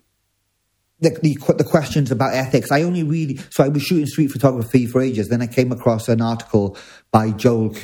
the, 1.00 1.10
the 1.22 1.54
the 1.54 1.64
questions 1.64 2.10
about 2.10 2.34
ethics. 2.34 2.70
I 2.70 2.82
only 2.82 3.02
really 3.02 3.38
so 3.50 3.64
I 3.64 3.68
was 3.68 3.82
shooting 3.82 4.06
street 4.06 4.30
photography 4.32 4.86
for 4.86 5.00
ages. 5.00 5.28
Then 5.28 5.42
I 5.42 5.46
came 5.46 5.72
across 5.72 6.08
an 6.08 6.20
article 6.20 6.76
by 7.12 7.30
Joel 7.30 7.74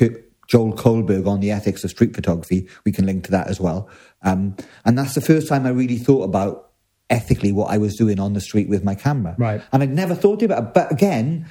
Joel 0.47 0.73
Colberg 0.73 1.27
on 1.27 1.39
the 1.39 1.51
ethics 1.51 1.83
of 1.83 1.89
street 1.89 2.15
photography. 2.15 2.67
We 2.85 2.91
can 2.91 3.05
link 3.05 3.25
to 3.25 3.31
that 3.31 3.47
as 3.47 3.59
well. 3.59 3.89
Um, 4.21 4.55
and 4.85 4.97
that's 4.97 5.15
the 5.15 5.21
first 5.21 5.47
time 5.47 5.65
I 5.65 5.69
really 5.69 5.97
thought 5.97 6.23
about 6.23 6.71
ethically 7.09 7.51
what 7.51 7.71
I 7.71 7.77
was 7.77 7.95
doing 7.95 8.19
on 8.19 8.33
the 8.33 8.41
street 8.41 8.67
with 8.67 8.83
my 8.83 8.95
camera. 8.95 9.35
Right. 9.37 9.61
And 9.71 9.81
I'd 9.81 9.93
never 9.93 10.15
thought 10.15 10.41
about 10.41 10.63
it. 10.63 10.73
But 10.73 10.91
again, 10.91 11.47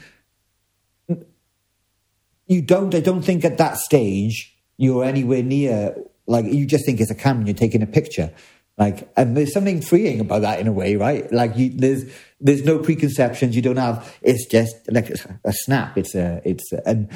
you 2.47 2.63
don't 2.63 2.95
i 2.95 3.01
don't 3.01 3.23
think 3.23 3.45
at 3.45 3.59
that 3.59 3.77
stage 3.77 4.57
you're 4.77 5.05
anywhere 5.05 5.43
near 5.43 5.97
like 6.27 6.47
you 6.47 6.67
just 6.67 6.85
think 6.85 7.01
it's 7.01 7.11
a 7.11 7.15
camera 7.15 7.41
and 7.41 7.49
you're 7.49 7.57
taking 7.57 7.83
a 7.83 7.87
picture 7.87 8.33
like 8.79 9.09
and 9.17 9.37
there's 9.37 9.53
something 9.53 9.81
freeing 9.81 10.21
about 10.21 10.43
that 10.43 10.61
in 10.61 10.67
a 10.67 10.73
way 10.73 10.97
right 10.97 11.31
like 11.33 11.57
you, 11.57 11.71
there's 11.71 12.05
there's 12.41 12.65
no 12.65 12.79
preconceptions 12.79 13.57
you 13.57 13.63
don't 13.63 13.77
have 13.77 14.17
it's 14.23 14.47
just 14.47 14.75
like 14.91 15.11
a 15.11 15.53
snap 15.53 15.97
it's 15.97 16.15
a 16.15 16.41
it's 16.45 16.73
a, 16.73 16.87
and 16.89 17.09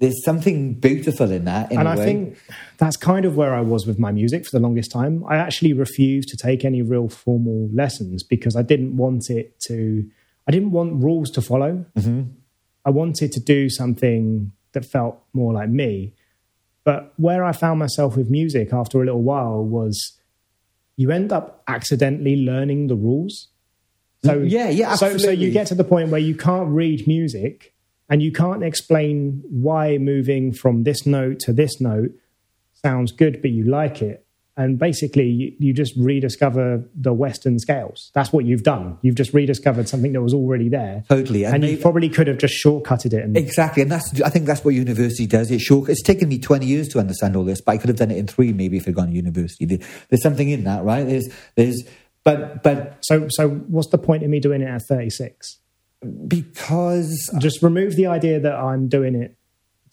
there's 0.00 0.24
something 0.24 0.74
beautiful 0.74 1.30
in 1.30 1.44
that 1.44 1.70
in 1.70 1.78
and 1.78 1.88
I 1.88 1.94
way 1.94 2.04
think 2.04 2.38
that's 2.78 2.96
kind 2.96 3.24
of 3.26 3.36
where 3.36 3.54
I 3.54 3.60
was 3.60 3.86
with 3.86 3.98
my 3.98 4.10
music 4.10 4.46
for 4.46 4.58
the 4.58 4.62
longest 4.62 4.90
time. 4.90 5.24
I 5.28 5.36
actually 5.36 5.74
refused 5.74 6.30
to 6.30 6.38
take 6.38 6.64
any 6.64 6.80
real 6.80 7.08
formal 7.08 7.68
lessons 7.72 8.22
because 8.22 8.56
I 8.56 8.62
didn't 8.62 8.96
want 8.96 9.28
it 9.28 9.60
to, 9.66 10.08
I 10.48 10.52
didn't 10.52 10.70
want 10.70 11.04
rules 11.04 11.30
to 11.32 11.42
follow. 11.42 11.84
Mm-hmm. 11.98 12.30
I 12.86 12.90
wanted 12.90 13.30
to 13.32 13.40
do 13.40 13.68
something 13.68 14.52
that 14.72 14.86
felt 14.86 15.22
more 15.34 15.52
like 15.52 15.68
me. 15.68 16.14
But 16.84 17.12
where 17.16 17.44
I 17.44 17.52
found 17.52 17.78
myself 17.78 18.16
with 18.16 18.30
music 18.30 18.72
after 18.72 19.02
a 19.02 19.04
little 19.04 19.22
while 19.22 19.62
was 19.62 20.18
you 20.96 21.10
end 21.10 21.32
up 21.32 21.62
accidentally 21.68 22.36
learning 22.36 22.88
the 22.88 22.94
rules. 22.94 23.48
So 24.24 24.40
mm, 24.40 24.50
Yeah, 24.50 24.68
yeah, 24.68 24.94
So, 24.96 25.16
so 25.16 25.30
you 25.30 25.50
get 25.50 25.66
to 25.68 25.74
the 25.74 25.84
point 25.84 26.10
where 26.10 26.20
you 26.20 26.34
can't 26.34 26.68
read 26.68 27.06
music 27.06 27.74
and 28.08 28.22
you 28.22 28.32
can't 28.32 28.62
explain 28.62 29.42
why 29.48 29.98
moving 29.98 30.52
from 30.52 30.82
this 30.82 31.06
note 31.06 31.38
to 31.40 31.52
this 31.52 31.80
note 31.80 32.10
sounds 32.72 33.12
good, 33.12 33.40
but 33.40 33.50
you 33.50 33.64
like 33.64 34.02
it. 34.02 34.26
And 34.60 34.78
basically, 34.78 35.26
you, 35.26 35.52
you 35.58 35.72
just 35.72 35.94
rediscover 35.96 36.84
the 36.94 37.14
Western 37.14 37.58
scales. 37.58 38.10
That's 38.14 38.30
what 38.30 38.44
you've 38.44 38.62
done. 38.62 38.98
You've 39.00 39.14
just 39.14 39.32
rediscovered 39.32 39.88
something 39.88 40.12
that 40.12 40.20
was 40.20 40.34
already 40.34 40.68
there. 40.68 41.02
Totally, 41.08 41.44
and 41.46 41.54
And, 41.54 41.64
you 41.64 41.78
probably 41.78 42.10
could 42.10 42.26
have 42.26 42.36
just 42.36 42.62
shortcutted 42.62 43.14
it. 43.14 43.24
And 43.24 43.38
Exactly, 43.38 43.82
and 43.82 43.90
that's 43.90 44.20
I 44.20 44.28
think 44.28 44.44
that's 44.44 44.62
what 44.62 44.74
university 44.74 45.26
does. 45.26 45.50
It's 45.50 45.62
short. 45.62 45.88
It's 45.88 46.02
taken 46.02 46.28
me 46.28 46.38
twenty 46.38 46.66
years 46.66 46.88
to 46.88 46.98
understand 46.98 47.36
all 47.36 47.44
this, 47.44 47.62
but 47.62 47.72
I 47.72 47.78
could 47.78 47.88
have 47.88 47.96
done 47.96 48.10
it 48.10 48.18
in 48.18 48.26
three, 48.26 48.52
maybe 48.52 48.76
if 48.76 48.86
I'd 48.86 48.94
gone 48.94 49.06
to 49.08 49.14
university. 49.14 49.64
There- 49.64 49.86
There's 50.10 50.22
something 50.22 50.50
in 50.50 50.64
that, 50.64 50.84
right? 50.84 51.04
There's, 51.06 51.28
there's, 51.56 51.82
but, 52.22 52.62
but 52.62 52.98
so, 53.00 53.28
so 53.30 53.48
what's 53.48 53.88
the 53.88 53.96
point 53.98 54.24
of 54.24 54.28
me 54.28 54.40
doing 54.40 54.60
it 54.60 54.68
at 54.68 54.82
36? 54.82 55.58
because 56.28 57.30
Just 57.38 57.62
remove 57.62 57.96
the 57.96 58.06
idea 58.08 58.40
that 58.40 58.54
I'm 58.54 58.88
doing 58.88 59.14
it 59.14 59.36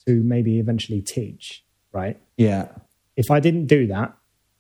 to 0.08 0.22
maybe 0.24 0.60
eventually 0.60 1.02
teach, 1.02 1.64
right? 1.92 2.20
yeah. 2.38 2.68
If 3.16 3.32
I 3.32 3.40
didn't 3.40 3.66
do 3.66 3.88
that, 3.88 4.16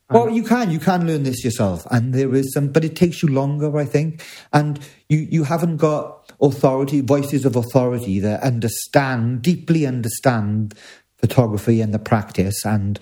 Well, 0.10 0.30
you 0.30 0.44
can 0.44 0.72
you 0.72 0.80
can 0.80 1.06
learn 1.06 1.24
this 1.24 1.44
yourself, 1.44 1.86
and 1.92 2.14
there 2.14 2.34
is 2.34 2.54
some, 2.54 2.70
but 2.70 2.86
it 2.86 2.96
takes 2.96 3.22
you 3.22 3.28
longer, 3.28 3.78
I 3.78 3.84
think, 3.84 4.24
and 4.54 4.80
you 5.10 5.28
you 5.30 5.44
haven't 5.44 5.78
got 5.78 6.32
authority, 6.42 7.02
voices 7.02 7.44
of 7.44 7.58
authority 7.58 8.20
that 8.22 8.42
understand 8.42 9.42
deeply 9.42 9.86
understand 9.86 10.76
photography 11.18 11.82
and 11.82 11.94
the 11.94 12.00
practice 12.00 12.64
and 12.64 13.00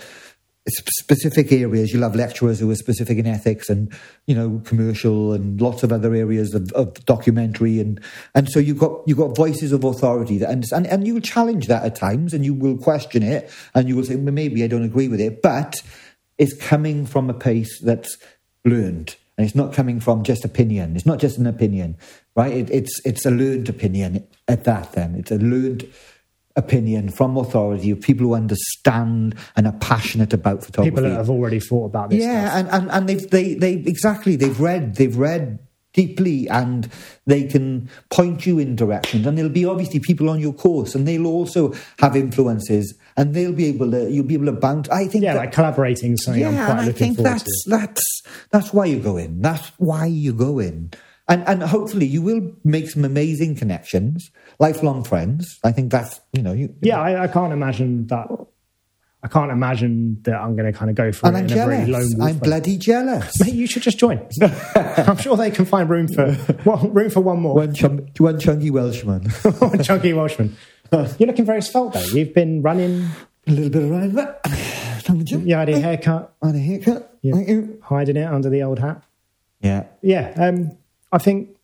specific 0.67 1.51
areas. 1.51 1.93
You'll 1.93 2.01
have 2.01 2.15
lecturers 2.15 2.59
who 2.59 2.71
are 2.71 2.75
specific 2.75 3.19
in 3.19 3.27
ethics 3.27 3.69
and 3.69 3.93
you 4.25 4.33
know 4.33 4.61
commercial 4.65 5.33
and 5.33 5.61
lots 5.61 5.83
of 5.83 5.91
other 5.91 6.15
areas 6.15 6.55
of, 6.55 6.71
of 6.71 6.93
documentary. 7.05 7.79
And 7.79 8.01
and 8.33 8.49
so 8.49 8.59
you've 8.59 8.79
got 8.79 9.01
you've 9.05 9.19
got 9.19 9.35
voices 9.35 9.71
of 9.71 9.83
authority 9.83 10.39
that 10.39 10.49
understand 10.49 10.87
and 10.87 11.05
you 11.05 11.13
will 11.13 11.21
challenge 11.21 11.67
that 11.67 11.83
at 11.83 11.95
times 11.95 12.33
and 12.33 12.43
you 12.43 12.55
will 12.55 12.77
question 12.77 13.21
it 13.21 13.51
and 13.75 13.87
you 13.87 13.95
will 13.95 14.05
say 14.05 14.15
well, 14.15 14.33
maybe 14.33 14.63
I 14.63 14.67
don't 14.67 14.83
agree 14.83 15.07
with 15.07 15.21
it, 15.21 15.43
but 15.43 15.83
it's 16.37 16.55
coming 16.55 17.05
from 17.05 17.29
a 17.29 17.33
place 17.33 17.79
that's 17.79 18.17
learned. 18.63 19.15
And 19.37 19.45
it's 19.45 19.55
not 19.55 19.73
coming 19.73 19.99
from 19.99 20.23
just 20.23 20.45
opinion. 20.45 20.95
It's 20.95 21.05
not 21.05 21.19
just 21.19 21.37
an 21.37 21.45
opinion, 21.45 21.97
right? 22.35 22.53
It, 22.53 22.69
it's 22.69 23.01
it's 23.03 23.25
a 23.25 23.31
learned 23.31 23.67
opinion 23.67 24.25
at 24.47 24.63
that. 24.63 24.93
Then 24.93 25.15
it's 25.15 25.31
a 25.31 25.37
learned 25.37 25.85
opinion 26.55 27.09
from 27.09 27.35
authority 27.35 27.91
of 27.91 27.99
people 27.99 28.27
who 28.27 28.33
understand 28.33 29.35
and 29.57 29.67
are 29.67 29.73
passionate 29.73 30.31
about 30.31 30.63
photography. 30.63 30.91
people 30.91 31.03
that 31.03 31.17
have 31.17 31.29
already 31.29 31.59
thought 31.59 31.85
about 31.85 32.09
this 32.09 32.23
yeah, 32.23 32.49
stuff. 32.49 32.59
and, 32.59 32.69
and 32.83 32.91
and 32.91 33.09
they've 33.09 33.29
they 33.29 33.55
they 33.55 33.73
exactly 33.73 34.37
they've 34.37 34.59
read 34.59 34.95
they've 34.95 35.17
read 35.17 35.59
deeply 35.95 36.47
and 36.49 36.89
they 37.25 37.43
can 37.47 37.89
point 38.11 38.45
you 38.45 38.59
in 38.59 38.75
directions 38.75 39.25
and 39.25 39.37
there'll 39.37 39.49
be 39.51 39.65
obviously 39.65 39.99
people 39.99 40.29
on 40.29 40.39
your 40.39 40.53
course 40.53 40.93
and 40.93 41.07
they'll 41.07 41.25
also 41.25 41.73
have 41.99 42.15
influences 42.15 42.93
and 43.17 43.33
they'll 43.33 43.53
be 43.53 43.65
able 43.65 43.89
to 43.89 44.11
you'll 44.11 44.25
be 44.25 44.35
able 44.35 44.45
to 44.45 44.51
bounce 44.51 44.89
I 44.89 45.07
think 45.07 45.23
Yeah, 45.23 45.33
that- 45.33 45.39
like 45.39 45.51
collaborating 45.53 46.13
is 46.13 46.23
something 46.25 46.45
I'm 46.45 46.53
yeah, 46.53 46.65
quite 46.65 46.79
and 46.81 46.89
I 46.89 46.91
think 46.91 47.15
forward 47.17 47.31
that's 47.31 47.63
to. 47.63 47.69
that's 47.69 48.21
that's 48.51 48.73
why 48.73 48.85
you 48.85 48.99
go 48.99 49.17
in. 49.17 49.41
That's 49.41 49.71
why 49.77 50.05
you 50.07 50.33
go 50.33 50.59
in, 50.59 50.91
and 51.27 51.47
and 51.47 51.63
hopefully 51.63 52.05
you 52.05 52.21
will 52.21 52.51
make 52.63 52.89
some 52.89 53.05
amazing 53.05 53.55
connections, 53.55 54.29
lifelong 54.59 55.03
friends. 55.03 55.59
I 55.63 55.71
think 55.71 55.91
that's 55.91 56.19
you 56.33 56.41
know 56.41 56.53
you. 56.53 56.73
Yeah, 56.81 56.99
I, 56.99 57.23
I 57.23 57.27
can't 57.27 57.53
imagine 57.53 58.07
that. 58.07 58.27
I 59.25 59.27
can't 59.27 59.51
imagine 59.51 60.21
that 60.21 60.35
I'm 60.35 60.55
going 60.55 60.71
to 60.71 60.77
kind 60.77 60.91
of 60.91 60.95
go 60.95 61.11
for 61.11 61.25
and 61.25 61.35
it 61.35 61.39
I'm 61.39 61.45
in 61.45 61.51
a 61.51 61.55
very 61.55 61.77
lone 61.77 61.87
jealous. 61.87 62.13
wolf 62.15 62.29
I'm 62.29 62.35
way. 62.35 62.47
bloody 62.47 62.77
jealous. 62.77 63.39
Mate, 63.43 63.55
you 63.55 63.65
should 63.65 63.81
just 63.81 63.97
join. 63.97 64.23
I'm 64.75 65.17
sure 65.17 65.35
they 65.35 65.49
can 65.49 65.65
find 65.65 65.89
room 65.89 66.07
for 66.07 66.37
well, 66.63 66.87
room 66.89 67.09
for 67.09 67.21
one 67.21 67.39
more. 67.39 67.55
One, 67.55 67.73
chum, 67.73 68.05
one 68.19 68.39
chunky 68.39 68.69
Welshman, 68.69 69.27
One 69.57 69.81
chunky 69.81 70.13
Welshman. 70.13 70.55
You're 70.91 71.07
looking 71.21 71.43
very 71.43 71.63
svelte 71.63 71.93
though. 71.93 72.01
You've 72.01 72.35
been 72.35 72.61
running. 72.61 73.07
a 73.47 73.51
little 73.51 73.71
bit 73.71 73.81
of 73.81 73.89
running. 73.89 75.47
You. 75.47 75.55
Had 75.55 75.69
a 75.69 75.79
haircut, 75.79 76.35
And 76.43 76.55
a 76.55 76.59
haircut. 76.59 77.17
Yeah. 77.23 77.33
Thank 77.33 77.49
you. 77.49 77.81
hiding 77.83 78.17
it 78.17 78.27
under 78.27 78.51
the 78.51 78.61
old 78.61 78.77
hat. 78.77 79.01
Yeah. 79.59 79.85
Yeah, 80.03 80.33
um, 80.37 80.77
I 81.11 81.17
think. 81.17 81.57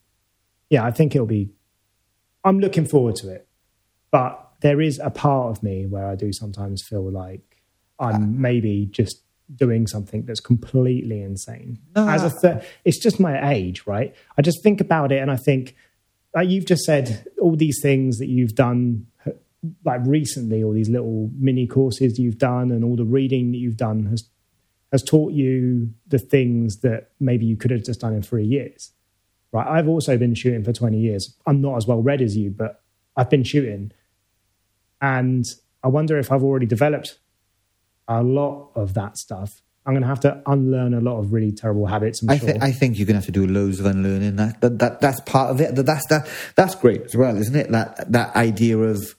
Yeah, 0.72 0.84
I 0.84 0.90
think 0.90 1.14
it'll 1.14 1.28
be. 1.28 1.52
I'm 2.44 2.60
looking 2.60 2.88
forward 2.88 3.18
to 3.18 3.30
it, 3.30 3.48
but 4.10 4.50
there 4.62 4.82
is 4.82 4.98
a 4.98 5.12
part 5.12 5.52
of 5.56 5.62
me 5.62 5.86
where 5.86 6.08
I 6.08 6.16
do 6.16 6.34
sometimes 6.34 6.82
feel 6.82 7.08
like 7.12 7.51
I'm 8.02 8.16
ah. 8.16 8.28
maybe 8.28 8.88
just 8.92 9.22
doing 9.56 9.88
something 9.88 10.26
that's 10.26 10.40
completely 10.40 11.22
insane. 11.22 11.80
No, 11.96 12.08
As 12.08 12.44
a 12.44 12.64
it's 12.84 13.00
just 13.00 13.20
my 13.20 13.54
age, 13.54 13.86
right? 13.86 14.16
I 14.38 14.42
just 14.42 14.64
think 14.64 14.82
about 14.82 15.12
it 15.12 15.22
and 15.22 15.30
I 15.30 15.36
think, 15.36 15.76
like 16.34 16.50
you've 16.50 16.66
just 16.66 16.84
said, 16.84 17.26
all 17.40 17.56
these 17.56 17.80
things 17.82 18.18
that 18.20 18.28
you've 18.28 18.56
done, 18.56 19.08
like 19.86 20.02
recently, 20.06 20.64
all 20.64 20.72
these 20.72 20.90
little 20.90 21.30
mini 21.38 21.68
courses 21.68 22.18
you've 22.18 22.38
done, 22.38 22.72
and 22.72 22.84
all 22.84 22.96
the 22.96 23.06
reading 23.06 23.52
that 23.52 23.58
you've 23.58 23.78
done 23.78 24.06
has 24.06 24.30
has 24.92 25.04
taught 25.04 25.32
you 25.32 25.94
the 26.08 26.20
things 26.20 26.82
that 26.82 27.12
maybe 27.20 27.46
you 27.46 27.56
could 27.56 27.72
have 27.72 27.84
just 27.84 28.02
done 28.02 28.14
in 28.14 28.22
three 28.22 28.46
years. 28.46 28.92
Right. 29.54 29.68
I've 29.68 29.88
also 29.88 30.18
been 30.18 30.36
shooting 30.36 30.64
for 30.64 30.74
20 30.74 30.98
years. 30.98 31.36
I'm 31.46 31.62
not 31.62 31.78
as 31.78 31.88
well 31.88 32.02
read 32.02 32.22
as 32.22 32.38
you, 32.38 32.52
but 32.52 32.82
I've 33.16 33.30
been 33.30 33.44
shooting. 33.44 33.92
And 35.02 35.46
I 35.84 35.88
wonder 35.88 36.18
if 36.18 36.32
I've 36.32 36.44
already 36.44 36.66
developed 36.66 37.20
a 38.20 38.24
lot 38.24 38.72
of 38.76 38.94
that 38.96 39.18
stuff. 39.18 39.62
I'm 39.86 39.94
going 39.94 40.04
to 40.04 40.08
have 40.08 40.20
to 40.22 40.44
unlearn 40.46 40.94
a 40.94 41.02
lot 41.02 41.18
of 41.18 41.34
really 41.34 41.52
terrible 41.52 41.88
habits. 41.88 42.22
I, 42.30 42.38
sure. 42.38 42.50
th- 42.50 42.62
I 42.62 42.72
think 42.72 42.98
you're 42.98 43.08
going 43.08 43.16
to 43.16 43.20
have 43.20 43.26
to 43.26 43.32
do 43.32 43.48
loads 43.48 43.80
of 43.80 43.88
unlearning. 43.88 44.36
That, 44.36 44.62
that 44.62 44.78
that 44.78 45.02
that's 45.02 45.20
part 45.22 45.50
of 45.50 45.60
it. 45.60 45.74
That, 45.76 45.88
that's 45.88 46.06
that 46.08 46.30
that's 46.56 46.76
great 46.76 47.02
as 47.02 47.16
well, 47.16 47.36
isn't 47.36 47.56
it? 47.56 47.72
That 47.72 48.12
that 48.12 48.36
idea 48.36 48.78
of 48.78 49.16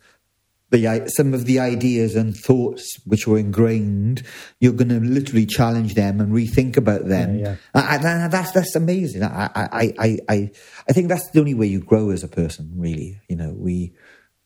the 0.70 1.12
some 1.14 1.34
of 1.34 1.47
the 1.47 1.59
ideas 1.59 2.16
and 2.16 2.36
thoughts 2.36 2.97
which 3.05 3.26
were 3.26 3.38
ingrained, 3.38 4.22
you're 4.61 4.72
going 4.72 4.88
to 4.88 5.01
literally 5.01 5.47
challenge 5.47 5.95
them 5.95 6.20
and 6.20 6.32
rethink 6.32 6.76
about 6.76 7.07
them. 7.07 7.38
Yeah, 7.38 7.57
I, 7.74 7.97
I, 7.97 8.28
that's 8.28 8.53
that's 8.53 8.76
amazing. 8.76 9.24
I, 9.24 9.51
I 9.55 9.95
I 9.99 10.18
I 10.28 10.51
I 10.88 10.93
think 10.93 11.09
that's 11.09 11.30
the 11.30 11.40
only 11.40 11.55
way 11.55 11.66
you 11.66 11.80
grow 11.80 12.11
as 12.11 12.22
a 12.22 12.28
person. 12.28 12.72
Really, 12.76 13.20
you 13.28 13.36
know, 13.36 13.53
we 13.57 13.95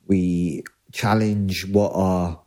we 0.06 0.64
challenge 0.92 1.66
what 1.70 1.92
our 1.94 2.40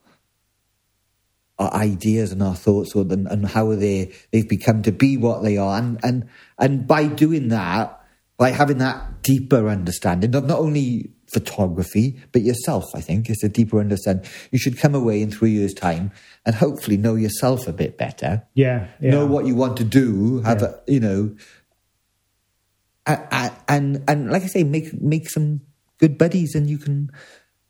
our 1.60 1.74
ideas 1.74 2.32
and 2.32 2.42
our 2.42 2.56
thoughts 2.56 2.96
or 2.96 3.02
and, 3.02 3.28
and 3.28 3.46
how 3.48 3.76
they 3.76 4.12
they've 4.32 4.48
become 4.50 4.82
to 4.84 4.92
be 4.92 5.18
what 5.18 5.44
they 5.44 5.58
are 5.58 5.78
and 5.78 6.00
and 6.04 6.28
and 6.58 6.88
by 6.88 7.06
doing 7.06 7.50
that 7.50 7.96
by 8.38 8.50
having 8.52 8.78
that 8.78 9.22
deeper 9.22 9.68
understanding 9.68 10.34
of 10.36 10.46
not 10.46 10.60
only 10.60 11.12
photography 11.28 12.18
but 12.32 12.42
yourself 12.42 12.86
i 12.96 13.02
think 13.02 13.30
it's 13.30 13.44
a 13.44 13.50
deeper 13.50 13.80
understanding 13.80 14.26
you 14.52 14.58
should 14.58 14.78
come 14.80 14.96
away 14.96 15.22
in 15.22 15.30
three 15.30 15.52
years 15.52 15.74
time 15.74 16.12
and 16.46 16.56
hopefully 16.56 16.96
know 16.98 17.16
yourself 17.16 17.68
a 17.68 17.74
bit 17.74 17.98
better 17.98 18.42
Yeah, 18.56 18.88
yeah. 19.00 19.12
know 19.12 19.26
what 19.28 19.46
you 19.46 19.54
want 19.56 19.78
to 19.78 19.84
do 19.84 20.40
have 20.42 20.62
Yeah. 20.62 20.70
a, 20.88 20.92
you 20.92 21.00
know 21.02 21.36
and 23.68 24.04
and 24.08 24.32
like 24.32 24.44
i 24.44 24.48
say 24.48 24.64
make 24.64 25.00
make 25.02 25.30
some 25.30 25.62
good 26.00 26.18
buddies 26.18 26.56
and 26.56 26.70
you 26.70 26.78
can 26.78 27.12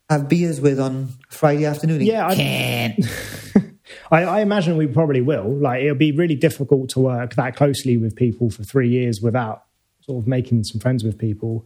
have 0.10 0.28
beers 0.30 0.62
with 0.62 0.80
on 0.80 1.10
friday 1.30 1.66
afternoon 1.66 2.02
Yeah, 2.02 2.28
I- 2.28 2.36
Can't. 2.36 3.06
I, 4.12 4.24
I 4.24 4.42
imagine 4.42 4.78
we 4.78 4.88
probably 4.88 5.22
will. 5.22 5.56
Like, 5.56 5.84
it'll 5.84 5.96
be 5.96 6.12
really 6.12 6.36
difficult 6.36 6.90
to 6.92 7.00
work 7.00 7.36
that 7.36 7.56
closely 7.56 7.98
with 7.98 8.16
people 8.16 8.50
for 8.50 8.64
three 8.64 8.90
years 8.90 9.22
without 9.22 9.66
sort 10.02 10.24
of 10.24 10.28
making 10.28 10.64
some 10.64 10.80
friends 10.80 11.04
with 11.04 11.18
people. 11.18 11.66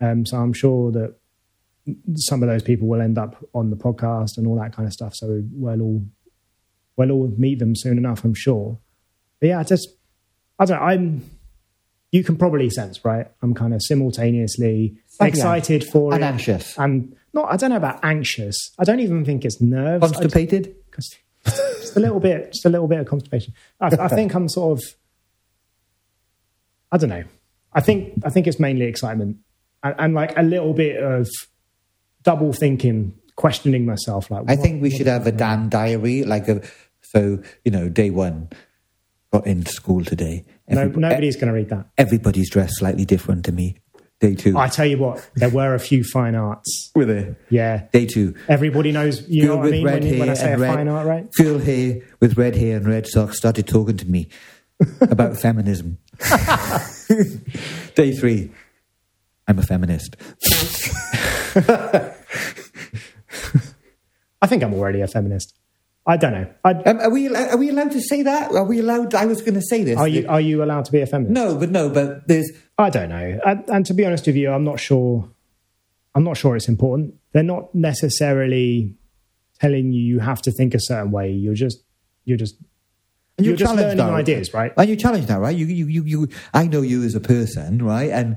Um, 0.00 0.26
so 0.26 0.38
I'm 0.38 0.52
sure 0.52 0.90
that 0.92 1.16
some 2.14 2.42
of 2.42 2.48
those 2.48 2.62
people 2.62 2.88
will 2.88 3.00
end 3.00 3.18
up 3.18 3.36
on 3.54 3.70
the 3.70 3.76
podcast 3.76 4.36
and 4.36 4.46
all 4.46 4.56
that 4.56 4.74
kind 4.74 4.86
of 4.86 4.92
stuff. 4.92 5.14
So 5.14 5.42
we'll 5.52 5.80
all 5.82 6.04
we'll 6.96 7.10
all 7.10 7.32
meet 7.36 7.58
them 7.58 7.74
soon 7.74 7.98
enough, 7.98 8.24
I'm 8.24 8.34
sure. 8.34 8.78
But 9.40 9.48
yeah, 9.48 9.60
I 9.60 9.64
just 9.64 9.88
I 10.58 10.64
don't. 10.64 10.78
know, 10.78 10.84
I'm. 10.84 11.30
You 12.10 12.22
can 12.22 12.36
probably 12.36 12.68
sense, 12.68 13.04
right? 13.06 13.26
I'm 13.40 13.54
kind 13.54 13.72
of 13.72 13.80
simultaneously 13.82 14.98
Slightly 15.08 15.38
excited 15.38 15.84
for 15.84 16.12
and 16.12 16.22
it 16.22 16.26
anxious. 16.26 16.78
and 16.78 17.16
not. 17.32 17.50
I 17.50 17.56
don't 17.56 17.70
know 17.70 17.76
about 17.76 18.00
anxious. 18.04 18.70
I 18.78 18.84
don't 18.84 19.00
even 19.00 19.24
think 19.24 19.44
it's 19.44 19.60
nerves. 19.60 20.04
Constipated 20.04 20.76
just, 21.44 21.96
a 21.96 22.00
little 22.00 22.20
bit, 22.20 22.52
just 22.52 22.64
a 22.64 22.68
little 22.68 22.88
bit 22.88 23.00
of 23.00 23.06
constipation. 23.06 23.52
I, 23.80 23.86
I 23.98 24.08
think 24.08 24.34
I'm 24.34 24.48
sort 24.48 24.78
of, 24.78 24.84
I 26.90 26.96
don't 26.98 27.10
know. 27.10 27.24
I 27.72 27.80
think 27.80 28.22
I 28.24 28.28
think 28.30 28.46
it's 28.46 28.60
mainly 28.60 28.84
excitement 28.84 29.38
and, 29.82 29.94
and 29.98 30.14
like 30.14 30.36
a 30.36 30.42
little 30.42 30.74
bit 30.74 31.02
of 31.02 31.28
double 32.22 32.52
thinking, 32.52 33.14
questioning 33.36 33.86
myself. 33.86 34.30
Like, 34.30 34.42
I 34.48 34.54
what- 34.54 34.60
think 34.60 34.82
we 34.82 34.90
should 34.90 35.06
have 35.06 35.26
a 35.26 35.32
damn 35.32 35.68
diary, 35.68 36.22
like 36.24 36.48
a 36.48 36.62
so 37.00 37.42
you 37.64 37.70
know, 37.70 37.88
day 37.88 38.10
one 38.10 38.50
got 39.32 39.46
in 39.46 39.64
school 39.66 40.04
today. 40.04 40.44
No, 40.68 40.82
Every- 40.82 41.00
nobody's 41.00 41.36
going 41.36 41.48
to 41.48 41.54
read 41.54 41.70
that. 41.70 41.86
everybody's 41.98 42.50
dressed 42.50 42.76
slightly 42.78 43.04
different 43.04 43.44
to 43.46 43.52
me. 43.52 43.78
Day 44.22 44.36
two, 44.36 44.56
I 44.56 44.68
tell 44.68 44.86
you 44.86 44.98
what, 44.98 45.28
there 45.34 45.50
were 45.50 45.74
a 45.74 45.80
few 45.80 46.04
fine 46.04 46.36
arts. 46.36 46.92
with 46.94 47.10
it. 47.10 47.36
Yeah, 47.50 47.88
Day 47.92 48.06
two, 48.06 48.36
everybody 48.48 48.92
knows. 48.92 49.28
You 49.28 49.46
know 49.46 49.56
what 49.56 49.66
I 49.66 49.70
mean 49.72 49.84
red 49.84 50.04
when, 50.04 50.18
when 50.20 50.28
I 50.28 50.36
hair 50.36 50.36
say 50.36 50.52
a 50.52 50.58
red, 50.58 50.74
fine 50.76 50.86
art, 50.86 51.06
right? 51.08 51.32
girl 51.32 51.58
here 51.58 52.06
with 52.20 52.38
red 52.38 52.54
hair 52.54 52.76
and 52.76 52.86
red 52.86 53.08
socks 53.08 53.36
started 53.36 53.66
talking 53.66 53.96
to 53.96 54.06
me 54.08 54.28
about 55.00 55.38
feminism. 55.38 55.98
day 57.96 58.12
three, 58.12 58.52
I'm 59.48 59.58
a 59.58 59.62
feminist. 59.62 60.14
I 64.40 64.46
think 64.46 64.62
I'm 64.62 64.74
already 64.74 65.00
a 65.00 65.08
feminist. 65.08 65.52
I 66.04 66.16
don't 66.16 66.32
know. 66.32 66.46
Um, 66.64 66.98
are 66.98 67.10
we 67.10 67.28
are 67.28 67.56
we 67.56 67.70
allowed 67.70 67.92
to 67.92 68.00
say 68.00 68.22
that? 68.22 68.50
Are 68.50 68.64
we 68.64 68.80
allowed? 68.80 69.14
I 69.14 69.26
was 69.26 69.40
going 69.40 69.54
to 69.54 69.62
say 69.62 69.84
this. 69.84 69.96
are 69.96 70.08
you 70.08 70.26
are 70.28 70.40
you 70.40 70.64
allowed 70.64 70.84
to 70.86 70.92
be 70.92 71.00
a 71.00 71.06
feminist? 71.06 71.32
No, 71.32 71.56
but 71.56 71.70
no, 71.70 71.88
but 71.88 72.26
there's 72.26 72.50
I 72.82 72.90
don't 72.90 73.08
know. 73.08 73.40
And, 73.46 73.64
and 73.68 73.86
to 73.86 73.94
be 73.94 74.04
honest 74.04 74.26
with 74.26 74.36
you, 74.36 74.50
I'm 74.50 74.64
not 74.64 74.78
sure. 74.80 75.28
I'm 76.14 76.24
not 76.24 76.36
sure 76.36 76.56
it's 76.56 76.68
important. 76.68 77.14
They're 77.32 77.42
not 77.42 77.74
necessarily 77.74 78.94
telling 79.60 79.92
you 79.92 80.02
you 80.02 80.18
have 80.18 80.42
to 80.42 80.52
think 80.52 80.74
a 80.74 80.80
certain 80.80 81.10
way. 81.10 81.30
You're 81.30 81.54
just 81.54 81.82
you're 82.24 82.36
just 82.36 82.56
And 83.38 83.46
you're, 83.46 83.56
just 83.56 83.74
learning 83.74 83.96
now. 83.96 84.14
ideas, 84.14 84.52
right? 84.52 84.72
And 84.76 84.88
you 84.88 84.96
challenge 84.96 85.26
that, 85.26 85.40
right? 85.40 85.56
You, 85.56 85.66
you, 85.66 85.86
you, 85.86 86.04
you. 86.04 86.28
I 86.52 86.66
know 86.66 86.82
you 86.82 87.02
as 87.02 87.14
a 87.14 87.20
person, 87.20 87.82
right? 87.82 88.10
And 88.10 88.36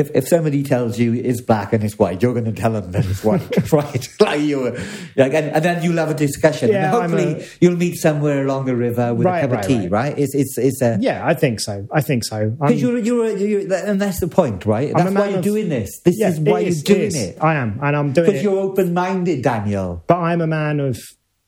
if 0.00 0.10
if 0.14 0.26
somebody 0.26 0.62
tells 0.62 0.98
you 0.98 1.14
it's 1.14 1.40
black 1.40 1.72
and 1.72 1.84
it's 1.84 1.98
white, 1.98 2.22
you're 2.22 2.32
going 2.32 2.46
to 2.52 2.52
tell 2.52 2.72
them 2.72 2.90
that 2.92 3.04
it's 3.06 3.22
white, 3.22 3.72
right? 3.72 4.08
like 4.20 4.40
you, 4.40 4.70
like, 5.16 5.32
and, 5.34 5.46
and 5.56 5.64
then 5.64 5.82
you'll 5.84 5.96
have 5.98 6.10
a 6.10 6.14
discussion. 6.14 6.70
Yeah, 6.70 6.84
and 6.86 7.12
hopefully 7.12 7.42
a- 7.42 7.46
you'll 7.60 7.76
meet 7.76 7.96
somewhere 7.96 8.44
along 8.44 8.64
the 8.64 8.74
river 8.74 9.14
with 9.14 9.26
Right, 9.26 9.38
a 9.44 9.48
cup 9.48 9.50
right, 9.56 9.64
of 9.64 9.68
tea, 9.68 9.78
right. 9.88 9.90
right? 9.90 10.18
It's 10.18 10.34
it's 10.34 10.58
it's 10.58 10.82
a. 10.82 10.98
Yeah, 11.00 11.24
I 11.24 11.34
think 11.34 11.60
so. 11.60 11.86
I 11.92 12.00
think 12.00 12.24
so. 12.24 12.50
Because 12.50 12.80
you're, 12.82 12.98
you're, 12.98 13.36
you're, 13.36 13.74
and 13.74 14.00
that's 14.00 14.20
the 14.20 14.28
point, 14.28 14.66
right? 14.66 14.92
That's 14.94 15.14
why 15.14 15.28
you're 15.28 15.38
of- 15.38 15.44
doing 15.44 15.68
this. 15.68 16.00
This 16.04 16.18
yeah, 16.18 16.28
is 16.30 16.40
why 16.40 16.60
it 16.60 16.74
you're 16.74 16.82
doing 16.96 17.06
is. 17.06 17.16
it. 17.16 17.38
I 17.40 17.54
am, 17.54 17.78
and 17.82 17.94
I'm 17.96 18.12
doing 18.12 18.26
it 18.28 18.30
Because 18.32 18.42
you're 18.42 18.58
open 18.60 18.94
minded, 18.94 19.42
Daniel. 19.42 20.02
But 20.06 20.18
I'm 20.18 20.40
a 20.40 20.46
man 20.46 20.80
of 20.80 20.98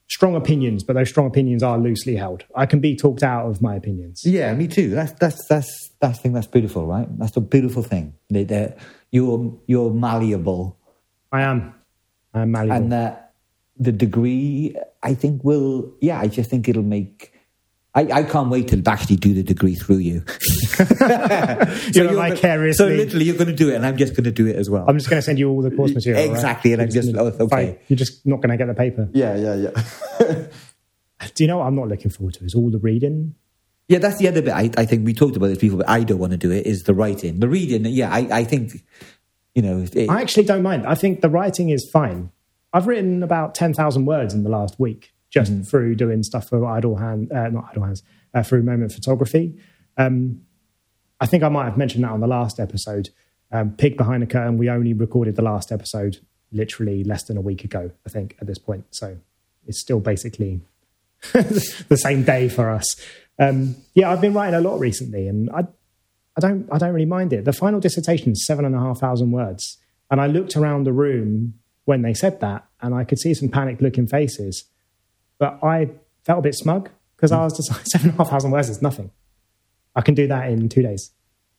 strong 0.08 0.34
opinions, 0.36 0.84
but 0.84 0.92
those 0.94 1.08
strong 1.08 1.26
opinions 1.26 1.62
are 1.62 1.78
loosely 1.78 2.16
held. 2.16 2.44
I 2.54 2.66
can 2.66 2.80
be 2.80 2.94
talked 2.96 3.22
out 3.22 3.46
of 3.46 3.62
my 3.62 3.74
opinions. 3.76 4.20
Yeah, 4.26 4.52
me 4.54 4.68
too. 4.68 4.90
That's 4.90 5.12
that's 5.14 5.46
that's 5.48 5.81
that's 6.02 6.18
the 6.18 6.22
thing 6.24 6.32
that's 6.34 6.46
beautiful, 6.48 6.84
right? 6.86 7.08
That's 7.18 7.32
the 7.32 7.40
beautiful 7.40 7.82
thing. 7.82 8.12
That, 8.28 8.48
that 8.48 8.78
you're 9.10 9.58
you're 9.66 9.90
malleable, 9.90 10.76
I 11.32 11.42
am. 11.42 11.72
I 12.34 12.42
am 12.42 12.50
malleable. 12.50 12.76
and 12.76 12.92
that 12.92 13.32
the 13.78 13.92
degree, 13.92 14.76
I 15.02 15.14
think, 15.14 15.42
will. 15.44 15.94
Yeah, 16.02 16.20
I 16.20 16.26
just 16.28 16.50
think 16.50 16.68
it'll 16.68 16.82
make. 16.82 17.32
I, 17.94 18.02
I 18.10 18.22
can't 18.22 18.48
wait 18.48 18.68
to 18.68 18.82
actually 18.86 19.16
do 19.16 19.34
the 19.34 19.42
degree 19.42 19.74
through 19.74 19.98
you. 19.98 20.24
You're 20.78 22.06
gonna- 22.06 22.16
vicariously- 22.16 22.72
So 22.72 22.88
literally, 22.88 23.26
you're 23.26 23.36
going 23.36 23.48
to 23.48 23.54
do 23.54 23.68
it, 23.70 23.74
and 23.74 23.84
I'm 23.84 23.98
just 23.98 24.14
going 24.14 24.24
to 24.24 24.30
do 24.32 24.46
it 24.46 24.56
as 24.56 24.70
well. 24.70 24.86
I'm 24.88 24.96
just 24.96 25.10
going 25.10 25.18
to 25.20 25.22
send 25.22 25.38
you 25.38 25.50
all 25.50 25.60
the 25.60 25.70
course 25.70 25.92
material. 25.94 26.22
right? 26.24 26.32
Exactly, 26.32 26.72
and 26.72 26.80
I'm 26.82 26.90
just- 26.90 27.12
gonna- 27.12 27.22
oh, 27.30 27.44
okay. 27.44 27.48
Fine. 27.48 27.78
You're 27.88 27.98
just 27.98 28.26
not 28.26 28.36
going 28.40 28.48
to 28.50 28.56
get 28.56 28.66
the 28.66 28.74
paper. 28.74 29.08
yeah, 29.12 29.36
yeah, 29.36 29.54
yeah. 29.54 30.46
Do 31.34 31.44
you 31.44 31.48
know 31.48 31.58
what 31.58 31.66
I'm 31.66 31.76
not 31.76 31.88
looking 31.88 32.10
forward 32.10 32.34
to? 32.34 32.44
Is 32.44 32.54
all 32.54 32.70
the 32.70 32.78
reading. 32.78 33.34
Yeah, 33.88 33.98
that's 33.98 34.18
the 34.18 34.28
other 34.28 34.40
bit. 34.42 34.52
I, 34.52 34.70
I 34.76 34.84
think 34.86 35.04
we 35.04 35.12
talked 35.12 35.36
about 35.36 35.48
this 35.48 35.58
before, 35.58 35.78
but 35.78 35.88
I 35.88 36.02
don't 36.04 36.18
want 36.18 36.32
to 36.32 36.38
do 36.38 36.50
it. 36.50 36.66
Is 36.66 36.84
the 36.84 36.94
writing, 36.94 37.40
the 37.40 37.48
reading? 37.48 37.84
Yeah, 37.86 38.12
I, 38.12 38.28
I 38.40 38.44
think 38.44 38.82
you 39.54 39.62
know. 39.62 39.84
It, 39.92 40.08
I 40.08 40.20
actually 40.20 40.44
don't 40.44 40.62
mind. 40.62 40.86
I 40.86 40.94
think 40.94 41.20
the 41.20 41.28
writing 41.28 41.70
is 41.70 41.88
fine. 41.92 42.30
I've 42.72 42.86
written 42.86 43.22
about 43.22 43.54
10,000 43.54 44.06
words 44.06 44.32
in 44.32 44.44
the 44.44 44.50
last 44.50 44.80
week 44.80 45.12
just 45.28 45.50
Mm-hmm. 45.52 45.62
through 45.62 45.94
doing 45.94 46.22
stuff 46.22 46.48
for 46.48 46.64
Idle 46.66 46.96
Hand, 46.96 47.32
uh, 47.32 47.48
not 47.48 47.68
Idle 47.70 47.84
Hands, 47.84 48.02
uh, 48.34 48.42
through 48.42 48.62
Moment 48.62 48.92
Photography. 48.92 49.58
Um, 49.96 50.42
I 51.20 51.26
think 51.26 51.42
I 51.42 51.48
might 51.48 51.64
have 51.64 51.76
mentioned 51.78 52.04
that 52.04 52.10
on 52.10 52.20
the 52.20 52.26
last 52.26 52.60
episode. 52.60 53.08
Um, 53.50 53.72
Pig 53.72 53.96
Behind 53.96 54.22
the 54.22 54.26
Curtain, 54.26 54.58
we 54.58 54.68
only 54.68 54.92
recorded 54.92 55.36
the 55.36 55.42
last 55.42 55.72
episode 55.72 56.18
literally 56.50 57.02
less 57.04 57.24
than 57.24 57.36
a 57.36 57.40
week 57.40 57.64
ago, 57.64 57.90
I 58.06 58.10
think, 58.10 58.36
at 58.40 58.46
this 58.46 58.58
point. 58.58 58.84
So 58.90 59.18
it's 59.66 59.80
still 59.80 60.00
basically 60.00 60.60
the 61.32 61.96
same 61.98 62.24
day 62.24 62.48
for 62.48 62.68
us. 62.70 62.86
Um, 63.38 63.76
yeah, 63.94 64.10
I've 64.10 64.20
been 64.20 64.34
writing 64.34 64.54
a 64.54 64.60
lot 64.60 64.78
recently, 64.78 65.26
and 65.28 65.50
I, 65.50 65.66
I 66.36 66.40
don't, 66.40 66.68
I 66.72 66.78
don't 66.78 66.92
really 66.92 67.06
mind 67.06 67.32
it. 67.32 67.44
The 67.44 67.52
final 67.52 67.80
dissertation 67.80 68.32
is 68.32 68.46
seven 68.46 68.64
and 68.64 68.74
a 68.74 68.78
half 68.78 68.98
thousand 68.98 69.32
words, 69.32 69.78
and 70.10 70.20
I 70.20 70.26
looked 70.26 70.56
around 70.56 70.84
the 70.84 70.92
room 70.92 71.54
when 71.84 72.02
they 72.02 72.14
said 72.14 72.40
that, 72.40 72.66
and 72.80 72.94
I 72.94 73.04
could 73.04 73.18
see 73.18 73.34
some 73.34 73.48
panicked-looking 73.48 74.06
faces, 74.06 74.64
but 75.38 75.58
I 75.62 75.90
felt 76.24 76.40
a 76.40 76.42
bit 76.42 76.54
smug 76.54 76.90
because 77.16 77.32
I 77.32 77.42
was 77.42 77.56
just 77.56 77.70
like 77.70 77.80
seven 77.86 78.10
and 78.10 78.18
a 78.18 78.22
half 78.22 78.30
thousand 78.30 78.50
words 78.50 78.68
is 78.68 78.82
nothing. 78.82 79.10
I 79.94 80.00
can 80.00 80.14
do 80.14 80.26
that 80.28 80.48
in 80.50 80.68
two 80.68 80.82
days. 80.82 81.10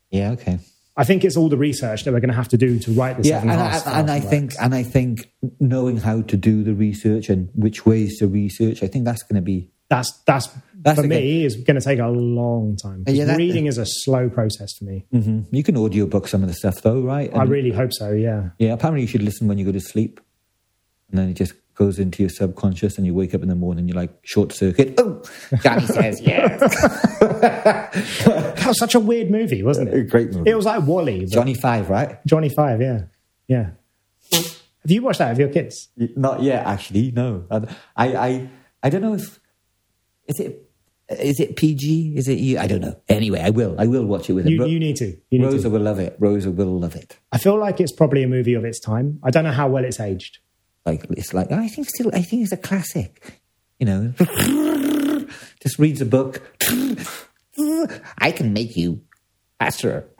yeah, 0.09 0.31
okay. 0.31 0.59
I 0.95 1.03
think 1.03 1.25
it's 1.25 1.35
all 1.35 1.49
the 1.49 1.57
research 1.57 2.03
that 2.03 2.13
we're 2.13 2.19
going 2.19 2.29
to 2.29 2.35
have 2.35 2.49
to 2.49 2.57
do 2.57 2.77
to 2.79 2.91
write 2.91 3.17
the 3.17 3.27
Yeah, 3.27 3.39
seven 3.39 3.49
and, 3.49 3.61
and 3.61 3.87
I, 3.87 3.99
and 3.99 4.11
I 4.11 4.19
think 4.19 4.53
and 4.61 4.75
I 4.75 4.83
think 4.83 5.31
knowing 5.59 5.97
how 5.97 6.21
to 6.21 6.37
do 6.37 6.63
the 6.63 6.75
research 6.75 7.29
and 7.29 7.49
which 7.55 7.85
ways 7.85 8.19
to 8.19 8.27
research, 8.27 8.83
I 8.83 8.87
think 8.87 9.03
that's 9.05 9.23
going 9.23 9.35
to 9.35 9.41
be 9.41 9.71
that's 9.89 10.11
that's, 10.27 10.49
That's 10.83 10.99
for 11.01 11.07
me 11.07 11.45
is 11.45 11.55
going 11.55 11.79
to 11.79 11.81
take 11.85 11.99
a 11.99 12.07
long 12.07 12.75
time. 12.75 13.03
Yeah, 13.07 13.25
that- 13.25 13.37
reading 13.37 13.65
is 13.67 13.77
a 13.77 13.85
slow 13.85 14.29
process 14.29 14.73
for 14.77 14.85
me. 14.85 15.05
mhm. 15.13 15.45
you 15.51 15.63
can 15.63 15.77
audiobook 15.77 16.27
some 16.27 16.41
of 16.43 16.49
the 16.49 16.55
stuff 16.55 16.81
though, 16.81 17.01
right? 17.01 17.33
I 17.35 17.43
really 17.43 17.71
hope 17.71 17.91
so. 17.93 18.11
Yeah. 18.11 18.49
yeah, 18.59 18.73
apparently 18.73 19.01
you 19.01 19.07
should 19.07 19.23
listen 19.23 19.47
when 19.47 19.57
you 19.57 19.65
go 19.65 19.71
to 19.71 19.79
sleep, 19.79 20.19
and 21.09 21.17
then 21.19 21.29
it 21.29 21.33
just 21.35 21.53
goes 21.75 21.97
into 21.97 22.21
your 22.21 22.29
subconscious, 22.29 22.97
and 22.97 23.05
you 23.07 23.13
wake 23.15 23.33
up 23.33 23.41
in 23.41 23.49
the 23.49 23.55
morning, 23.55 23.87
you're 23.87 23.97
like 23.97 24.11
short 24.23 24.51
circuit. 24.51 24.93
Oh, 24.99 25.23
Johnny 25.63 25.85
says 25.87 26.21
yes. 26.31 26.59
That 27.19 28.63
was 28.67 28.77
such 28.77 28.95
a 28.95 28.99
weird 28.99 29.31
movie, 29.31 29.63
wasn't 29.63 29.89
it? 29.93 30.09
Great 30.09 30.31
movie. 30.33 30.49
It 30.49 30.55
was 30.55 30.65
like 30.65 30.83
WALL-E. 30.85 31.25
Johnny 31.27 31.53
Five, 31.55 31.89
right? 31.89 32.23
Johnny 32.25 32.49
Five, 32.49 32.81
yeah, 32.81 33.03
yeah. 33.47 33.71
Have 34.31 34.91
you 34.91 35.01
watched 35.01 35.19
that 35.19 35.29
with 35.29 35.39
your 35.39 35.49
kids? 35.49 35.89
Not 35.97 36.41
yet, 36.43 36.65
actually. 36.65 37.11
No, 37.11 37.45
I, 37.49 37.67
I, 38.17 38.49
I 38.83 38.89
don't 38.89 39.01
know 39.01 39.13
if 39.13 39.39
is 40.27 40.39
it 40.39 40.69
is 41.09 41.39
it 41.39 41.55
PG? 41.55 42.13
Is 42.15 42.27
it 42.27 42.57
I 42.57 42.67
don't 42.67 42.81
know. 42.81 42.99
Anyway, 43.09 43.39
I 43.41 43.49
will. 43.49 43.75
I 43.79 43.87
will 43.87 44.05
watch 44.05 44.29
it 44.29 44.33
with 44.33 44.45
You, 44.47 44.55
him. 44.55 44.61
Ro- 44.61 44.65
you 44.67 44.79
need 44.79 44.95
to. 44.97 45.05
You 45.29 45.39
need 45.39 45.45
Rosa 45.45 45.63
to. 45.63 45.69
will 45.69 45.81
love 45.81 45.99
it. 45.99 46.15
Rosa 46.19 46.49
will 46.51 46.79
love 46.79 46.95
it. 46.95 47.17
I 47.31 47.37
feel 47.37 47.57
like 47.59 47.79
it's 47.81 47.91
probably 47.91 48.23
a 48.23 48.27
movie 48.27 48.53
of 48.53 48.63
its 48.65 48.79
time. 48.79 49.19
I 49.23 49.29
don't 49.31 49.43
know 49.43 49.51
how 49.51 49.67
well 49.67 49.83
it's 49.85 49.99
aged. 49.99 50.39
Like 50.85 51.05
it's 51.11 51.33
like 51.33 51.51
I 51.51 51.67
think 51.67 51.89
still. 51.89 52.09
I 52.13 52.21
think 52.21 52.43
it's 52.43 52.51
a 52.51 52.57
classic. 52.57 53.41
You 53.79 53.85
know, 53.85 54.13
just 55.61 55.77
reads 55.79 56.01
a 56.01 56.05
book. 56.05 56.41
I 58.17 58.31
can 58.31 58.53
make 58.53 58.75
you 58.77 59.01
faster. 59.59 60.09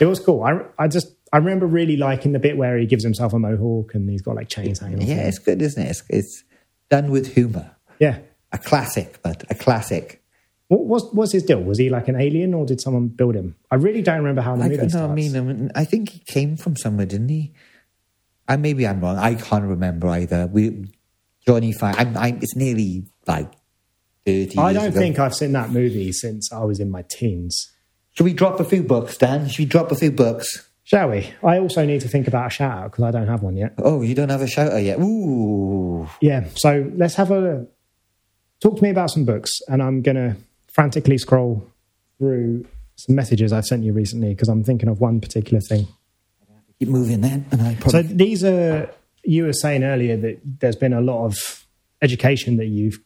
It 0.00 0.04
was 0.04 0.20
cool. 0.20 0.42
I, 0.42 0.60
I 0.78 0.86
just 0.86 1.06
I 1.32 1.38
remember 1.38 1.66
really 1.66 1.96
liking 1.96 2.32
the 2.32 2.38
bit 2.38 2.58
where 2.58 2.76
he 2.76 2.84
gives 2.84 3.02
himself 3.02 3.32
a 3.32 3.38
mohawk 3.38 3.94
and 3.94 4.08
he's 4.10 4.20
got 4.20 4.36
like 4.36 4.48
chains 4.50 4.80
hanging 4.80 5.00
off. 5.02 5.08
Yeah, 5.08 5.26
it's 5.26 5.38
good, 5.38 5.62
isn't 5.62 5.82
it? 5.82 5.88
It's, 5.88 6.02
it's 6.10 6.44
done 6.90 7.10
with 7.10 7.32
humour. 7.34 7.74
yeah. 7.98 8.18
A 8.54 8.58
classic, 8.58 9.18
but 9.22 9.42
a 9.50 9.54
classic. 9.54 10.22
What 10.68 10.86
was 10.86 11.12
was 11.12 11.32
his 11.32 11.42
deal? 11.42 11.60
Was 11.60 11.78
he 11.78 11.90
like 11.90 12.06
an 12.08 12.18
alien, 12.18 12.54
or 12.54 12.64
did 12.64 12.80
someone 12.80 13.08
build 13.08 13.34
him? 13.34 13.56
I 13.70 13.74
really 13.74 14.00
don't 14.00 14.18
remember 14.18 14.42
how 14.42 14.54
the 14.56 14.62
I 14.64 14.68
movie 14.68 14.88
starts. 14.88 15.10
I 15.10 15.14
mean, 15.14 15.36
I 15.36 15.40
mean, 15.40 15.72
I 15.74 15.84
think 15.84 16.10
he 16.10 16.20
came 16.20 16.56
from 16.56 16.76
somewhere, 16.76 17.04
didn't 17.04 17.28
he? 17.28 17.52
I 18.46 18.56
maybe 18.56 18.86
I'm 18.86 19.00
wrong. 19.00 19.18
I 19.18 19.34
can't 19.34 19.64
remember 19.64 20.08
either. 20.08 20.46
We 20.46 20.86
Johnny 21.46 21.72
Five. 21.72 21.96
I'm, 21.98 22.16
I'm, 22.16 22.36
it's 22.36 22.54
nearly 22.54 23.06
like 23.26 23.52
thirty. 24.24 24.56
I 24.56 24.72
don't 24.72 24.86
ago. 24.88 25.00
think 25.00 25.18
I've 25.18 25.34
seen 25.34 25.52
that 25.52 25.70
movie 25.70 26.12
since 26.12 26.52
I 26.52 26.62
was 26.64 26.78
in 26.78 26.90
my 26.90 27.04
teens. 27.10 27.72
Should 28.12 28.24
we 28.24 28.34
drop 28.34 28.60
a 28.60 28.64
few 28.64 28.84
books, 28.84 29.16
Dan? 29.16 29.48
Should 29.48 29.58
we 29.58 29.64
drop 29.64 29.90
a 29.90 29.96
few 29.96 30.12
books? 30.12 30.70
Shall 30.84 31.10
we? 31.10 31.32
I 31.42 31.58
also 31.58 31.84
need 31.84 32.02
to 32.02 32.08
think 32.08 32.28
about 32.28 32.46
a 32.46 32.50
shout 32.50 32.78
out 32.78 32.92
because 32.92 33.04
I 33.04 33.10
don't 33.10 33.26
have 33.26 33.42
one 33.42 33.56
yet. 33.56 33.74
Oh, 33.78 34.02
you 34.02 34.14
don't 34.14 34.28
have 34.28 34.42
a 34.42 34.46
shouter 34.46 34.78
yet. 34.78 35.00
Ooh. 35.00 36.06
Yeah, 36.20 36.44
so 36.54 36.90
let's 36.94 37.14
have 37.14 37.30
a 37.30 37.66
talk 38.60 38.76
to 38.76 38.82
me 38.82 38.90
about 38.90 39.10
some 39.10 39.24
books, 39.24 39.50
and 39.68 39.82
I'm 39.82 40.02
gonna 40.02 40.36
frantically 40.72 41.18
scroll 41.18 41.66
through 42.18 42.66
some 42.96 43.14
messages 43.16 43.52
I've 43.52 43.64
sent 43.64 43.84
you 43.84 43.92
recently 43.92 44.30
because 44.30 44.48
I'm 44.48 44.62
thinking 44.64 44.88
of 44.88 45.00
one 45.00 45.20
particular 45.20 45.60
thing. 45.60 45.86
Keep 46.78 46.88
moving 46.88 47.20
then, 47.20 47.46
and 47.50 47.62
I 47.62 47.74
So 47.88 48.02
these 48.02 48.44
are 48.44 48.90
you 49.24 49.44
were 49.44 49.52
saying 49.52 49.84
earlier 49.84 50.16
that 50.16 50.40
there's 50.60 50.76
been 50.76 50.92
a 50.92 51.00
lot 51.00 51.24
of 51.24 51.64
education 52.02 52.56
that 52.58 52.66
you've 52.66 52.98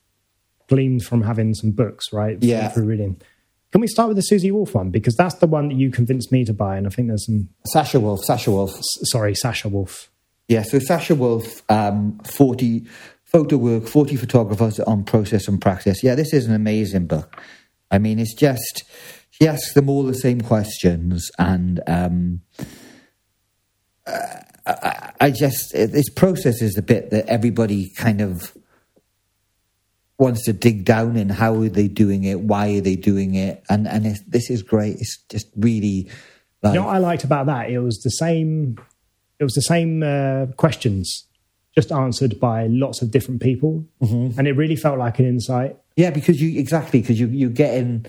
gleaned 0.68 1.04
from 1.04 1.22
having 1.22 1.54
some 1.54 1.70
books, 1.70 2.06
right? 2.12 2.36
Yeah. 2.40 2.68
Through 2.68 2.84
reading. 2.86 3.20
Can 3.70 3.80
we 3.82 3.86
start 3.86 4.08
with 4.08 4.16
the 4.16 4.22
Susie 4.22 4.50
Wolf 4.50 4.74
one 4.74 4.90
because 4.90 5.14
that's 5.14 5.34
the 5.36 5.46
one 5.46 5.68
that 5.68 5.74
you 5.74 5.90
convinced 5.90 6.32
me 6.32 6.44
to 6.46 6.54
buy, 6.54 6.76
and 6.78 6.86
I 6.86 6.90
think 6.90 7.08
there's 7.08 7.26
some. 7.26 7.48
Sasha 7.66 8.00
Wolf. 8.00 8.24
Sasha 8.24 8.50
Wolf. 8.50 8.70
s- 8.76 8.82
Sorry, 9.10 9.34
Sasha 9.34 9.68
Wolf. 9.68 10.10
Yeah, 10.48 10.62
so 10.62 10.78
Sasha 10.78 11.14
Wolf, 11.14 11.62
um, 11.70 12.18
40 12.24 12.86
photo 13.28 13.58
work, 13.58 13.86
40 13.86 14.16
photographers 14.16 14.80
on 14.80 15.04
process 15.04 15.48
and 15.48 15.60
practice. 15.60 16.02
Yeah, 16.02 16.14
this 16.14 16.32
is 16.32 16.46
an 16.46 16.54
amazing 16.54 17.06
book. 17.06 17.40
I 17.90 17.98
mean, 17.98 18.18
it's 18.18 18.34
just, 18.34 18.84
she 19.30 19.46
asks 19.46 19.74
them 19.74 19.88
all 19.88 20.02
the 20.02 20.14
same 20.14 20.40
questions. 20.40 21.30
And 21.38 21.80
um, 21.86 22.40
uh, 24.06 24.40
I, 24.66 25.12
I 25.20 25.30
just, 25.30 25.72
this 25.72 26.08
process 26.10 26.62
is 26.62 26.72
the 26.72 26.82
bit 26.82 27.10
that 27.10 27.26
everybody 27.26 27.90
kind 27.96 28.20
of 28.22 28.56
wants 30.18 30.44
to 30.46 30.52
dig 30.52 30.84
down 30.84 31.16
in. 31.16 31.28
How 31.28 31.54
are 31.60 31.68
they 31.68 31.88
doing 31.88 32.24
it? 32.24 32.40
Why 32.40 32.76
are 32.76 32.80
they 32.80 32.96
doing 32.96 33.34
it? 33.34 33.62
And, 33.68 33.86
and 33.86 34.06
it's, 34.06 34.22
this 34.26 34.50
is 34.50 34.62
great. 34.62 34.96
It's 35.00 35.22
just 35.28 35.48
really 35.56 36.10
like, 36.62 36.74
You 36.74 36.80
know 36.80 36.86
what 36.86 36.96
I 36.96 36.98
liked 36.98 37.24
about 37.24 37.46
that? 37.46 37.70
It 37.70 37.78
was 37.78 37.98
the 37.98 38.10
same. 38.10 38.78
It 39.38 39.44
was 39.44 39.54
the 39.54 39.62
same 39.62 40.02
uh, 40.02 40.46
questions, 40.56 41.27
just 41.78 41.90
answered 41.92 42.32
by 42.40 42.66
lots 42.84 43.02
of 43.02 43.06
different 43.10 43.40
people, 43.48 43.72
Mm-hmm. 44.02 44.38
and 44.38 44.48
it 44.48 44.54
really 44.62 44.76
felt 44.76 44.98
like 44.98 45.18
an 45.20 45.26
insight. 45.26 45.76
Yeah, 45.96 46.10
because 46.18 46.36
you 46.42 46.58
exactly 46.64 47.00
because 47.00 47.18
you 47.20 47.28
you 47.42 47.48
get 47.50 47.74
in. 47.80 48.06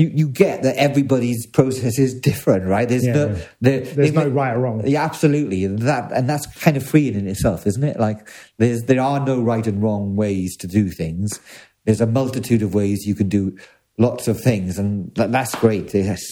You, 0.00 0.08
you 0.20 0.28
get 0.28 0.62
that 0.62 0.76
everybody's 0.76 1.44
process 1.58 1.98
is 1.98 2.14
different, 2.20 2.66
right? 2.74 2.88
There's 2.88 3.04
Yeah. 3.04 3.14
no 3.14 3.26
the, 3.60 3.70
There's 3.80 3.96
they 3.96 4.10
no 4.12 4.28
right 4.28 4.54
or 4.54 4.60
wrong. 4.60 4.86
Yeah, 4.86 5.04
absolutely. 5.04 5.66
That 5.66 6.12
and 6.12 6.30
that's 6.30 6.46
kind 6.64 6.76
of 6.76 6.84
freeing 6.86 7.16
in 7.16 7.26
itself, 7.26 7.66
isn't 7.66 7.82
it? 7.82 7.98
Like 7.98 8.20
there's 8.58 8.82
there 8.84 9.00
are 9.10 9.18
no 9.32 9.36
right 9.52 9.66
and 9.66 9.82
wrong 9.82 10.14
ways 10.14 10.56
to 10.58 10.68
do 10.68 10.88
things. 11.02 11.40
There's 11.84 12.00
a 12.00 12.06
multitude 12.06 12.62
of 12.62 12.74
ways 12.74 13.06
you 13.08 13.16
can 13.16 13.28
do 13.28 13.58
lots 13.98 14.28
of 14.28 14.40
things, 14.40 14.78
and 14.78 15.12
that, 15.16 15.32
that's 15.32 15.54
great. 15.56 15.92
Yes, 15.92 16.22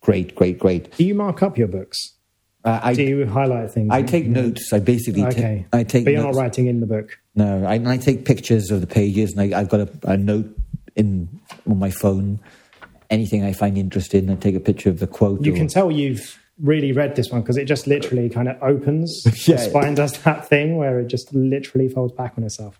great, 0.00 0.36
great, 0.36 0.56
great. 0.60 0.82
Do 0.96 1.02
you 1.04 1.16
mark 1.16 1.42
up 1.42 1.58
your 1.58 1.66
books? 1.78 1.98
Uh, 2.68 2.80
I 2.82 2.94
Do 2.94 3.02
you 3.02 3.26
highlight 3.26 3.70
things? 3.70 3.88
I 3.90 4.02
take 4.02 4.26
notes. 4.26 4.72
I 4.72 4.78
basically 4.80 5.24
Okay, 5.24 5.64
ta- 5.72 5.78
I 5.78 5.82
take 5.84 6.04
but 6.04 6.12
you're 6.12 6.22
notes. 6.22 6.36
not 6.36 6.42
writing 6.42 6.66
in 6.66 6.80
the 6.80 6.86
book. 6.86 7.18
No, 7.34 7.64
I, 7.64 7.74
I 7.86 7.96
take 7.96 8.24
pictures 8.24 8.70
of 8.70 8.80
the 8.80 8.86
pages, 8.86 9.32
and 9.34 9.54
I, 9.54 9.58
I've 9.60 9.68
got 9.68 9.80
a, 9.80 9.88
a 10.04 10.16
note 10.16 10.48
in 10.96 11.28
on 11.68 11.78
my 11.78 11.90
phone. 11.90 12.40
Anything 13.10 13.42
I 13.44 13.52
find 13.54 13.78
interesting, 13.78 14.28
I 14.30 14.34
take 14.34 14.54
a 14.54 14.60
picture 14.60 14.90
of 14.90 14.98
the 14.98 15.06
quote. 15.06 15.44
You 15.44 15.52
or- 15.54 15.56
can 15.56 15.66
tell 15.68 15.90
you've 15.90 16.38
really 16.60 16.90
read 16.92 17.14
this 17.16 17.30
one 17.30 17.40
because 17.40 17.56
it 17.56 17.64
just 17.66 17.86
literally 17.86 18.28
kind 18.28 18.48
of 18.48 18.60
opens. 18.62 19.22
Yeah. 19.46 19.56
The 19.56 19.62
spine 19.70 19.94
does 19.94 20.18
that 20.24 20.48
thing 20.48 20.76
where 20.76 20.98
it 21.00 21.06
just 21.06 21.32
literally 21.32 21.88
folds 21.88 22.12
back 22.12 22.34
on 22.36 22.42
itself. 22.44 22.76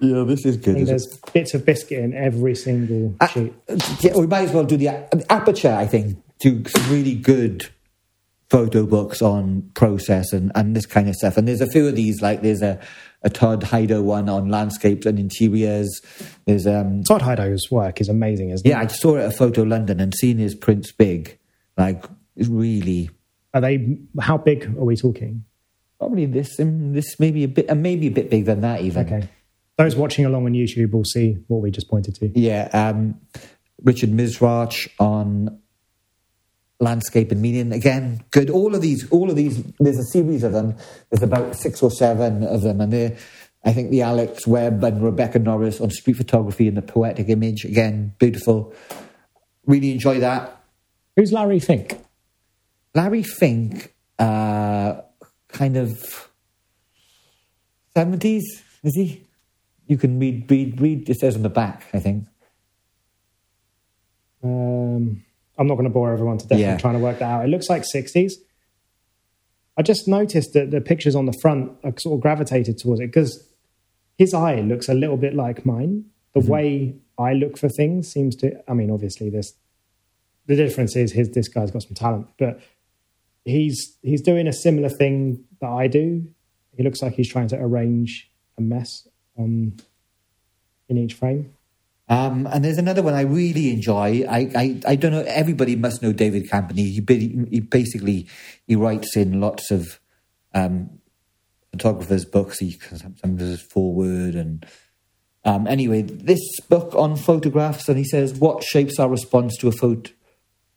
yeah, 0.00 0.22
this 0.24 0.44
is 0.44 0.58
good. 0.58 0.76
And 0.76 0.86
there's 0.86 1.06
bits 1.32 1.54
of 1.54 1.64
biscuit 1.64 2.00
in 2.04 2.12
every 2.14 2.54
single 2.54 3.14
Ah, 3.20 3.26
sheet. 3.26 3.52
yeah, 4.00 4.16
we 4.16 4.26
might 4.26 4.42
as 4.48 4.52
well 4.52 4.64
do 4.64 4.76
the 4.76 4.88
aperture. 5.32 5.72
I 5.72 5.86
think 5.86 6.18
do 6.38 6.62
really 6.90 7.14
good 7.14 7.70
photo 8.50 8.86
books 8.86 9.22
on 9.22 9.62
process 9.74 10.32
and, 10.32 10.52
and 10.54 10.76
this 10.76 10.86
kind 10.86 11.08
of 11.08 11.14
stuff. 11.14 11.36
And 11.36 11.48
there's 11.48 11.60
a 11.60 11.66
few 11.66 11.88
of 11.88 11.96
these. 11.96 12.20
Like 12.20 12.42
there's 12.42 12.62
a, 12.62 12.78
a 13.22 13.30
Todd 13.30 13.62
Hido 13.62 14.02
one 14.02 14.28
on 14.28 14.48
landscapes 14.48 15.06
and 15.06 15.18
interiors. 15.18 16.00
There's 16.46 16.66
um 16.66 17.02
Todd 17.04 17.22
Hido's 17.22 17.70
work 17.70 18.00
is 18.00 18.08
amazing, 18.08 18.50
isn't 18.50 18.66
yeah, 18.66 18.80
I 18.80 18.86
saw 18.86 19.16
it 19.16 19.22
at 19.22 19.36
Photo 19.36 19.62
London 19.62 20.00
and 20.00 20.14
seeing 20.14 20.38
his 20.38 20.54
prints 20.54 20.92
big, 20.92 21.38
like 21.76 22.04
really? 22.36 23.10
Are 23.52 23.60
they? 23.60 23.98
How 24.20 24.36
big 24.36 24.66
are 24.66 24.84
we 24.84 24.96
talking? 24.96 25.44
Probably 25.98 26.26
this, 26.26 26.58
um, 26.58 26.92
this 26.92 27.18
maybe 27.20 27.44
a 27.44 27.48
bit, 27.48 27.70
uh, 27.70 27.74
maybe 27.74 28.08
a 28.08 28.10
bit 28.10 28.28
bigger 28.28 28.46
than 28.46 28.60
that 28.62 28.80
even. 28.80 29.06
Okay. 29.06 29.28
Those 29.78 29.96
watching 29.96 30.24
along 30.24 30.44
on 30.44 30.52
YouTube 30.52 30.92
will 30.92 31.04
see 31.04 31.38
what 31.46 31.62
we 31.62 31.70
just 31.70 31.88
pointed 31.88 32.16
to. 32.16 32.38
Yeah, 32.38 32.68
um, 32.72 33.20
Richard 33.82 34.10
Misrach 34.10 34.88
on 34.98 35.60
landscape 36.80 37.30
and 37.32 37.40
meaning 37.40 37.72
again. 37.72 38.24
Good. 38.30 38.50
All 38.50 38.74
of 38.74 38.82
these, 38.82 39.08
all 39.10 39.30
of 39.30 39.36
these. 39.36 39.62
There's 39.78 39.98
a 39.98 40.04
series 40.04 40.42
of 40.42 40.52
them. 40.52 40.76
There's 41.10 41.22
about 41.22 41.56
six 41.56 41.82
or 41.82 41.90
seven 41.90 42.42
of 42.44 42.62
them, 42.62 42.80
and 42.80 42.92
they 42.92 43.16
I 43.64 43.72
think 43.72 43.90
the 43.90 44.02
Alex 44.02 44.46
Webb 44.46 44.84
and 44.84 45.02
Rebecca 45.02 45.38
Norris 45.38 45.80
on 45.80 45.90
street 45.90 46.16
photography 46.16 46.68
and 46.68 46.76
the 46.76 46.82
poetic 46.82 47.28
image 47.30 47.64
again, 47.64 48.14
beautiful. 48.18 48.74
Really 49.66 49.90
enjoy 49.92 50.20
that. 50.20 50.60
Who's 51.16 51.32
Larry 51.32 51.60
Fink? 51.60 51.98
Larry 52.94 53.22
Fink, 53.22 53.94
uh, 54.18 55.00
kind 55.48 55.76
of 55.76 56.30
seventies, 57.96 58.62
is 58.82 58.94
he? 58.94 59.26
You 59.86 59.96
can 59.96 60.18
read, 60.18 60.50
read, 60.50 60.80
read. 60.80 61.08
It 61.08 61.18
says 61.18 61.34
on 61.34 61.42
the 61.42 61.48
back, 61.48 61.86
I 61.94 62.00
think. 62.00 62.26
Um, 64.42 65.23
I'm 65.58 65.66
not 65.66 65.74
going 65.74 65.84
to 65.88 65.92
bore 65.92 66.12
everyone 66.12 66.38
to 66.38 66.46
death. 66.46 66.58
Yeah. 66.58 66.72
I'm 66.72 66.78
trying 66.78 66.94
to 66.94 67.00
work 67.00 67.18
that 67.20 67.30
out. 67.30 67.44
It 67.44 67.48
looks 67.48 67.68
like 67.68 67.82
60s. 67.82 68.32
I 69.76 69.82
just 69.82 70.06
noticed 70.08 70.52
that 70.54 70.70
the 70.70 70.80
pictures 70.80 71.14
on 71.16 71.26
the 71.26 71.32
front 71.40 71.72
are 71.84 71.92
sort 71.98 72.16
of 72.16 72.20
gravitated 72.22 72.78
towards 72.78 73.00
it 73.00 73.06
because 73.06 73.48
his 74.16 74.32
eye 74.34 74.60
looks 74.60 74.88
a 74.88 74.94
little 74.94 75.16
bit 75.16 75.34
like 75.34 75.64
mine. 75.66 76.06
The 76.34 76.40
Mm-hmm. 76.40 76.48
way 76.50 76.94
I 77.18 77.32
look 77.34 77.56
for 77.56 77.68
things 77.68 78.10
seems 78.10 78.34
to. 78.36 78.52
I 78.68 78.74
mean, 78.74 78.90
obviously, 78.90 79.30
this 79.30 79.54
the 80.46 80.56
difference 80.56 80.96
is 80.96 81.12
his. 81.12 81.30
This 81.30 81.46
guy's 81.48 81.70
got 81.70 81.82
some 81.82 81.94
talent, 81.94 82.26
but 82.38 82.60
he's 83.44 83.96
he's 84.02 84.20
doing 84.20 84.48
a 84.48 84.52
similar 84.52 84.88
thing 84.88 85.44
that 85.60 85.68
I 85.70 85.86
do. 85.86 86.26
He 86.76 86.82
looks 86.82 87.02
like 87.02 87.14
he's 87.14 87.28
trying 87.28 87.46
to 87.48 87.56
arrange 87.60 88.28
a 88.58 88.60
mess 88.62 89.06
on 89.38 89.74
in 90.88 90.98
each 90.98 91.14
frame. 91.14 91.53
Um, 92.08 92.46
and 92.46 92.64
there's 92.64 92.78
another 92.78 93.02
one 93.02 93.14
I 93.14 93.22
really 93.22 93.72
enjoy. 93.72 94.24
I, 94.28 94.50
I, 94.54 94.80
I 94.86 94.96
don't 94.96 95.12
know. 95.12 95.24
Everybody 95.26 95.74
must 95.74 96.02
know 96.02 96.12
David 96.12 96.50
Campany. 96.50 96.76
He, 96.78 97.46
he 97.50 97.60
basically 97.60 98.28
he 98.66 98.76
writes 98.76 99.16
in 99.16 99.40
lots 99.40 99.70
of 99.70 100.00
um, 100.52 100.98
photographers' 101.72 102.26
books. 102.26 102.58
He 102.58 102.72
sometimes 102.72 103.38
does 103.38 103.62
forward 103.62 104.34
and 104.34 104.66
um, 105.46 105.66
anyway, 105.66 106.02
this 106.02 106.40
book 106.70 106.94
on 106.94 107.16
photographs, 107.16 107.88
and 107.88 107.98
he 107.98 108.04
says, 108.04 108.34
"What 108.34 108.64
shapes 108.64 108.98
our 108.98 109.08
response 109.08 109.56
to 109.58 109.68
a 109.68 109.72
photo? 109.72 110.10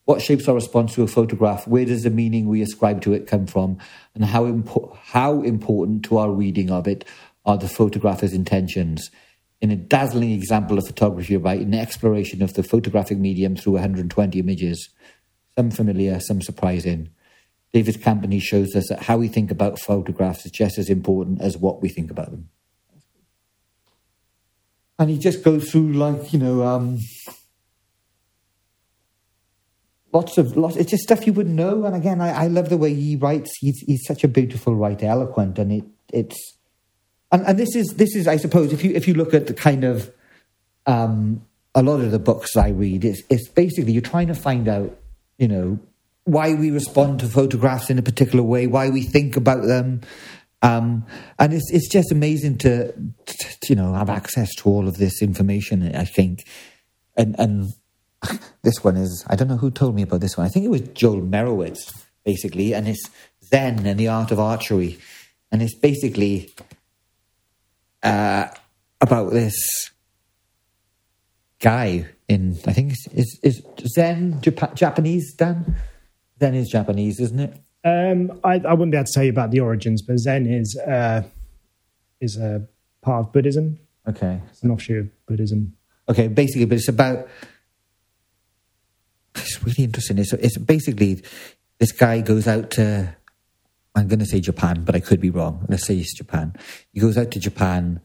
What 0.03 0.21
shapes 0.21 0.47
our 0.47 0.55
response 0.55 0.93
to 0.95 1.03
a 1.03 1.07
photograph? 1.07 1.67
Where 1.67 1.85
does 1.85 2.03
the 2.03 2.09
meaning 2.09 2.47
we 2.47 2.61
ascribe 2.61 3.01
to 3.01 3.13
it 3.13 3.27
come 3.27 3.47
from? 3.47 3.77
And 4.13 4.25
how 4.25 4.45
impo- 4.45 4.97
how 4.97 5.41
important 5.41 6.03
to 6.05 6.17
our 6.17 6.31
reading 6.31 6.69
of 6.69 6.87
it 6.87 7.05
are 7.45 7.57
the 7.57 7.69
photographer's 7.69 8.33
intentions?" 8.33 9.09
In 9.59 9.71
a 9.71 9.75
dazzling 9.75 10.31
example 10.31 10.77
of 10.77 10.85
photography, 10.85 11.33
about 11.33 11.57
an 11.57 11.73
exploration 11.73 12.43
of 12.43 12.53
the 12.53 12.63
photographic 12.63 13.17
medium 13.17 13.55
through 13.55 13.73
120 13.73 14.39
images, 14.39 14.89
some 15.57 15.71
familiar, 15.71 16.19
some 16.19 16.41
surprising. 16.41 17.09
David 17.73 17.95
Campany 18.01 18.41
shows 18.41 18.75
us 18.75 18.87
that 18.89 19.03
how 19.03 19.17
we 19.17 19.27
think 19.27 19.51
about 19.51 19.79
photographs 19.79 20.45
is 20.45 20.51
just 20.51 20.77
as 20.77 20.89
important 20.89 21.41
as 21.41 21.57
what 21.57 21.81
we 21.81 21.89
think 21.89 22.11
about 22.11 22.31
them 22.31 22.49
and 24.99 25.09
he 25.09 25.17
just 25.17 25.43
goes 25.43 25.69
through 25.69 25.93
like 25.93 26.33
you 26.33 26.39
know 26.39 26.63
um, 26.63 26.99
lots 30.11 30.37
of 30.37 30.57
lots. 30.57 30.75
It's 30.75 30.91
just 30.91 31.03
stuff 31.03 31.27
you 31.27 31.33
wouldn't 31.33 31.55
know. 31.55 31.85
And 31.85 31.95
again, 31.95 32.21
I, 32.21 32.45
I 32.45 32.47
love 32.47 32.69
the 32.69 32.77
way 32.77 32.93
he 32.93 33.15
writes. 33.15 33.55
He's 33.59 33.79
he's 33.79 34.05
such 34.05 34.23
a 34.23 34.27
beautiful 34.27 34.75
writer, 34.75 35.05
eloquent, 35.05 35.59
and 35.59 35.71
it 35.71 35.83
it's 36.11 36.56
and 37.31 37.45
and 37.45 37.59
this 37.59 37.75
is 37.75 37.95
this 37.95 38.15
is 38.15 38.27
I 38.27 38.37
suppose 38.37 38.73
if 38.73 38.83
you 38.83 38.91
if 38.93 39.07
you 39.07 39.13
look 39.13 39.33
at 39.33 39.47
the 39.47 39.53
kind 39.53 39.83
of 39.83 40.11
um, 40.85 41.45
a 41.75 41.83
lot 41.83 41.99
of 41.99 42.11
the 42.11 42.19
books 42.19 42.55
I 42.55 42.69
read, 42.69 43.03
it's 43.03 43.21
it's 43.29 43.49
basically 43.49 43.91
you're 43.91 44.01
trying 44.01 44.27
to 44.27 44.35
find 44.35 44.67
out 44.67 44.97
you 45.37 45.47
know 45.47 45.79
why 46.23 46.53
we 46.53 46.71
respond 46.71 47.19
to 47.21 47.27
photographs 47.27 47.89
in 47.89 47.97
a 47.97 48.01
particular 48.01 48.43
way, 48.43 48.67
why 48.67 48.89
we 48.89 49.01
think 49.01 49.37
about 49.37 49.65
them. 49.65 50.01
Um, 50.61 51.05
and 51.37 51.53
it's 51.53 51.71
it's 51.71 51.89
just 51.89 52.11
amazing 52.11 52.57
to, 52.59 52.91
to, 52.91 53.57
you 53.69 53.75
know 53.75 53.93
have 53.93 54.09
access 54.09 54.53
to 54.55 54.69
all 54.69 54.87
of 54.87 54.97
this 54.97 55.21
information. 55.21 55.95
I 55.95 56.05
think, 56.05 56.47
and 57.15 57.35
and 57.39 57.67
this 58.63 58.83
one 58.83 58.97
is 58.97 59.23
I 59.27 59.35
don't 59.35 59.49
know 59.49 59.57
who 59.57 59.71
told 59.71 59.95
me 59.95 60.01
about 60.01 60.21
this 60.21 60.37
one. 60.37 60.47
I 60.47 60.49
think 60.49 60.65
it 60.65 60.69
was 60.69 60.81
Joel 60.81 61.21
Meyerowitz 61.21 62.05
basically, 62.23 62.73
and 62.73 62.89
it's 62.89 63.09
Zen 63.45 63.85
and 63.85 63.97
the 63.97 64.09
art 64.09 64.31
of 64.31 64.39
archery, 64.39 64.97
and 65.51 65.61
it's 65.61 65.75
basically 65.75 66.49
uh, 68.07 68.47
about 69.01 69.31
this 69.31 69.91
guy 71.59 72.05
in 72.27 72.57
I 72.65 72.73
think 72.73 72.93
is 73.13 73.39
is 73.43 73.61
Zen 73.87 74.41
Jap- 74.41 74.75
Japanese 74.75 75.33
Dan. 75.33 75.75
Zen 76.39 76.55
is 76.55 76.69
Japanese, 76.69 77.19
isn't 77.19 77.39
it? 77.39 77.53
Um, 77.83 78.39
I, 78.43 78.55
I 78.59 78.73
wouldn't 78.73 78.91
be 78.91 78.97
able 78.97 79.05
to 79.05 79.13
tell 79.13 79.23
you 79.23 79.29
about 79.29 79.51
the 79.51 79.59
origins, 79.59 80.01
but 80.01 80.17
Zen 80.19 80.45
is 80.45 80.77
uh, 80.77 81.23
is 82.19 82.37
a 82.37 82.67
part 83.01 83.25
of 83.25 83.33
Buddhism. 83.33 83.79
Okay, 84.07 84.41
it's 84.49 84.63
an 84.63 84.71
offshoot 84.71 85.05
of 85.05 85.25
Buddhism. 85.25 85.73
Okay, 86.09 86.27
basically, 86.27 86.65
but 86.65 86.77
it's 86.77 86.87
about. 86.87 87.27
It's 89.35 89.63
really 89.63 89.83
interesting. 89.83 90.17
It's 90.17 90.33
it's 90.33 90.57
basically 90.57 91.21
this 91.79 91.91
guy 91.91 92.21
goes 92.21 92.47
out 92.47 92.71
to. 92.71 93.15
I'm 93.97 94.07
going 94.07 94.19
to 94.19 94.25
say 94.25 94.39
Japan, 94.39 94.83
but 94.85 94.95
I 94.95 95.01
could 95.01 95.19
be 95.19 95.29
wrong. 95.29 95.65
Let's 95.67 95.85
say 95.85 95.97
it's 95.97 96.15
Japan. 96.15 96.55
He 96.93 97.01
goes 97.01 97.17
out 97.17 97.31
to 97.31 97.39
Japan, 97.39 97.99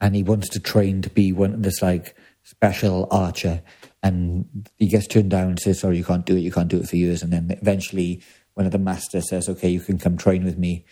and 0.00 0.14
he 0.14 0.22
wants 0.22 0.48
to 0.50 0.60
train 0.60 1.00
to 1.02 1.10
be 1.10 1.32
one 1.32 1.62
this 1.62 1.80
like 1.80 2.16
special 2.42 3.08
archer, 3.10 3.62
and 4.02 4.68
he 4.76 4.88
gets 4.88 5.06
turned 5.06 5.30
down 5.30 5.48
and 5.48 5.60
says, 5.60 5.80
"Sorry, 5.80 5.96
you 5.96 6.04
can't 6.04 6.26
do 6.26 6.36
it. 6.36 6.40
You 6.40 6.52
can't 6.52 6.68
do 6.68 6.80
it 6.80 6.88
for 6.88 6.96
years." 6.96 7.22
And 7.22 7.32
then 7.32 7.56
eventually 7.62 8.22
one 8.54 8.66
of 8.66 8.72
the 8.72 8.78
masters 8.78 9.28
says, 9.28 9.48
okay, 9.48 9.70
you 9.70 9.80
can 9.80 9.98
come 9.98 10.16
train 10.16 10.44
with 10.44 10.58
me. 10.58 10.84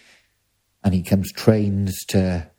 And 0.83 0.95
he 0.95 1.03
comes 1.03 1.31
trains 1.33 2.05
to 2.07 2.51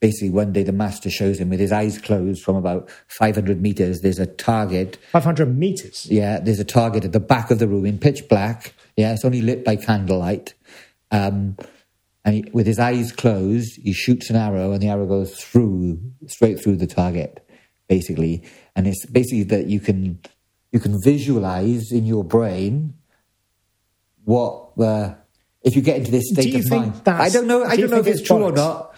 basically 0.00 0.30
one 0.30 0.52
day 0.52 0.62
the 0.62 0.72
master 0.72 1.10
shows 1.10 1.38
him 1.38 1.50
with 1.50 1.60
his 1.60 1.72
eyes 1.72 1.98
closed 1.98 2.42
from 2.42 2.56
about 2.56 2.90
500 3.06 3.60
meters. 3.60 4.00
There's 4.00 4.18
a 4.18 4.26
target. 4.26 4.98
500 5.12 5.56
meters? 5.56 6.06
Yeah, 6.10 6.40
there's 6.40 6.58
a 6.58 6.64
target 6.64 7.04
at 7.04 7.12
the 7.12 7.20
back 7.20 7.50
of 7.50 7.58
the 7.58 7.68
room 7.68 7.86
in 7.86 7.98
pitch 7.98 8.28
black. 8.28 8.74
Yeah, 8.96 9.12
it's 9.12 9.24
only 9.24 9.42
lit 9.42 9.64
by 9.64 9.76
candlelight. 9.76 10.54
Um, 11.10 11.56
and 12.24 12.34
he, 12.34 12.44
with 12.52 12.66
his 12.66 12.78
eyes 12.78 13.12
closed, 13.12 13.78
he 13.82 13.92
shoots 13.92 14.30
an 14.30 14.36
arrow, 14.36 14.72
and 14.72 14.82
the 14.82 14.88
arrow 14.88 15.06
goes 15.06 15.38
through, 15.38 16.00
straight 16.26 16.60
through 16.60 16.76
the 16.76 16.86
target, 16.86 17.46
basically. 17.88 18.42
And 18.74 18.88
it's 18.88 19.06
basically 19.06 19.44
that 19.44 19.66
you 19.66 19.80
can 19.80 20.20
you 20.72 20.80
can 20.80 21.00
visualize 21.02 21.92
in 21.92 22.04
your 22.04 22.24
brain 22.24 22.94
what 24.24 24.76
the 24.76 25.16
if 25.62 25.76
you 25.76 25.82
get 25.82 25.98
into 25.98 26.10
this 26.10 26.28
state 26.30 26.54
of 26.54 26.68
mind. 26.68 27.02
I 27.06 27.28
don't 27.28 27.46
know. 27.46 27.64
I 27.64 27.76
do 27.76 27.82
not 27.82 27.90
know 27.90 27.98
if 27.98 28.06
it's 28.06 28.22
true 28.22 28.42
or 28.42 28.52
not. 28.52 28.94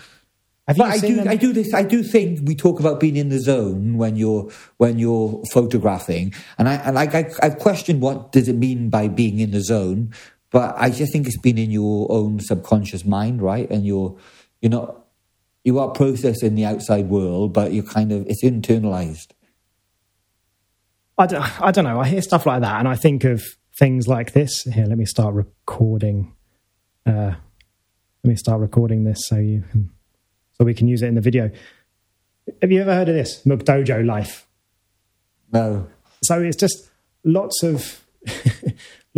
but 0.66 0.80
I 0.80 0.98
do. 0.98 1.16
Them? 1.16 1.28
I 1.28 1.36
do 1.36 1.52
this. 1.52 1.72
I 1.74 1.82
do 1.82 2.02
think 2.02 2.40
we 2.44 2.54
talk 2.54 2.80
about 2.80 2.98
being 2.98 3.16
in 3.16 3.28
the 3.28 3.40
zone 3.40 3.98
when 3.98 4.16
you're 4.16 4.50
when 4.78 4.98
you're 4.98 5.42
photographing, 5.52 6.34
and 6.58 6.68
I 6.68 6.74
and 6.74 6.94
like 6.94 7.14
I, 7.14 7.30
I've 7.42 7.58
questioned 7.58 8.00
what 8.00 8.32
does 8.32 8.48
it 8.48 8.56
mean 8.56 8.90
by 8.90 9.08
being 9.08 9.38
in 9.38 9.50
the 9.50 9.62
zone, 9.62 10.14
but 10.50 10.74
I 10.78 10.90
just 10.90 11.12
think 11.12 11.26
it's 11.26 11.38
been 11.38 11.58
in 11.58 11.70
your 11.70 12.10
own 12.10 12.40
subconscious 12.40 13.04
mind, 13.04 13.42
right? 13.42 13.68
And 13.70 13.84
you're 13.84 14.16
you're 14.60 14.70
not 14.70 15.04
you 15.64 15.78
are 15.78 15.90
processing 15.90 16.54
the 16.54 16.64
outside 16.64 17.08
world, 17.08 17.52
but 17.52 17.72
you're 17.72 17.84
kind 17.84 18.12
of 18.12 18.26
it's 18.26 18.42
internalized. 18.42 19.32
I 21.18 21.26
don't, 21.26 21.62
I 21.62 21.72
don't 21.72 21.84
know. 21.84 22.00
I 22.00 22.06
hear 22.06 22.22
stuff 22.22 22.46
like 22.46 22.60
that, 22.62 22.78
and 22.78 22.88
I 22.88 22.94
think 22.94 23.24
of 23.24 23.42
things 23.76 24.06
like 24.06 24.32
this. 24.32 24.62
Here, 24.62 24.86
let 24.86 24.98
me 24.98 25.04
start 25.04 25.34
recording. 25.34 26.32
Uh, 27.04 27.34
let 28.22 28.30
me 28.30 28.36
start 28.36 28.60
recording 28.60 29.04
this 29.04 29.26
so 29.26 29.36
you 29.36 29.64
can, 29.70 29.90
so 30.52 30.64
we 30.64 30.74
can 30.74 30.86
use 30.86 31.02
it 31.02 31.08
in 31.08 31.16
the 31.16 31.20
video. 31.20 31.50
Have 32.62 32.70
you 32.70 32.80
ever 32.80 32.94
heard 32.94 33.08
of 33.08 33.14
this 33.14 33.42
McDojo 33.44 34.06
life? 34.06 34.46
No. 35.52 35.88
So 36.22 36.40
it's 36.40 36.56
just 36.56 36.90
lots 37.24 37.62
of 37.62 38.04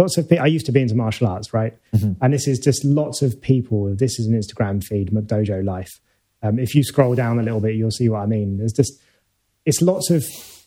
lots 0.01 0.19
of 0.19 0.29
people. 0.29 0.45
I 0.45 0.49
used 0.49 0.67
to 0.67 0.73
be 0.73 0.81
into 0.81 0.97
martial 0.97 1.29
arts, 1.29 1.55
right? 1.55 1.77
Mm-hmm. 1.95 2.13
And 2.23 2.33
this 2.33 2.49
is 2.49 2.59
just 2.59 2.85
lots 2.85 3.23
of 3.23 3.41
people. 3.41 3.95
This 3.95 4.19
is 4.19 4.27
an 4.27 4.35
Instagram 4.35 4.83
feed, 4.83 5.11
McDojo 5.11 5.65
life. 5.65 5.91
Um, 6.43 6.59
if 6.59 6.75
you 6.75 6.83
scroll 6.83 7.15
down 7.15 7.39
a 7.39 7.43
little 7.43 7.61
bit, 7.61 7.77
you'll 7.77 7.91
see 7.91 8.09
what 8.09 8.21
I 8.21 8.27
mean. 8.27 8.59
There's 8.59 8.73
just 8.73 9.01
it's 9.67 9.81
lots 9.83 10.11
of 10.11 10.25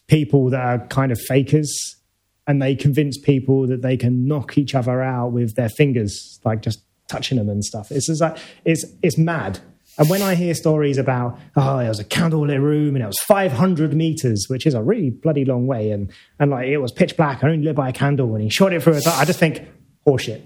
people 0.08 0.50
that 0.52 0.62
are 0.62 0.88
kind 0.88 1.12
of 1.12 1.20
fakers 1.20 1.98
and 2.46 2.62
they 2.62 2.76
convince 2.76 3.18
people 3.18 3.68
that 3.68 3.82
they 3.82 3.98
can 3.98 4.28
knock 4.28 4.58
each 4.58 4.76
other 4.76 5.02
out 5.02 5.32
with 5.32 5.56
their 5.56 5.70
fingers, 5.70 6.40
like 6.44 6.62
just 6.62 6.84
touching 7.08 7.38
them 7.38 7.50
and 7.50 7.64
stuff. 7.64 7.92
It's 7.92 8.08
just 8.08 8.22
like 8.22 8.38
it's 8.66 8.86
it's 9.02 9.18
mad. 9.18 9.60
And 9.98 10.10
when 10.10 10.22
I 10.22 10.36
hear 10.36 10.54
stories 10.56 10.98
about 10.98 11.40
oh, 11.56 11.80
it 11.80 11.88
was 11.88 12.00
a 12.00 12.06
candlelit 12.06 12.62
room 12.62 12.96
and 12.96 13.04
it 13.04 13.08
was 13.08 13.20
500 13.20 13.94
meters, 13.94 14.46
which 14.48 14.66
is 14.66 14.74
a 14.74 14.82
really 14.82 15.10
bloody 15.12 15.46
long 15.46 15.68
way, 15.68 15.92
and 15.92 16.12
and 16.40 16.52
like 16.52 16.68
it 16.68 16.78
was 16.78 16.92
pitch 16.92 17.16
black, 17.16 17.44
I 17.44 17.50
only 17.50 17.64
lit 17.64 17.76
by 17.76 17.90
a 17.90 17.94
candle, 17.94 18.34
and 18.34 18.44
he 18.44 18.50
shot 18.50 18.74
it 18.74 18.82
through. 18.82 18.96
A 18.96 19.10
I 19.10 19.26
just 19.26 19.40
think 19.40 19.68
horseshit. 20.06 20.42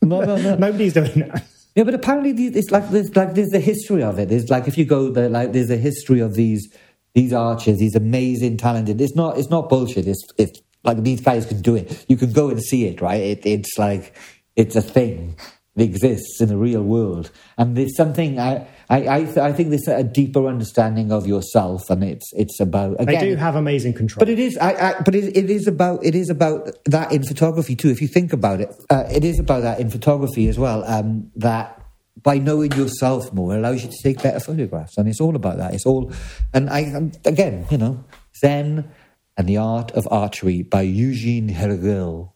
No, 0.00 0.20
no, 0.20 0.36
no. 0.36 0.54
Nobody's 0.56 0.94
doing 0.94 1.18
that. 1.18 1.44
Yeah, 1.74 1.84
but 1.84 1.94
apparently 1.94 2.30
it's 2.46 2.70
like 2.70 2.88
there's 2.90 3.14
like 3.14 3.34
there's 3.34 3.52
a 3.52 3.60
history 3.60 4.02
of 4.02 4.18
it. 4.18 4.28
There's 4.28 4.48
like 4.48 4.68
if 4.68 4.78
you 4.78 4.84
go 4.84 5.10
there, 5.10 5.28
like 5.28 5.52
there's 5.52 5.70
a 5.70 5.76
history 5.76 6.20
of 6.20 6.34
these 6.34 6.72
these 7.14 7.32
archers, 7.32 7.78
these 7.78 7.94
amazing, 7.94 8.56
talented. 8.56 9.00
It's 9.00 9.14
not 9.14 9.38
it's 9.38 9.50
not 9.50 9.68
bullshit. 9.68 10.06
It's 10.06 10.24
it's 10.38 10.60
like 10.84 11.02
these 11.02 11.20
guys 11.20 11.46
can 11.46 11.60
do 11.60 11.76
it. 11.76 12.04
You 12.08 12.16
can 12.16 12.32
go 12.32 12.48
and 12.48 12.62
see 12.62 12.86
it, 12.86 13.00
right? 13.00 13.20
It, 13.20 13.46
it's 13.46 13.76
like 13.78 14.14
it's 14.56 14.76
a 14.76 14.82
thing. 14.82 15.36
that 15.76 15.84
exists 15.84 16.40
in 16.40 16.48
the 16.48 16.56
real 16.56 16.82
world, 16.82 17.30
and 17.56 17.76
there's 17.76 17.96
something 17.96 18.38
I 18.38 18.66
I 18.90 19.16
I, 19.16 19.24
th- 19.24 19.36
I 19.38 19.52
think 19.52 19.70
there's 19.70 19.88
a 19.88 20.02
deeper 20.02 20.46
understanding 20.46 21.12
of 21.12 21.26
yourself, 21.26 21.90
and 21.90 22.02
it's 22.02 22.32
it's 22.32 22.58
about 22.60 23.00
again, 23.00 23.06
they 23.06 23.30
do 23.30 23.36
have 23.36 23.54
amazing 23.54 23.92
control. 23.92 24.20
But 24.20 24.28
it 24.28 24.38
is 24.38 24.56
I, 24.58 24.72
I 24.72 25.00
but 25.00 25.14
it, 25.14 25.36
it 25.36 25.50
is 25.50 25.66
about 25.66 26.04
it 26.04 26.14
is 26.14 26.30
about 26.30 26.70
that 26.86 27.12
in 27.12 27.22
photography 27.22 27.76
too. 27.76 27.90
If 27.90 28.00
you 28.00 28.08
think 28.08 28.32
about 28.32 28.60
it, 28.60 28.74
uh, 28.88 29.04
it 29.10 29.24
is 29.24 29.38
about 29.38 29.62
that 29.62 29.80
in 29.80 29.90
photography 29.90 30.48
as 30.48 30.58
well. 30.58 30.84
Um, 30.84 31.30
that 31.36 31.82
by 32.22 32.38
knowing 32.38 32.72
yourself 32.72 33.32
more 33.32 33.54
allows 33.54 33.84
you 33.84 33.90
to 33.90 34.02
take 34.02 34.22
better 34.22 34.40
photographs, 34.40 34.96
and 34.96 35.08
it's 35.08 35.20
all 35.20 35.36
about 35.36 35.58
that. 35.58 35.74
It's 35.74 35.86
all, 35.86 36.12
and 36.54 36.70
I 36.70 37.10
again, 37.24 37.66
you 37.70 37.78
know, 37.78 38.04
Zen 38.40 38.90
and 39.36 39.48
the 39.48 39.58
Art 39.58 39.90
of 39.92 40.08
Archery 40.10 40.62
by 40.62 40.82
Eugene 40.82 41.48
Herrigel. 41.50 42.32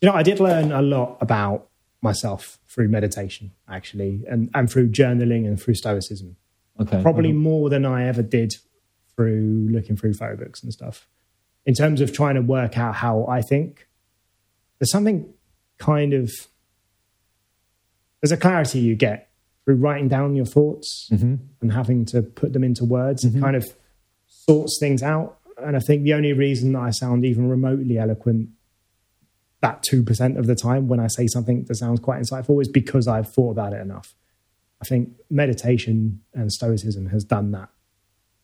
You 0.00 0.08
know, 0.08 0.14
I 0.14 0.22
did 0.22 0.40
learn 0.40 0.72
a 0.72 0.82
lot 0.82 1.18
about 1.20 1.68
myself 2.00 2.58
through 2.76 2.88
meditation, 2.88 3.50
actually, 3.68 4.22
and, 4.28 4.50
and 4.54 4.70
through 4.70 4.90
journaling 4.90 5.46
and 5.46 5.60
through 5.60 5.74
Stoicism. 5.74 6.36
Okay. 6.78 7.02
Probably 7.02 7.30
mm-hmm. 7.30 7.38
more 7.38 7.70
than 7.70 7.84
I 7.84 8.06
ever 8.06 8.22
did 8.22 8.52
through 9.16 9.68
looking 9.72 9.96
through 9.96 10.12
photo 10.12 10.36
books 10.36 10.62
and 10.62 10.72
stuff. 10.72 11.08
In 11.64 11.74
terms 11.74 12.00
of 12.00 12.12
trying 12.12 12.34
to 12.34 12.42
work 12.42 12.78
out 12.78 12.96
how 12.96 13.26
I 13.26 13.40
think, 13.40 13.88
there's 14.78 14.92
something 14.92 15.32
kind 15.78 16.12
of, 16.12 16.30
there's 18.20 18.30
a 18.30 18.36
clarity 18.36 18.78
you 18.78 18.94
get 18.94 19.30
through 19.64 19.76
writing 19.76 20.06
down 20.06 20.36
your 20.36 20.44
thoughts 20.44 21.08
mm-hmm. 21.10 21.36
and 21.62 21.72
having 21.72 22.04
to 22.04 22.22
put 22.22 22.52
them 22.52 22.62
into 22.62 22.84
words. 22.84 23.24
Mm-hmm. 23.24 23.38
It 23.38 23.40
kind 23.40 23.56
of 23.56 23.64
sorts 24.28 24.76
things 24.78 25.02
out 25.02 25.38
and 25.58 25.76
I 25.76 25.80
think 25.80 26.02
the 26.02 26.14
only 26.14 26.32
reason 26.32 26.72
that 26.72 26.80
I 26.80 26.90
sound 26.90 27.24
even 27.24 27.48
remotely 27.48 27.98
eloquent 27.98 28.50
that 29.62 29.84
2% 29.90 30.38
of 30.38 30.46
the 30.46 30.54
time 30.54 30.88
when 30.88 31.00
I 31.00 31.06
say 31.06 31.26
something 31.26 31.64
that 31.64 31.74
sounds 31.76 32.00
quite 32.00 32.20
insightful 32.20 32.60
is 32.60 32.68
because 32.68 33.08
I've 33.08 33.32
thought 33.32 33.52
about 33.52 33.72
it 33.72 33.80
enough. 33.80 34.14
I 34.80 34.84
think 34.84 35.10
meditation 35.30 36.20
and 36.34 36.52
stoicism 36.52 37.06
has 37.06 37.24
done 37.24 37.52
that. 37.52 37.70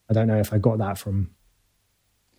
I 0.08 0.14
don't 0.14 0.26
know 0.26 0.38
if 0.38 0.52
I 0.52 0.58
got 0.58 0.78
that 0.78 0.98
from 0.98 1.30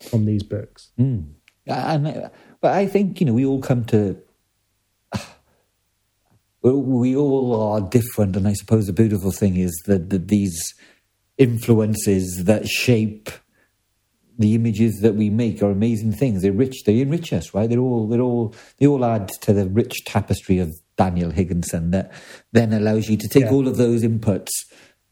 from 0.09 0.25
these 0.25 0.43
books. 0.43 0.91
Mm. 0.99 1.33
And, 1.65 2.29
but 2.59 2.73
I 2.73 2.87
think, 2.87 3.19
you 3.19 3.25
know, 3.25 3.33
we 3.33 3.45
all 3.45 3.61
come 3.61 3.85
to 3.85 4.17
we 6.61 7.15
all 7.15 7.61
are 7.61 7.81
different 7.81 8.35
and 8.35 8.47
I 8.47 8.53
suppose 8.53 8.87
the 8.87 8.93
beautiful 8.93 9.31
thing 9.31 9.55
is 9.55 9.71
that, 9.85 10.09
that 10.09 10.27
these 10.27 10.73
influences 11.37 12.43
that 12.45 12.67
shape 12.67 13.29
the 14.37 14.55
images 14.55 14.99
that 15.01 15.15
we 15.15 15.29
make 15.29 15.61
are 15.61 15.69
amazing 15.71 16.13
things. 16.13 16.41
They're 16.41 16.51
rich. 16.51 16.83
They 16.85 17.01
enrich 17.01 17.31
us, 17.33 17.53
right? 17.53 17.69
They're 17.69 17.79
all 17.79 18.07
they're 18.07 18.21
all 18.21 18.55
they 18.77 18.87
all 18.87 19.05
add 19.05 19.29
to 19.41 19.53
the 19.53 19.67
rich 19.67 20.05
tapestry 20.05 20.59
of 20.59 20.73
Daniel 20.97 21.31
Higginson 21.31 21.91
that 21.91 22.11
then 22.51 22.73
allows 22.73 23.09
you 23.09 23.17
to 23.17 23.27
take 23.27 23.45
yeah. 23.45 23.51
all 23.51 23.67
of 23.67 23.77
those 23.77 24.03
inputs 24.03 24.49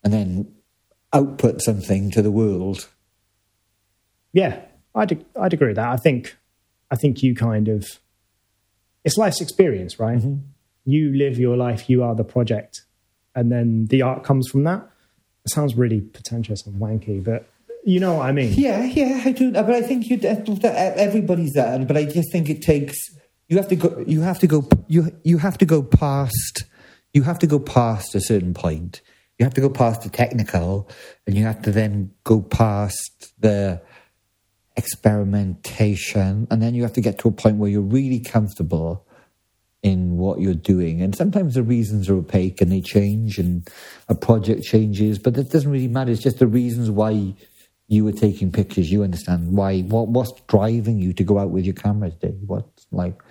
and 0.03 0.11
then 0.13 0.53
output 1.13 1.61
something 1.61 2.11
to 2.11 2.21
the 2.21 2.31
world. 2.31 2.87
Yeah, 4.33 4.61
I'd 4.95 5.23
I'd 5.39 5.53
agree 5.53 5.67
with 5.67 5.75
that. 5.75 5.89
I 5.89 5.97
think 5.97 6.35
I 6.89 6.95
think 6.95 7.21
you 7.21 7.35
kind 7.35 7.67
of 7.67 7.85
it's 9.03 9.17
life's 9.17 9.41
experience, 9.41 9.99
right? 9.99 10.17
Mm-hmm. 10.17 10.35
You 10.85 11.13
live 11.15 11.37
your 11.37 11.57
life. 11.57 11.89
You 11.89 12.03
are 12.03 12.15
the 12.15 12.23
project, 12.23 12.85
and 13.35 13.51
then 13.51 13.85
the 13.85 14.01
art 14.01 14.23
comes 14.23 14.47
from 14.49 14.63
that. 14.63 14.87
It 15.45 15.51
sounds 15.51 15.75
really 15.75 16.01
pretentious 16.01 16.65
and 16.65 16.79
wanky, 16.79 17.23
but 17.23 17.50
you 17.83 17.99
know 17.99 18.15
what 18.15 18.27
I 18.27 18.31
mean? 18.31 18.53
Yeah, 18.53 18.83
yeah, 18.83 19.21
I 19.25 19.31
do. 19.31 19.51
But 19.51 19.71
I 19.71 19.81
think 19.81 20.09
you 20.09 20.19
everybody's 20.21 21.53
that. 21.53 21.87
But 21.87 21.97
I 21.97 22.05
just 22.05 22.31
think 22.31 22.49
it 22.49 22.61
takes 22.61 22.97
you 23.51 23.57
have 23.57 23.67
to 23.67 23.75
go. 23.75 24.01
You 24.07 24.21
have 24.21 24.39
to 24.39 24.47
go. 24.47 24.65
You 24.87 25.11
you 25.25 25.37
have 25.39 25.57
to 25.57 25.65
go 25.65 25.83
past. 25.83 26.63
You 27.13 27.23
have 27.23 27.37
to 27.39 27.47
go 27.47 27.59
past 27.59 28.15
a 28.15 28.21
certain 28.21 28.53
point. 28.53 29.01
You 29.37 29.43
have 29.43 29.53
to 29.55 29.61
go 29.61 29.69
past 29.69 30.03
the 30.03 30.09
technical, 30.09 30.89
and 31.27 31.35
you 31.35 31.43
have 31.43 31.61
to 31.63 31.71
then 31.71 32.11
go 32.23 32.41
past 32.41 33.33
the 33.37 33.81
experimentation, 34.77 36.47
and 36.49 36.61
then 36.61 36.75
you 36.75 36.83
have 36.83 36.93
to 36.93 37.01
get 37.01 37.19
to 37.19 37.27
a 37.27 37.33
point 37.33 37.57
where 37.57 37.69
you're 37.69 37.81
really 37.81 38.21
comfortable 38.21 39.05
in 39.83 40.15
what 40.15 40.39
you're 40.39 40.53
doing. 40.53 41.01
And 41.01 41.13
sometimes 41.13 41.55
the 41.55 41.63
reasons 41.63 42.07
are 42.07 42.15
opaque 42.15 42.61
and 42.61 42.71
they 42.71 42.79
change, 42.79 43.37
and 43.37 43.67
a 44.07 44.15
project 44.15 44.63
changes, 44.63 45.19
but 45.19 45.33
that 45.33 45.49
doesn't 45.49 45.69
really 45.69 45.89
matter. 45.89 46.11
It's 46.11 46.23
just 46.23 46.39
the 46.39 46.47
reasons 46.47 46.89
why 46.89 47.35
you 47.91 48.05
were 48.05 48.13
taking 48.13 48.53
pictures. 48.53 48.89
You 48.89 49.03
understand 49.03 49.51
why? 49.51 49.81
What 49.81 50.07
what's 50.07 50.31
driving 50.47 50.99
you 50.99 51.11
to 51.11 51.23
go 51.25 51.37
out 51.37 51.49
with 51.49 51.65
your 51.65 51.73
cameras, 51.73 52.15
Dave? 52.15 52.37
What's 52.45 52.87
like? 52.89 53.21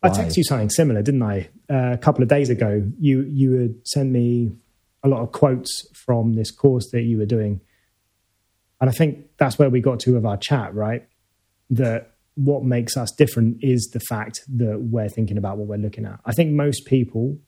Why? 0.00 0.10
I 0.10 0.12
texted 0.12 0.36
you 0.36 0.44
something 0.44 0.68
similar, 0.68 1.00
didn't 1.00 1.22
I? 1.22 1.48
Uh, 1.70 1.92
a 1.92 1.98
couple 1.98 2.22
of 2.22 2.28
days 2.28 2.50
ago, 2.50 2.86
you 2.98 3.22
you 3.22 3.52
had 3.52 3.74
sent 3.86 4.10
me 4.10 4.52
a 5.02 5.08
lot 5.08 5.22
of 5.22 5.32
quotes 5.32 5.86
from 5.94 6.34
this 6.34 6.50
course 6.50 6.90
that 6.90 7.00
you 7.00 7.16
were 7.16 7.24
doing, 7.24 7.62
and 8.78 8.90
I 8.90 8.92
think 8.92 9.24
that's 9.38 9.58
where 9.58 9.70
we 9.70 9.80
got 9.80 10.00
to 10.00 10.12
with 10.12 10.26
our 10.26 10.36
chat, 10.36 10.74
right? 10.74 11.08
That 11.70 12.12
what 12.34 12.62
makes 12.62 12.98
us 12.98 13.10
different 13.12 13.64
is 13.64 13.88
the 13.94 14.00
fact 14.00 14.40
that 14.48 14.80
we're 14.82 15.08
thinking 15.08 15.38
about 15.38 15.56
what 15.56 15.66
we're 15.66 15.76
looking 15.78 16.04
at. 16.04 16.20
I 16.26 16.32
think 16.32 16.52
most 16.52 16.84
people, 16.84 17.38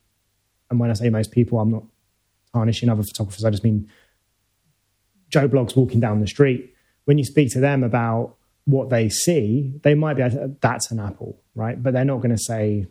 and 0.70 0.80
when 0.80 0.88
I 0.88 0.94
say 0.94 1.10
most 1.10 1.32
people, 1.32 1.60
I'm 1.60 1.70
not 1.70 1.84
tarnishing 2.54 2.88
other 2.88 3.02
photographers. 3.02 3.44
I 3.44 3.50
just 3.50 3.62
mean 3.62 3.90
Joe 5.32 5.48
Bloggs 5.48 5.74
walking 5.74 6.00
down 6.00 6.20
the 6.20 6.26
street. 6.26 6.74
When 7.04 7.18
you 7.18 7.24
speak 7.24 7.50
to 7.52 7.60
them 7.60 7.82
about 7.82 8.36
what 8.64 8.90
they 8.90 9.08
see, 9.08 9.72
they 9.82 9.94
might 9.94 10.14
be 10.14 10.22
like, 10.22 10.60
that's 10.60 10.90
an 10.90 11.00
apple, 11.00 11.40
right? 11.54 11.82
But 11.82 11.94
they're 11.94 12.04
not 12.04 12.18
going 12.18 12.36
to 12.36 12.42
say 12.42 12.86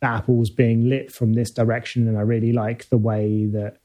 the 0.00 0.08
apple's 0.08 0.50
being 0.50 0.88
lit 0.88 1.12
from 1.12 1.34
this 1.34 1.50
direction, 1.52 2.08
and 2.08 2.18
I 2.18 2.22
really 2.22 2.52
like 2.52 2.88
the 2.88 2.98
way 2.98 3.46
that 3.46 3.76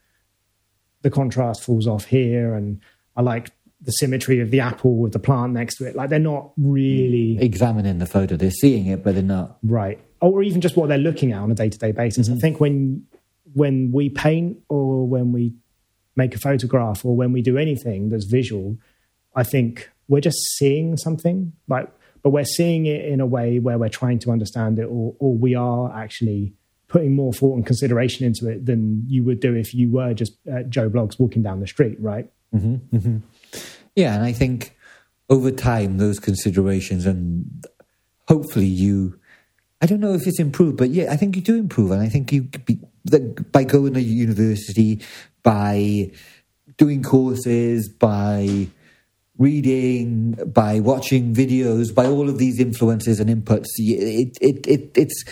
the 1.03 1.11
contrast 1.11 1.63
falls 1.63 1.88
off 1.88 2.05
here, 2.05 2.55
and 2.55 2.82
I 3.15 3.22
like 3.22 3.51
the 3.80 3.91
symmetry 3.91 4.39
of 4.39 4.49
the 4.49 4.59
apple 4.59 4.97
with 4.97 5.13
the 5.13 5.20
plant 5.20 5.53
next 5.53 5.76
to 5.76 5.86
it. 5.86 5.95
Like 5.95 6.09
they're 6.09 6.18
not 6.18 6.53
really 6.57 7.38
examining 7.39 7.99
the 7.99 8.07
photo; 8.07 8.36
they're 8.36 8.49
seeing 8.49 8.88
it, 8.88 9.03
but 9.03 9.13
they're 9.13 9.24
not 9.24 9.59
right. 9.61 9.99
Or 10.20 10.41
even 10.41 10.61
just 10.61 10.76
what 10.76 10.89
they're 10.89 10.97
looking 10.97 11.34
at 11.34 11.41
on 11.41 11.51
a 11.51 11.55
day 11.55 11.70
to 11.70 11.78
day 11.78 11.91
basis. 11.91 12.28
Mm-hmm. 12.28 12.38
I 12.38 12.39
think 12.39 12.59
when 12.59 13.05
when 13.53 13.91
we 13.91 14.09
paint 14.09 14.57
or 14.70 15.07
when 15.07 15.32
we 15.32 15.53
make 16.18 16.36
a 16.36 16.39
photograph 16.39 17.05
or 17.05 17.15
when 17.15 17.32
we 17.32 17.41
do 17.41 17.57
anything 17.57 18.09
that's 18.09 18.26
visual, 18.26 18.78
I 19.36 19.43
think 19.43 19.89
we're 20.07 20.22
just 20.22 20.39
seeing 20.57 20.97
something. 20.97 21.53
Like, 21.68 21.89
but 22.24 22.32
we're 22.32 22.45
seeing 22.45 22.86
it 22.86 23.05
in 23.05 23.22
a 23.22 23.26
way 23.26 23.59
where 23.59 23.78
we're 23.78 23.89
trying 23.89 24.20
to 24.20 24.32
understand 24.32 24.80
it, 24.80 24.86
or 24.86 25.15
or 25.20 25.36
we 25.36 25.55
are 25.55 25.95
actually 25.95 26.53
putting 26.88 27.15
more 27.15 27.34
thought 27.34 27.55
and 27.55 27.65
consideration 27.65 28.26
into 28.26 28.49
it 28.49 28.65
than 28.65 29.03
you 29.07 29.24
would 29.24 29.39
do 29.39 29.53
if 29.53 29.74
you 29.74 29.91
were 29.91 30.13
just 30.13 30.34
uh, 30.51 30.63
Joe 30.63 30.89
Bloggs 30.89 31.20
walking 31.20 31.43
down 31.43 31.59
the 31.59 31.68
street, 31.68 31.97
right? 31.99 32.30
Mm-hmm, 32.55 32.97
mm-hmm. 32.97 33.18
Yeah, 33.95 34.15
and 34.15 34.24
I 34.24 34.32
think 34.32 34.76
over 35.30 35.51
time 35.51 35.97
those 35.97 36.20
considerations 36.20 37.05
and 37.05 37.65
hopefully 38.28 38.65
you 38.65 39.20
I 39.82 39.86
don't 39.86 39.99
know 39.99 40.13
if 40.13 40.26
it's 40.26 40.39
improved, 40.39 40.78
but 40.78 40.89
yeah, 40.89 41.11
I 41.11 41.18
think 41.18 41.36
you 41.36 41.41
do 41.41 41.55
improve, 41.55 41.91
and 41.91 42.01
I 42.01 42.09
think 42.09 42.32
you 42.32 42.43
be, 42.43 42.80
by 43.51 43.63
going 43.63 43.93
to 43.93 44.01
university, 44.01 45.01
by 45.47 46.11
doing 46.75 47.01
courses, 47.01 47.87
by 47.87 48.67
reading, 49.37 50.33
by 50.45 50.81
watching 50.81 51.33
videos, 51.33 51.95
by 51.95 52.05
all 52.05 52.27
of 52.27 52.37
these 52.37 52.59
influences 52.59 53.21
and 53.21 53.29
inputs, 53.29 53.67
it 53.77 54.37
it 54.41 54.67
it 54.67 54.91
it's 54.93 55.23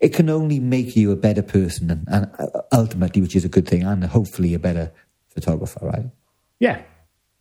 it 0.00 0.14
can 0.14 0.30
only 0.30 0.58
make 0.58 0.96
you 0.96 1.12
a 1.12 1.16
better 1.16 1.42
person, 1.42 1.90
and, 1.90 2.06
and 2.08 2.50
ultimately, 2.72 3.20
which 3.20 3.36
is 3.36 3.44
a 3.44 3.48
good 3.50 3.68
thing, 3.68 3.82
and 3.82 4.02
hopefully 4.04 4.54
a 4.54 4.58
better 4.58 4.90
photographer, 5.28 5.80
right? 5.82 6.06
Yeah, 6.60 6.80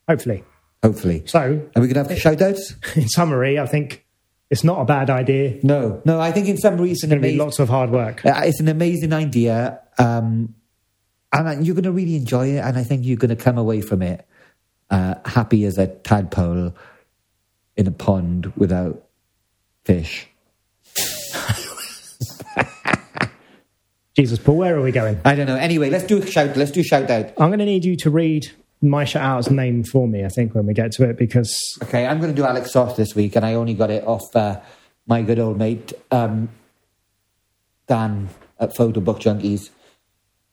hopefully. 0.09 0.43
Hopefully. 0.83 1.23
So, 1.27 1.39
are 1.39 1.81
we 1.81 1.87
going 1.87 2.05
to 2.05 2.11
have 2.11 2.19
shout 2.19 2.41
outs? 2.41 2.75
In 2.95 3.07
summary, 3.07 3.57
I 3.57 3.67
think 3.67 4.05
it's 4.49 4.65
not 4.65 4.81
a 4.81 4.85
bad 4.85 5.09
idea. 5.09 5.59
No, 5.63 6.01
no, 6.03 6.19
I 6.19 6.33
think 6.33 6.49
in 6.49 6.57
summary, 6.57 6.91
it's, 6.91 7.03
it's 7.03 7.09
going 7.09 7.21
to 7.21 7.27
be 7.27 7.37
lots 7.37 7.59
of 7.59 7.69
hard 7.69 7.89
work. 7.89 8.25
Uh, 8.25 8.41
it's 8.43 8.59
an 8.59 8.67
amazing 8.67 9.13
idea. 9.13 9.79
Um, 9.97 10.55
and 11.31 11.65
you're 11.65 11.75
going 11.75 11.83
to 11.83 11.91
really 11.91 12.15
enjoy 12.15 12.47
it. 12.47 12.59
And 12.59 12.77
I 12.77 12.83
think 12.83 13.05
you're 13.05 13.17
going 13.17 13.35
to 13.35 13.35
come 13.35 13.57
away 13.57 13.81
from 13.81 14.01
it 14.01 14.27
uh, 14.89 15.15
happy 15.25 15.65
as 15.65 15.77
a 15.77 15.87
tadpole 15.87 16.73
in 17.75 17.87
a 17.87 17.91
pond 17.91 18.53
without 18.55 19.03
fish. 19.85 20.27
Jesus, 24.15 24.39
Paul, 24.39 24.57
where 24.57 24.75
are 24.75 24.81
we 24.81 24.91
going? 24.91 25.19
I 25.23 25.35
don't 25.35 25.45
know. 25.45 25.57
Anyway, 25.57 25.89
let's 25.89 26.05
do 26.05 26.17
a 26.17 26.25
shout. 26.25 26.57
Let's 26.57 26.71
do 26.71 26.79
a 26.79 26.83
shout 26.83 27.09
out. 27.11 27.25
I'm 27.37 27.49
going 27.49 27.59
to 27.59 27.65
need 27.65 27.85
you 27.85 27.95
to 27.97 28.09
read 28.09 28.51
my 28.81 29.05
shout 29.05 29.23
out's 29.23 29.51
name 29.51 29.83
for 29.83 30.07
me, 30.07 30.25
I 30.25 30.29
think, 30.29 30.55
when 30.55 30.65
we 30.65 30.73
get 30.73 30.91
to 30.93 31.03
it, 31.07 31.17
because. 31.17 31.77
Okay, 31.83 32.07
I'm 32.07 32.19
going 32.19 32.33
to 32.33 32.35
do 32.35 32.45
Alec 32.45 32.65
Soth 32.65 32.95
this 32.95 33.13
week, 33.13 33.35
and 33.35 33.45
I 33.45 33.53
only 33.53 33.75
got 33.75 33.91
it 33.91 34.03
off 34.07 34.35
uh, 34.35 34.59
my 35.05 35.21
good 35.21 35.37
old 35.39 35.57
mate, 35.57 35.93
um, 36.09 36.49
Dan 37.87 38.29
at 38.59 38.75
Photo 38.75 38.99
Book 39.01 39.19
Junkies. 39.19 39.69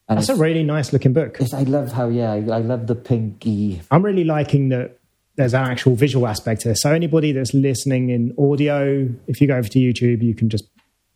And 0.07 0.19
That's 0.19 0.29
a 0.29 0.35
really 0.35 0.63
nice 0.63 0.93
looking 0.93 1.13
book. 1.13 1.37
I 1.53 1.63
love 1.63 1.91
how, 1.91 2.09
yeah, 2.09 2.33
I, 2.33 2.37
I 2.37 2.59
love 2.59 2.85
the 2.85 2.95
pinky. 2.95 3.81
I'm 3.89 4.03
really 4.03 4.23
liking 4.23 4.69
that 4.69 4.99
there's 5.35 5.53
an 5.53 5.63
actual 5.63 5.95
visual 5.95 6.27
aspect 6.27 6.61
to 6.61 6.69
this. 6.69 6.81
So 6.81 6.91
anybody 6.91 7.31
that's 7.31 7.53
listening 7.53 8.09
in 8.09 8.33
audio, 8.37 9.09
if 9.27 9.41
you 9.41 9.47
go 9.47 9.55
over 9.55 9.67
to 9.67 9.79
YouTube, 9.79 10.21
you 10.21 10.35
can 10.35 10.49
just 10.49 10.65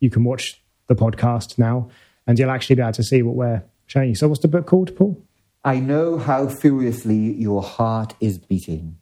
you 0.00 0.10
can 0.10 0.24
watch 0.24 0.60
the 0.88 0.94
podcast 0.94 1.58
now, 1.58 1.88
and 2.26 2.38
you'll 2.38 2.50
actually 2.50 2.76
be 2.76 2.82
able 2.82 2.92
to 2.92 3.02
see 3.02 3.22
what 3.22 3.36
we're 3.36 3.62
showing 3.86 4.10
you. 4.10 4.14
So 4.14 4.28
what's 4.28 4.40
the 4.40 4.48
book 4.48 4.66
called, 4.66 4.96
Paul? 4.96 5.16
I 5.64 5.78
know 5.78 6.18
how 6.18 6.48
furiously 6.48 7.34
your 7.34 7.62
heart 7.62 8.14
is 8.20 8.38
beating. 8.38 8.96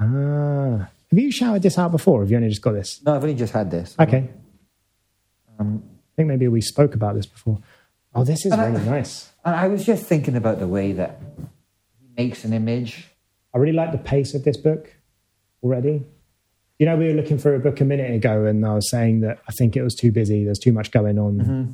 Ah. 0.00 0.88
Have 1.10 1.18
you 1.18 1.30
shouted 1.30 1.62
this 1.62 1.78
out 1.78 1.92
before? 1.92 2.22
Have 2.22 2.30
you 2.30 2.36
only 2.36 2.48
just 2.48 2.62
got 2.62 2.72
this? 2.72 3.00
No, 3.04 3.14
I've 3.14 3.22
only 3.22 3.34
just 3.34 3.52
had 3.52 3.70
this. 3.70 3.94
Okay. 3.98 4.28
Um, 5.58 5.82
I 5.84 6.16
think 6.16 6.28
maybe 6.28 6.48
we 6.48 6.60
spoke 6.60 6.94
about 6.94 7.14
this 7.14 7.26
before. 7.26 7.60
Oh, 8.14 8.24
this 8.24 8.46
is 8.46 8.56
really 8.56 8.80
I, 8.80 8.84
nice. 8.84 9.32
And 9.44 9.54
I 9.56 9.68
was 9.68 9.84
just 9.84 10.06
thinking 10.06 10.36
about 10.36 10.58
the 10.60 10.68
way 10.68 10.92
that 10.92 11.20
he 12.00 12.08
makes 12.16 12.44
an 12.44 12.52
image. 12.52 13.08
I 13.54 13.58
really 13.58 13.72
like 13.72 13.92
the 13.92 13.98
pace 13.98 14.34
of 14.34 14.44
this 14.44 14.56
book 14.56 14.94
already. 15.62 16.04
You 16.78 16.86
know, 16.86 16.96
we 16.96 17.06
were 17.06 17.14
looking 17.14 17.38
for 17.38 17.54
a 17.54 17.58
book 17.58 17.80
a 17.80 17.84
minute 17.84 18.12
ago, 18.12 18.46
and 18.46 18.64
I 18.66 18.74
was 18.74 18.90
saying 18.90 19.20
that 19.20 19.38
I 19.48 19.52
think 19.52 19.76
it 19.76 19.82
was 19.82 19.94
too 19.94 20.10
busy. 20.10 20.44
There's 20.44 20.58
too 20.58 20.72
much 20.72 20.90
going 20.90 21.18
on. 21.18 21.38
Mm-hmm. 21.38 21.72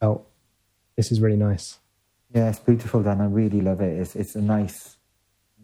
Felt 0.00 0.28
this 0.96 1.10
is 1.10 1.20
really 1.20 1.36
nice. 1.36 1.78
Yeah, 2.34 2.48
it's 2.48 2.58
beautiful, 2.58 3.02
Dan. 3.02 3.20
I 3.20 3.26
really 3.26 3.60
love 3.60 3.80
it. 3.80 4.00
It's 4.00 4.14
it's 4.14 4.34
a 4.34 4.42
nice, 4.42 4.96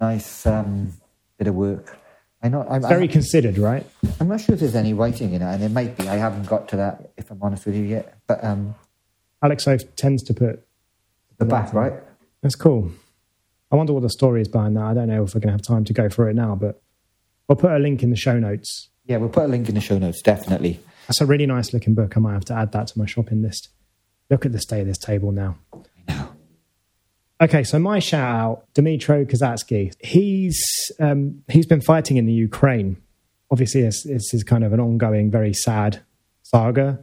nice 0.01 0.47
um, 0.47 0.93
bit 1.39 1.49
of 1.49 1.55
work. 1.55 1.97
I 2.43 2.49
know. 2.49 2.67
I'm, 2.69 2.83
very 2.83 3.05
I'm, 3.05 3.09
considered, 3.09 3.57
right? 3.57 3.87
I'm 4.19 4.27
not 4.27 4.41
sure 4.41 4.55
if 4.55 4.61
there's 4.61 4.75
any 4.75 4.95
writing 4.95 5.33
in 5.33 5.43
it, 5.43 5.55
and 5.55 5.63
it 5.63 5.71
might 5.71 5.97
be. 5.97 6.09
I 6.09 6.17
haven't 6.17 6.47
got 6.47 6.69
to 6.71 6.77
that, 6.77 7.13
if 7.17 7.31
I'm 7.31 7.41
honest 7.41 7.67
with 7.67 7.77
you 7.77 7.85
yet. 7.85 8.19
But 8.27 8.43
um, 8.43 8.75
Alec 9.43 9.61
Soth 9.61 9.97
tends 9.97 10.23
to 10.25 10.35
put 10.35 10.67
the 11.39 11.45
back, 11.45 11.73
right? 11.75 11.95
That's 12.43 12.55
cool. 12.55 12.93
I 13.71 13.77
wonder 13.77 13.93
what 13.93 14.03
the 14.03 14.11
story 14.11 14.43
is 14.43 14.49
behind 14.49 14.77
that. 14.77 14.85
I 14.85 14.95
don't 14.95 15.09
know 15.09 15.25
if 15.25 15.35
we're 15.35 15.41
going 15.41 15.49
to 15.49 15.53
have 15.53 15.63
time 15.63 15.85
to 15.85 15.93
go 15.93 16.09
through 16.09 16.31
it 16.31 16.35
now, 16.35 16.55
but 16.55 16.83
we'll 17.49 17.57
put 17.57 17.73
a 17.73 17.79
link 17.79 18.03
in 18.03 18.11
the 18.11 18.17
show 18.17 18.39
notes. 18.39 18.91
Yeah, 19.07 19.17
we'll 19.17 19.31
put 19.31 19.45
a 19.45 19.49
link 19.49 19.69
in 19.69 19.75
the 19.75 19.81
show 19.81 19.99
notes, 19.99 20.23
definitely. 20.23 20.79
That's 21.09 21.21
a 21.21 21.27
really 21.27 21.47
nice 21.47 21.73
looking 21.73 21.95
book. 21.95 22.17
I 22.17 22.21
might 22.21 22.35
have 22.35 22.45
to 22.47 22.55
add 22.55 22.73
that 22.73 22.89
to 22.89 22.99
my 22.99 23.07
shopping 23.07 23.43
list. 23.43 23.71
Look 24.31 24.47
at 24.47 24.53
the 24.53 24.61
state 24.61 24.83
of 24.83 24.87
this 24.87 24.99
table 24.99 25.33
now. 25.33 25.57
I 25.75 25.79
know. 26.15 26.29
Okay, 27.41 27.65
so 27.65 27.79
my 27.79 27.99
shout 27.99 28.35
out, 28.35 28.75
Dmytro 28.75 29.29
Kozatsky. 29.29 29.93
He's 30.01 30.63
um, 31.01 31.43
he's 31.49 31.67
been 31.67 31.81
fighting 31.81 32.17
in 32.17 32.27
the 32.27 32.33
Ukraine. 32.33 32.99
Obviously, 33.51 33.83
this, 33.83 34.05
this 34.05 34.33
is 34.33 34.45
kind 34.45 34.63
of 34.65 34.73
an 34.73 34.81
ongoing, 34.81 35.31
very 35.31 35.53
sad 35.53 36.03
saga. 36.43 37.01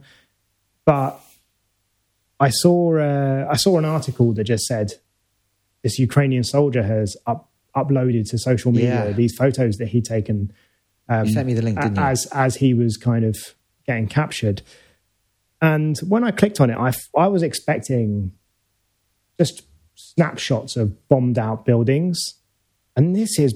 But 0.86 1.20
I 2.40 2.48
saw 2.48 2.98
uh, 2.98 3.46
I 3.50 3.56
saw 3.56 3.78
an 3.78 3.84
article 3.84 4.32
that 4.32 4.44
just 4.44 4.64
said 4.64 4.92
this 5.82 5.98
Ukrainian 5.98 6.42
soldier 6.42 6.82
has 6.82 7.16
up, 7.26 7.50
uploaded 7.76 8.28
to 8.30 8.38
social 8.38 8.72
media 8.72 9.06
yeah. 9.06 9.12
these 9.12 9.34
photos 9.36 9.76
that 9.76 9.88
he'd 9.88 10.06
taken. 10.06 10.52
Um, 11.08 11.26
you 11.26 11.32
sent 11.32 11.46
me 11.46 11.54
the 11.54 11.62
link, 11.62 11.78
didn't 11.78 11.96
you? 11.96 12.02
As 12.02 12.26
as 12.32 12.56
he 12.56 12.72
was 12.72 12.96
kind 12.96 13.24
of 13.26 13.36
getting 13.86 14.08
captured, 14.08 14.62
and 15.60 15.98
when 15.98 16.24
I 16.24 16.30
clicked 16.30 16.60
on 16.60 16.70
it, 16.70 16.78
I 16.78 16.92
I 17.16 17.28
was 17.28 17.42
expecting 17.42 18.32
just 19.38 19.62
snapshots 19.94 20.76
of 20.76 21.08
bombed 21.08 21.38
out 21.38 21.66
buildings, 21.66 22.18
and 22.96 23.14
this 23.14 23.38
is 23.38 23.54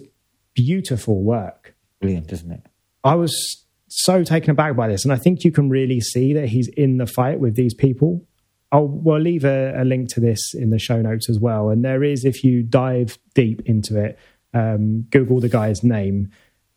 beautiful 0.53 1.23
work. 1.23 1.75
Brilliant, 2.01 2.31
isn't 2.33 2.51
it? 2.51 2.67
I 3.03 3.15
was 3.15 3.65
so 3.89 4.25
taken 4.25 4.51
aback 4.51 4.77
by 4.77 4.89
this, 4.89 5.05
and 5.05 5.13
I 5.13 5.17
think 5.17 5.43
you 5.43 5.53
can 5.53 5.71
really 5.71 6.01
see 6.01 6.35
that 6.35 6.51
he's 6.51 6.69
in 6.69 6.99
the 6.99 7.07
fight 7.07 7.41
with 7.41 7.55
these 7.55 7.73
people 7.73 8.27
I'll 8.73 8.87
we'll 8.87 9.21
leave 9.21 9.45
a, 9.45 9.73
a, 9.81 9.85
link 9.85 10.09
to 10.15 10.21
this 10.21 10.55
in 10.55 10.71
the 10.71 10.79
show 10.79 11.01
notes 11.01 11.29
as 11.31 11.39
well. 11.39 11.69
And 11.69 11.85
there 11.85 12.03
is, 12.03 12.25
if 12.25 12.43
you 12.43 12.63
dive 12.63 13.19
deep 13.35 13.63
into 13.67 14.03
it, 14.03 14.19
um, 14.53 15.03
Google 15.11 15.41
the 15.41 15.49
guy's 15.49 15.83
name. 15.83 16.31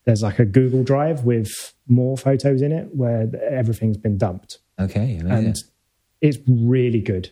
there's 0.06 0.22
like 0.22 0.40
a 0.40 0.46
Google 0.46 0.84
Drive 0.84 1.24
with 1.24 1.74
more 1.88 2.18
photos 2.18 2.62
in 2.62 2.72
it 2.72 2.96
where 2.96 3.30
everything's 3.50 3.98
been 3.98 4.18
dumped, 4.18 4.60
Okay. 4.80 5.20
yeah. 5.22 5.36
and 5.36 5.58
it's 6.22 6.38
really 6.48 7.02
good. 7.02 7.32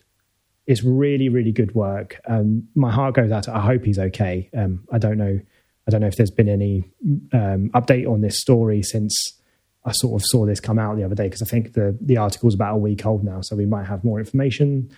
It's 0.68 0.84
really, 0.84 1.30
really 1.30 1.52
good 1.52 1.76
work. 1.76 2.20
Um, 2.28 2.68
my 2.74 2.92
heart 2.92 3.14
goes 3.16 3.32
out. 3.32 3.44
to 3.44 3.56
I 3.56 3.60
hope 3.60 3.86
he's 3.86 4.00
okay. 4.00 4.50
Um, 4.58 4.84
I 4.92 4.98
don't 4.98 5.18
know. 5.18 5.40
I 5.88 5.92
don't 5.92 6.02
know 6.02 6.08
if 6.08 6.16
there's 6.16 6.32
been 6.32 6.50
any 6.50 6.84
um, 7.32 7.70
update 7.76 8.10
on 8.12 8.22
this 8.22 8.42
story 8.42 8.82
since 8.82 9.35
I 9.86 9.92
sort 9.92 10.20
of 10.22 10.26
saw 10.26 10.46
this 10.46 10.60
come 10.60 10.80
out 10.80 10.98
the 10.98 11.04
other 11.04 11.16
day 11.16 11.26
because 11.26 11.42
I 11.42 11.46
think 11.46 11.74
the 11.74 11.98
the 12.02 12.18
article's 12.18 12.56
about 12.56 12.74
a 12.74 12.78
week 12.78 13.06
old 13.06 13.24
now, 13.24 13.42
so 13.42 13.56
we 13.56 13.66
might 13.66 13.86
have 13.86 14.04
more 14.04 14.20
information. 14.20 14.90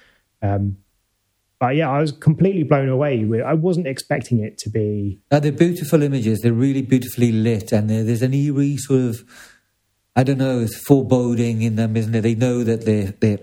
Um, 0.41 0.77
but 1.59 1.75
yeah, 1.75 1.89
I 1.89 1.99
was 1.99 2.11
completely 2.11 2.63
blown 2.63 2.88
away. 2.88 3.25
I 3.41 3.53
wasn't 3.53 3.88
expecting 3.88 4.39
it 4.39 4.57
to 4.59 4.69
be. 4.69 5.19
Uh, 5.31 5.39
they're 5.39 5.51
beautiful 5.51 6.03
images. 6.03 6.39
They're 6.41 6.53
really 6.53 6.83
beautifully 6.83 7.31
lit, 7.31 7.71
and 7.71 7.89
there's 7.89 8.21
an 8.21 8.33
eerie 8.33 8.77
sort 8.77 9.01
of, 9.01 9.23
I 10.15 10.23
don't 10.23 10.38
know, 10.38 10.59
it's 10.59 10.77
foreboding 10.77 11.63
in 11.63 11.75
them, 11.75 11.97
isn't 11.97 12.13
it? 12.13 12.21
They 12.21 12.35
know 12.35 12.63
that 12.63 12.85
they're 12.85 13.13
they're 13.19 13.39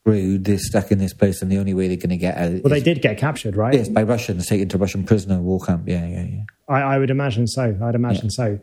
screwed. 0.00 0.44
They're 0.44 0.58
stuck 0.58 0.92
in 0.92 0.98
this 0.98 1.12
place, 1.12 1.42
and 1.42 1.50
the 1.50 1.58
only 1.58 1.74
way 1.74 1.88
they're 1.88 1.96
going 1.96 2.10
to 2.10 2.16
get 2.16 2.36
out 2.36 2.62
Well, 2.62 2.70
they 2.70 2.80
did 2.80 3.02
get 3.02 3.18
captured, 3.18 3.56
right? 3.56 3.74
yes, 3.74 3.88
by 3.88 4.04
Russians, 4.04 4.46
taken 4.46 4.68
to 4.68 4.78
Russian 4.78 5.04
prisoner 5.04 5.40
war 5.40 5.60
camp. 5.60 5.88
Yeah, 5.88 6.06
yeah, 6.06 6.22
yeah. 6.22 6.44
I, 6.68 6.80
I 6.82 6.98
would 6.98 7.10
imagine 7.10 7.48
so. 7.48 7.76
I'd 7.82 7.94
imagine 7.96 8.30
so. 8.30 8.60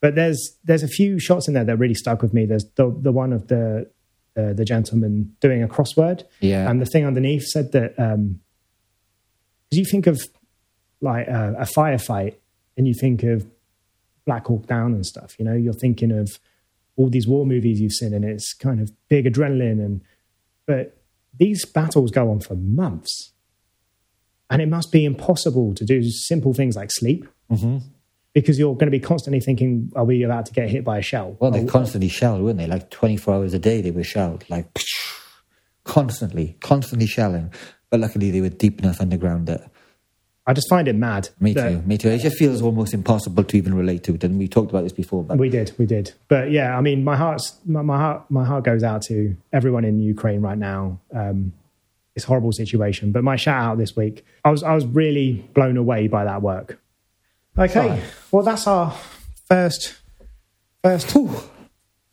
But 0.00 0.14
there's 0.14 0.56
there's 0.64 0.82
a 0.82 0.88
few 0.88 1.18
shots 1.18 1.46
in 1.48 1.54
there 1.54 1.64
that 1.64 1.76
really 1.76 1.94
stuck 1.94 2.22
with 2.22 2.32
me. 2.32 2.46
There's 2.46 2.64
the 2.76 2.90
the 3.00 3.12
one 3.12 3.32
of 3.32 3.48
the 3.48 3.90
uh, 4.36 4.52
the 4.54 4.64
gentleman 4.64 5.34
doing 5.40 5.62
a 5.62 5.68
crossword, 5.68 6.24
Yeah. 6.40 6.70
and 6.70 6.80
the 6.80 6.86
thing 6.86 7.04
underneath 7.04 7.44
said 7.44 7.72
that 7.72 7.98
um, 7.98 8.40
because 9.68 9.78
you 9.78 9.84
think 9.84 10.06
of 10.06 10.20
like 11.00 11.26
a, 11.28 11.54
a 11.58 11.64
firefight 11.64 12.34
and 12.76 12.86
you 12.88 12.94
think 12.94 13.22
of 13.22 13.46
Black 14.26 14.46
Hawk 14.46 14.66
Down 14.66 14.92
and 14.94 15.04
stuff. 15.04 15.38
You 15.38 15.44
know, 15.44 15.54
you're 15.54 15.72
thinking 15.74 16.12
of 16.12 16.28
all 16.96 17.08
these 17.10 17.26
war 17.26 17.44
movies 17.46 17.80
you've 17.80 17.92
seen, 17.92 18.14
and 18.14 18.24
it's 18.24 18.54
kind 18.54 18.80
of 18.80 18.90
big 19.08 19.26
adrenaline. 19.26 19.84
And 19.84 20.00
but 20.66 20.96
these 21.38 21.64
battles 21.66 22.10
go 22.10 22.30
on 22.30 22.40
for 22.40 22.54
months, 22.54 23.32
and 24.48 24.62
it 24.62 24.68
must 24.68 24.92
be 24.92 25.04
impossible 25.04 25.74
to 25.74 25.84
do 25.84 26.02
simple 26.04 26.54
things 26.54 26.74
like 26.76 26.90
sleep 26.90 27.26
Mm-hmm. 27.50 27.78
Because 28.32 28.58
you're 28.58 28.74
going 28.74 28.86
to 28.86 28.90
be 28.90 29.00
constantly 29.00 29.40
thinking, 29.40 29.92
"Are 29.96 30.04
we 30.04 30.22
about 30.22 30.46
to 30.46 30.52
get 30.52 30.68
hit 30.68 30.84
by 30.84 30.98
a 30.98 31.02
shell?" 31.02 31.36
Well, 31.40 31.50
they 31.50 31.64
constantly 31.64 32.08
shelled, 32.08 32.42
weren't 32.42 32.58
they? 32.58 32.66
Like 32.66 32.90
24 32.90 33.34
hours 33.34 33.54
a 33.54 33.58
day, 33.58 33.80
they 33.80 33.90
were 33.90 34.04
shelled, 34.04 34.44
like 34.48 34.66
constantly, 35.84 36.56
constantly 36.60 37.06
shelling. 37.06 37.52
But 37.90 38.00
luckily, 38.00 38.30
they 38.30 38.40
were 38.40 38.48
deep 38.50 38.80
enough 38.80 39.00
underground 39.00 39.46
that 39.48 39.70
I 40.46 40.52
just 40.52 40.68
find 40.68 40.88
it 40.88 40.96
mad. 40.96 41.28
me 41.38 41.52
that- 41.52 41.68
too, 41.68 41.82
me 41.86 41.98
too. 41.98 42.08
It 42.08 42.18
just 42.18 42.36
feels 42.36 42.62
almost 42.62 42.94
impossible 42.94 43.44
to 43.44 43.56
even 43.56 43.74
relate 43.74 44.02
to 44.04 44.14
it. 44.14 44.24
And 44.24 44.38
we 44.38 44.48
talked 44.48 44.70
about 44.70 44.82
this 44.82 44.92
before, 44.92 45.22
but 45.22 45.38
We 45.38 45.48
did, 45.48 45.72
we 45.78 45.86
did. 45.86 46.12
But 46.28 46.50
yeah, 46.50 46.76
I 46.76 46.80
mean, 46.80 47.04
my 47.04 47.16
heart's 47.16 47.56
my, 47.66 47.82
my 47.82 47.96
heart 47.96 48.30
my 48.30 48.44
heart 48.44 48.64
goes 48.64 48.82
out 48.82 49.02
to 49.02 49.36
everyone 49.52 49.84
in 49.84 50.00
Ukraine 50.00 50.40
right 50.40 50.58
now. 50.58 50.98
Um, 51.14 51.52
it's 52.16 52.24
a 52.24 52.28
horrible 52.28 52.52
situation. 52.52 53.12
But 53.12 53.22
my 53.22 53.36
shout 53.36 53.62
out 53.62 53.78
this 53.78 53.94
week, 53.96 54.24
I 54.44 54.50
was 54.50 54.62
I 54.62 54.74
was 54.74 54.86
really 54.86 55.48
blown 55.54 55.76
away 55.76 56.08
by 56.08 56.24
that 56.24 56.42
work. 56.42 56.80
Okay, 57.58 57.88
Right. 57.88 58.02
well 58.30 58.42
that's 58.42 58.66
our 58.66 58.94
first 59.48 59.96
first 60.82 61.10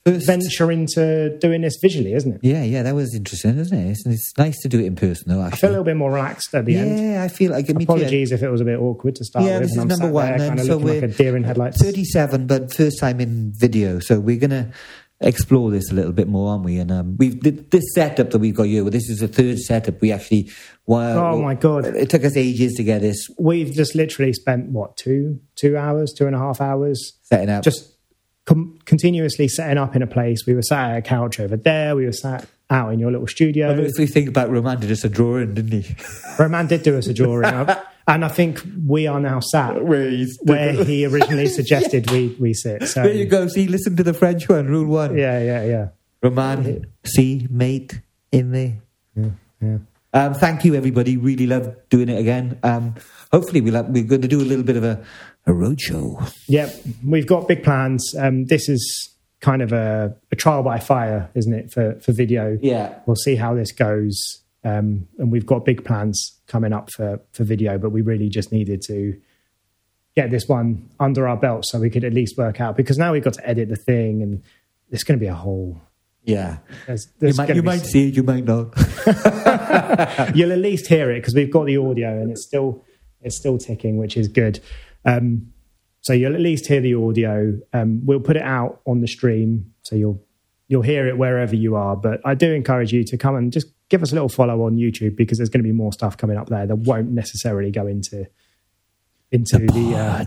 First- 0.05 0.25
venture 0.25 0.71
into 0.71 1.37
doing 1.39 1.61
this 1.61 1.77
visually, 1.81 2.13
isn't 2.13 2.35
it? 2.35 2.39
Yeah, 2.41 2.63
yeah, 2.63 2.81
that 2.83 2.95
was 2.95 3.13
interesting, 3.13 3.57
isn't 3.57 3.77
it? 3.77 3.91
It's, 3.91 4.05
it's 4.05 4.33
nice 4.37 4.57
to 4.61 4.69
do 4.69 4.79
it 4.79 4.85
in 4.85 4.95
person, 4.95 5.25
though. 5.27 5.41
I 5.41 5.49
feel 5.51 5.69
a 5.69 5.71
little 5.71 5.83
bit 5.83 5.97
more 5.97 6.11
relaxed 6.13 6.53
at 6.55 6.63
the 6.63 6.73
yeah, 6.73 6.79
end. 6.79 6.99
Yeah, 7.13 7.23
I 7.23 7.27
feel 7.27 7.51
like 7.51 7.67
me 7.67 7.85
too. 7.85 7.91
Apologies 7.91 8.31
if 8.31 8.41
it 8.41 8.49
was 8.49 8.61
a 8.61 8.65
bit 8.65 8.79
awkward 8.79 9.15
to 9.15 9.25
start 9.25 9.43
Yeah, 9.45 9.55
with. 9.59 9.63
this 9.63 9.71
is 9.73 9.77
I'm 9.79 9.87
number 9.89 10.09
one, 10.09 10.37
there 10.37 10.53
of 10.53 10.59
um, 10.59 10.65
so 10.65 10.77
like 10.77 10.85
we're 10.85 11.05
a 11.05 11.07
deer 11.09 11.35
in 11.35 11.43
headlights. 11.43 11.81
37, 11.81 12.47
but 12.47 12.73
first 12.73 12.99
time 12.99 13.19
in 13.19 13.51
video. 13.53 13.99
So 13.99 14.19
we're 14.21 14.39
going 14.39 14.51
to 14.51 14.71
explore 15.19 15.71
this 15.71 15.91
a 15.91 15.95
little 15.95 16.11
bit 16.11 16.27
more, 16.27 16.51
aren't 16.51 16.63
we? 16.63 16.77
And 16.77 16.91
um, 16.91 17.17
we've 17.17 17.39
th- 17.41 17.69
this 17.71 17.83
setup 17.93 18.29
that 18.31 18.39
we've 18.39 18.55
got 18.55 18.63
here. 18.63 18.83
Well, 18.83 18.91
this 18.91 19.09
is 19.09 19.19
the 19.19 19.27
third 19.27 19.59
setup 19.59 19.99
we 20.01 20.11
actually. 20.11 20.51
Well, 20.85 21.17
Oh, 21.35 21.41
my 21.41 21.55
God. 21.55 21.85
It 21.85 22.09
took 22.09 22.23
us 22.23 22.37
ages 22.37 22.73
to 22.75 22.83
get 22.83 23.01
this 23.01 23.27
We've 23.39 23.71
just 23.73 23.95
literally 23.95 24.33
spent 24.33 24.69
what 24.69 24.95
two 24.97 25.39
two 25.55 25.75
hours, 25.77 26.13
two 26.13 26.27
and 26.27 26.35
a 26.35 26.39
half 26.39 26.61
hours 26.61 27.13
setting 27.23 27.49
up. 27.49 27.63
just 27.63 27.95
com- 28.45 28.77
continuously 28.85 29.47
setting 29.47 29.77
up 29.77 29.95
in 29.95 30.01
a 30.01 30.07
place. 30.07 30.45
We 30.45 30.53
were 30.53 30.61
sat 30.61 30.91
at 30.91 30.97
a 30.97 31.01
couch 31.01 31.39
over 31.39 31.57
there. 31.57 31.95
We 31.95 32.05
were 32.05 32.11
sat 32.13 32.47
out 32.69 32.91
in 32.93 32.99
your 32.99 33.11
little 33.11 33.27
studio. 33.27 33.71
if 33.79 33.97
we 33.97 34.05
think 34.07 34.27
about 34.29 34.49
Roman 34.51 34.79
did 34.79 34.91
us 34.91 35.03
a 35.03 35.09
drawing, 35.09 35.53
didn't 35.53 35.83
he? 35.83 35.95
Roman 36.37 36.67
did 36.67 36.83
do 36.83 36.97
us 36.97 37.07
a 37.07 37.13
drawing, 37.13 37.43
and 38.07 38.23
I 38.23 38.29
think 38.29 38.61
we 38.85 39.05
are 39.07 39.19
now 39.19 39.39
sat 39.41 39.83
Where 39.83 40.25
where 40.43 40.83
he 40.83 41.05
originally 41.05 41.47
suggested 41.59 42.09
we 42.11 42.35
we 42.39 42.53
sit. 42.53 42.83
So 42.87 43.03
There 43.03 43.13
you 43.13 43.25
go. 43.25 43.47
See, 43.47 43.67
listen 43.67 43.95
to 43.97 44.03
the 44.03 44.13
French 44.13 44.47
one. 44.49 44.67
Rule 44.67 44.87
one. 44.87 45.17
yeah, 45.17 45.39
yeah, 45.39 45.63
yeah. 45.65 45.87
Roman, 46.23 46.87
see, 47.05 47.45
mate, 47.49 48.01
in 48.31 48.51
there. 48.51 48.81
yeah. 49.61 49.77
Um, 50.13 50.33
thank 50.33 50.65
you, 50.65 50.73
everybody. 50.73 51.15
Really 51.17 51.45
love 51.45 51.75
doing 51.89 52.09
it 52.09 52.17
again. 52.17 52.57
Um, 52.63 52.95
hopefully, 53.31 53.61
we'll 53.61 53.75
have, 53.75 53.89
we're 53.89 54.03
going 54.03 54.21
to 54.23 54.27
do 54.27 54.41
a 54.41 54.43
little 54.43 54.63
bit 54.63 54.77
of 54.77 54.83
a, 54.83 55.03
a 55.45 55.53
road 55.53 55.79
show. 55.79 56.19
Yep, 56.47 56.73
we've 57.05 57.27
got 57.27 57.47
big 57.47 57.63
plans. 57.63 58.03
Um, 58.17 58.45
this 58.45 58.67
is 58.67 59.13
kind 59.41 59.61
of 59.61 59.71
a, 59.73 60.15
a 60.31 60.35
trial 60.35 60.63
by 60.63 60.79
fire, 60.79 61.29
isn't 61.35 61.53
it, 61.53 61.71
for 61.71 61.99
for 61.99 62.13
video? 62.13 62.57
Yeah. 62.61 62.97
we'll 63.05 63.15
see 63.15 63.35
how 63.35 63.53
this 63.53 63.71
goes. 63.71 64.41
Um, 64.67 65.07
and 65.17 65.31
we've 65.31 65.45
got 65.45 65.63
big 65.63 65.85
plans 65.85 66.41
coming 66.45 66.73
up 66.73 66.91
for, 66.91 67.21
for 67.31 67.45
video, 67.45 67.77
but 67.77 67.91
we 67.91 68.01
really 68.01 68.27
just 68.27 68.51
needed 68.51 68.81
to 68.87 69.17
get 70.13 70.29
this 70.29 70.45
one 70.47 70.89
under 70.99 71.25
our 71.25 71.37
belt 71.37 71.63
so 71.65 71.79
we 71.79 71.89
could 71.89 72.03
at 72.03 72.13
least 72.13 72.37
work 72.37 72.59
out 72.59 72.75
because 72.75 72.97
now 72.97 73.13
we've 73.13 73.23
got 73.23 73.33
to 73.35 73.47
edit 73.47 73.69
the 73.69 73.77
thing 73.77 74.21
and 74.21 74.43
it's 74.89 75.03
going 75.03 75.17
to 75.17 75.23
be 75.23 75.29
a 75.29 75.33
whole. 75.33 75.79
Yeah. 76.23 76.57
There's, 76.85 77.07
You 77.21 77.33
might, 77.35 77.55
you 77.55 77.63
might 77.63 77.85
see 77.85 78.09
it, 78.09 78.15
you 78.15 78.23
might 78.23 78.43
not. 78.43 78.73
you'll 80.35 80.51
at 80.51 80.57
least 80.57 80.87
hear 80.87 81.11
it 81.11 81.21
because 81.21 81.33
we've 81.33 81.51
got 81.51 81.65
the 81.65 81.77
audio 81.77 82.19
and 82.19 82.31
it's 82.31 82.45
still 82.45 82.83
it's 83.21 83.37
still 83.37 83.57
ticking, 83.57 83.97
which 83.97 84.17
is 84.17 84.27
good. 84.27 84.59
Um, 85.05 85.53
so 86.01 86.11
you'll 86.13 86.35
at 86.35 86.41
least 86.41 86.67
hear 86.67 86.81
the 86.81 86.95
audio. 86.95 87.57
Um, 87.73 88.05
we'll 88.05 88.19
put 88.19 88.35
it 88.35 88.43
out 88.43 88.81
on 88.85 88.99
the 89.01 89.07
stream, 89.07 89.73
so 89.81 89.95
you'll 89.95 90.21
you'll 90.67 90.83
hear 90.83 91.07
it 91.07 91.17
wherever 91.17 91.55
you 91.55 91.75
are. 91.75 91.95
But 91.95 92.21
I 92.25 92.35
do 92.35 92.53
encourage 92.53 92.93
you 92.93 93.03
to 93.05 93.17
come 93.17 93.35
and 93.35 93.51
just 93.51 93.67
give 93.89 94.01
us 94.03 94.11
a 94.11 94.15
little 94.15 94.29
follow 94.29 94.63
on 94.65 94.75
YouTube 94.75 95.15
because 95.15 95.37
there's 95.37 95.49
going 95.49 95.63
to 95.63 95.67
be 95.67 95.71
more 95.71 95.93
stuff 95.93 96.17
coming 96.17 96.37
up 96.37 96.49
there 96.49 96.65
that 96.65 96.75
won't 96.75 97.09
necessarily 97.11 97.71
go 97.71 97.87
into 97.87 98.27
into 99.31 99.57
the, 99.59 99.95
uh, 99.95 100.25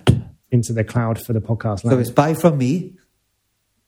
into 0.51 0.73
the 0.75 0.85
cloud 0.85 1.19
for 1.25 1.33
the 1.33 1.41
podcast. 1.41 1.81
So 1.81 1.99
it's 1.99 2.11
bye 2.11 2.35
from 2.35 2.59
me. 2.59 2.97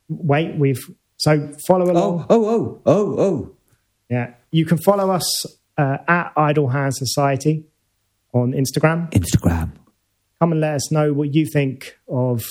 Wait, 0.08 0.56
we've 0.56 0.80
so 1.16 1.52
follow 1.66 1.90
along. 1.90 2.26
Oh, 2.30 2.44
oh, 2.44 2.54
oh, 2.54 2.82
oh, 2.86 3.20
oh. 3.20 3.56
Yeah, 4.08 4.34
you 4.50 4.64
can 4.66 4.78
follow 4.78 5.10
us 5.10 5.46
uh, 5.78 5.98
at 6.08 6.32
Idle 6.36 6.68
Hands 6.68 6.96
Society 6.98 7.64
on 8.32 8.52
Instagram. 8.52 9.10
Instagram. 9.12 9.72
Come 10.40 10.52
and 10.52 10.60
let 10.60 10.74
us 10.74 10.90
know 10.90 11.12
what 11.12 11.34
you 11.34 11.46
think 11.46 11.98
of 12.08 12.42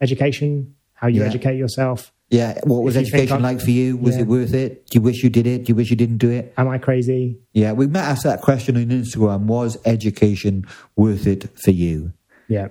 education, 0.00 0.74
how 0.92 1.08
you 1.08 1.20
Yeah. 1.22 1.28
educate 1.28 1.56
yourself. 1.56 2.12
Yeah. 2.30 2.58
What 2.64 2.82
was 2.82 2.94
If 2.96 3.06
you 3.06 3.10
think 3.10 3.14
education 3.22 3.44
I'm- 3.44 3.54
like 3.54 3.60
for 3.64 3.70
you? 3.70 3.96
Was 3.96 4.16
Yeah. 4.16 4.22
it 4.22 4.26
worth 4.28 4.52
it? 4.54 4.86
Do 4.90 4.98
you 4.98 5.00
wish 5.02 5.22
you 5.22 5.30
did 5.30 5.46
it? 5.46 5.64
Do 5.64 5.70
you 5.70 5.74
wish 5.74 5.88
you 5.90 5.96
didn't 5.96 6.18
do 6.18 6.30
it? 6.30 6.52
Am 6.58 6.68
I 6.68 6.76
crazy? 6.78 7.38
Yeah. 7.54 7.72
We 7.72 7.86
might 7.86 8.00
ask 8.02 8.22
that 8.24 8.42
question 8.42 8.76
on 8.76 8.84
Instagram. 8.86 9.44
Was 9.46 9.78
education 9.86 10.66
worth 10.96 11.26
it 11.26 11.48
for 11.58 11.70
you? 11.70 12.12
Yeah. 12.48 12.68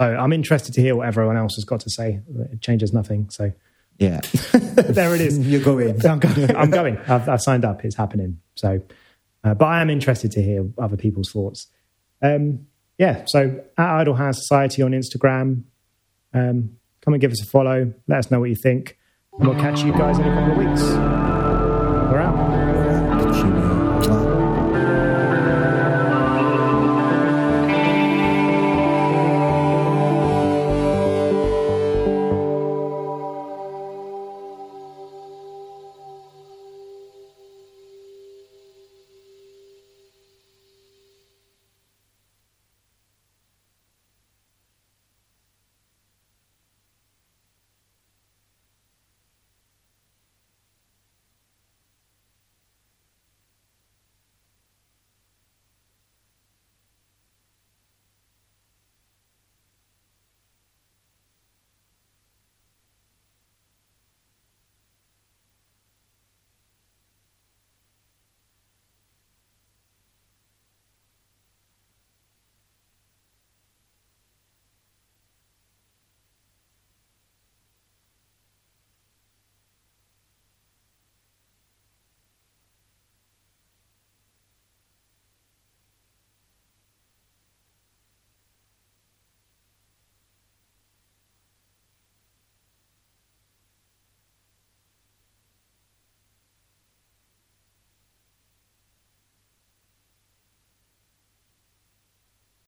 So 0.00 0.06
I'm 0.06 0.32
interested 0.32 0.74
to 0.74 0.80
hear 0.80 0.96
what 0.96 1.06
everyone 1.06 1.36
else 1.36 1.54
has 1.56 1.64
got 1.64 1.80
to 1.80 1.90
say. 1.90 2.20
It 2.52 2.60
changes 2.62 2.92
nothing. 2.92 3.28
So 3.30 3.52
Yeah. 3.98 4.20
there 4.52 5.14
it 5.14 5.20
is. 5.20 5.38
You're 5.48 5.62
going. 5.62 6.04
I'm 6.06 6.18
going. 6.18 6.56
I'm 6.56 6.70
going. 6.70 6.96
I've, 7.06 7.28
I've 7.28 7.42
signed 7.42 7.64
up. 7.64 7.84
It's 7.84 7.96
happening. 7.96 8.40
So, 8.56 8.80
uh, 9.44 9.54
but 9.54 9.66
I 9.66 9.80
am 9.82 9.90
interested 9.90 10.32
to 10.32 10.42
hear 10.42 10.66
other 10.78 10.96
people's 10.96 11.30
thoughts. 11.30 11.68
Um, 12.22 12.66
yeah. 12.98 13.22
So 13.26 13.62
at 13.78 13.88
Idle 14.00 14.14
Hands 14.14 14.36
Society 14.36 14.82
on 14.82 14.90
Instagram, 14.92 15.62
um, 16.34 16.76
come 17.02 17.14
and 17.14 17.20
give 17.20 17.32
us 17.32 17.42
a 17.42 17.46
follow. 17.46 17.92
Let 18.08 18.18
us 18.18 18.30
know 18.30 18.40
what 18.40 18.50
you 18.50 18.56
think, 18.56 18.98
and 19.38 19.48
we'll 19.48 19.58
catch 19.58 19.82
you 19.82 19.92
guys 19.92 20.18
in 20.18 20.24
a 20.24 20.34
couple 20.34 20.52
of 20.52 20.58
weeks. 20.58 21.29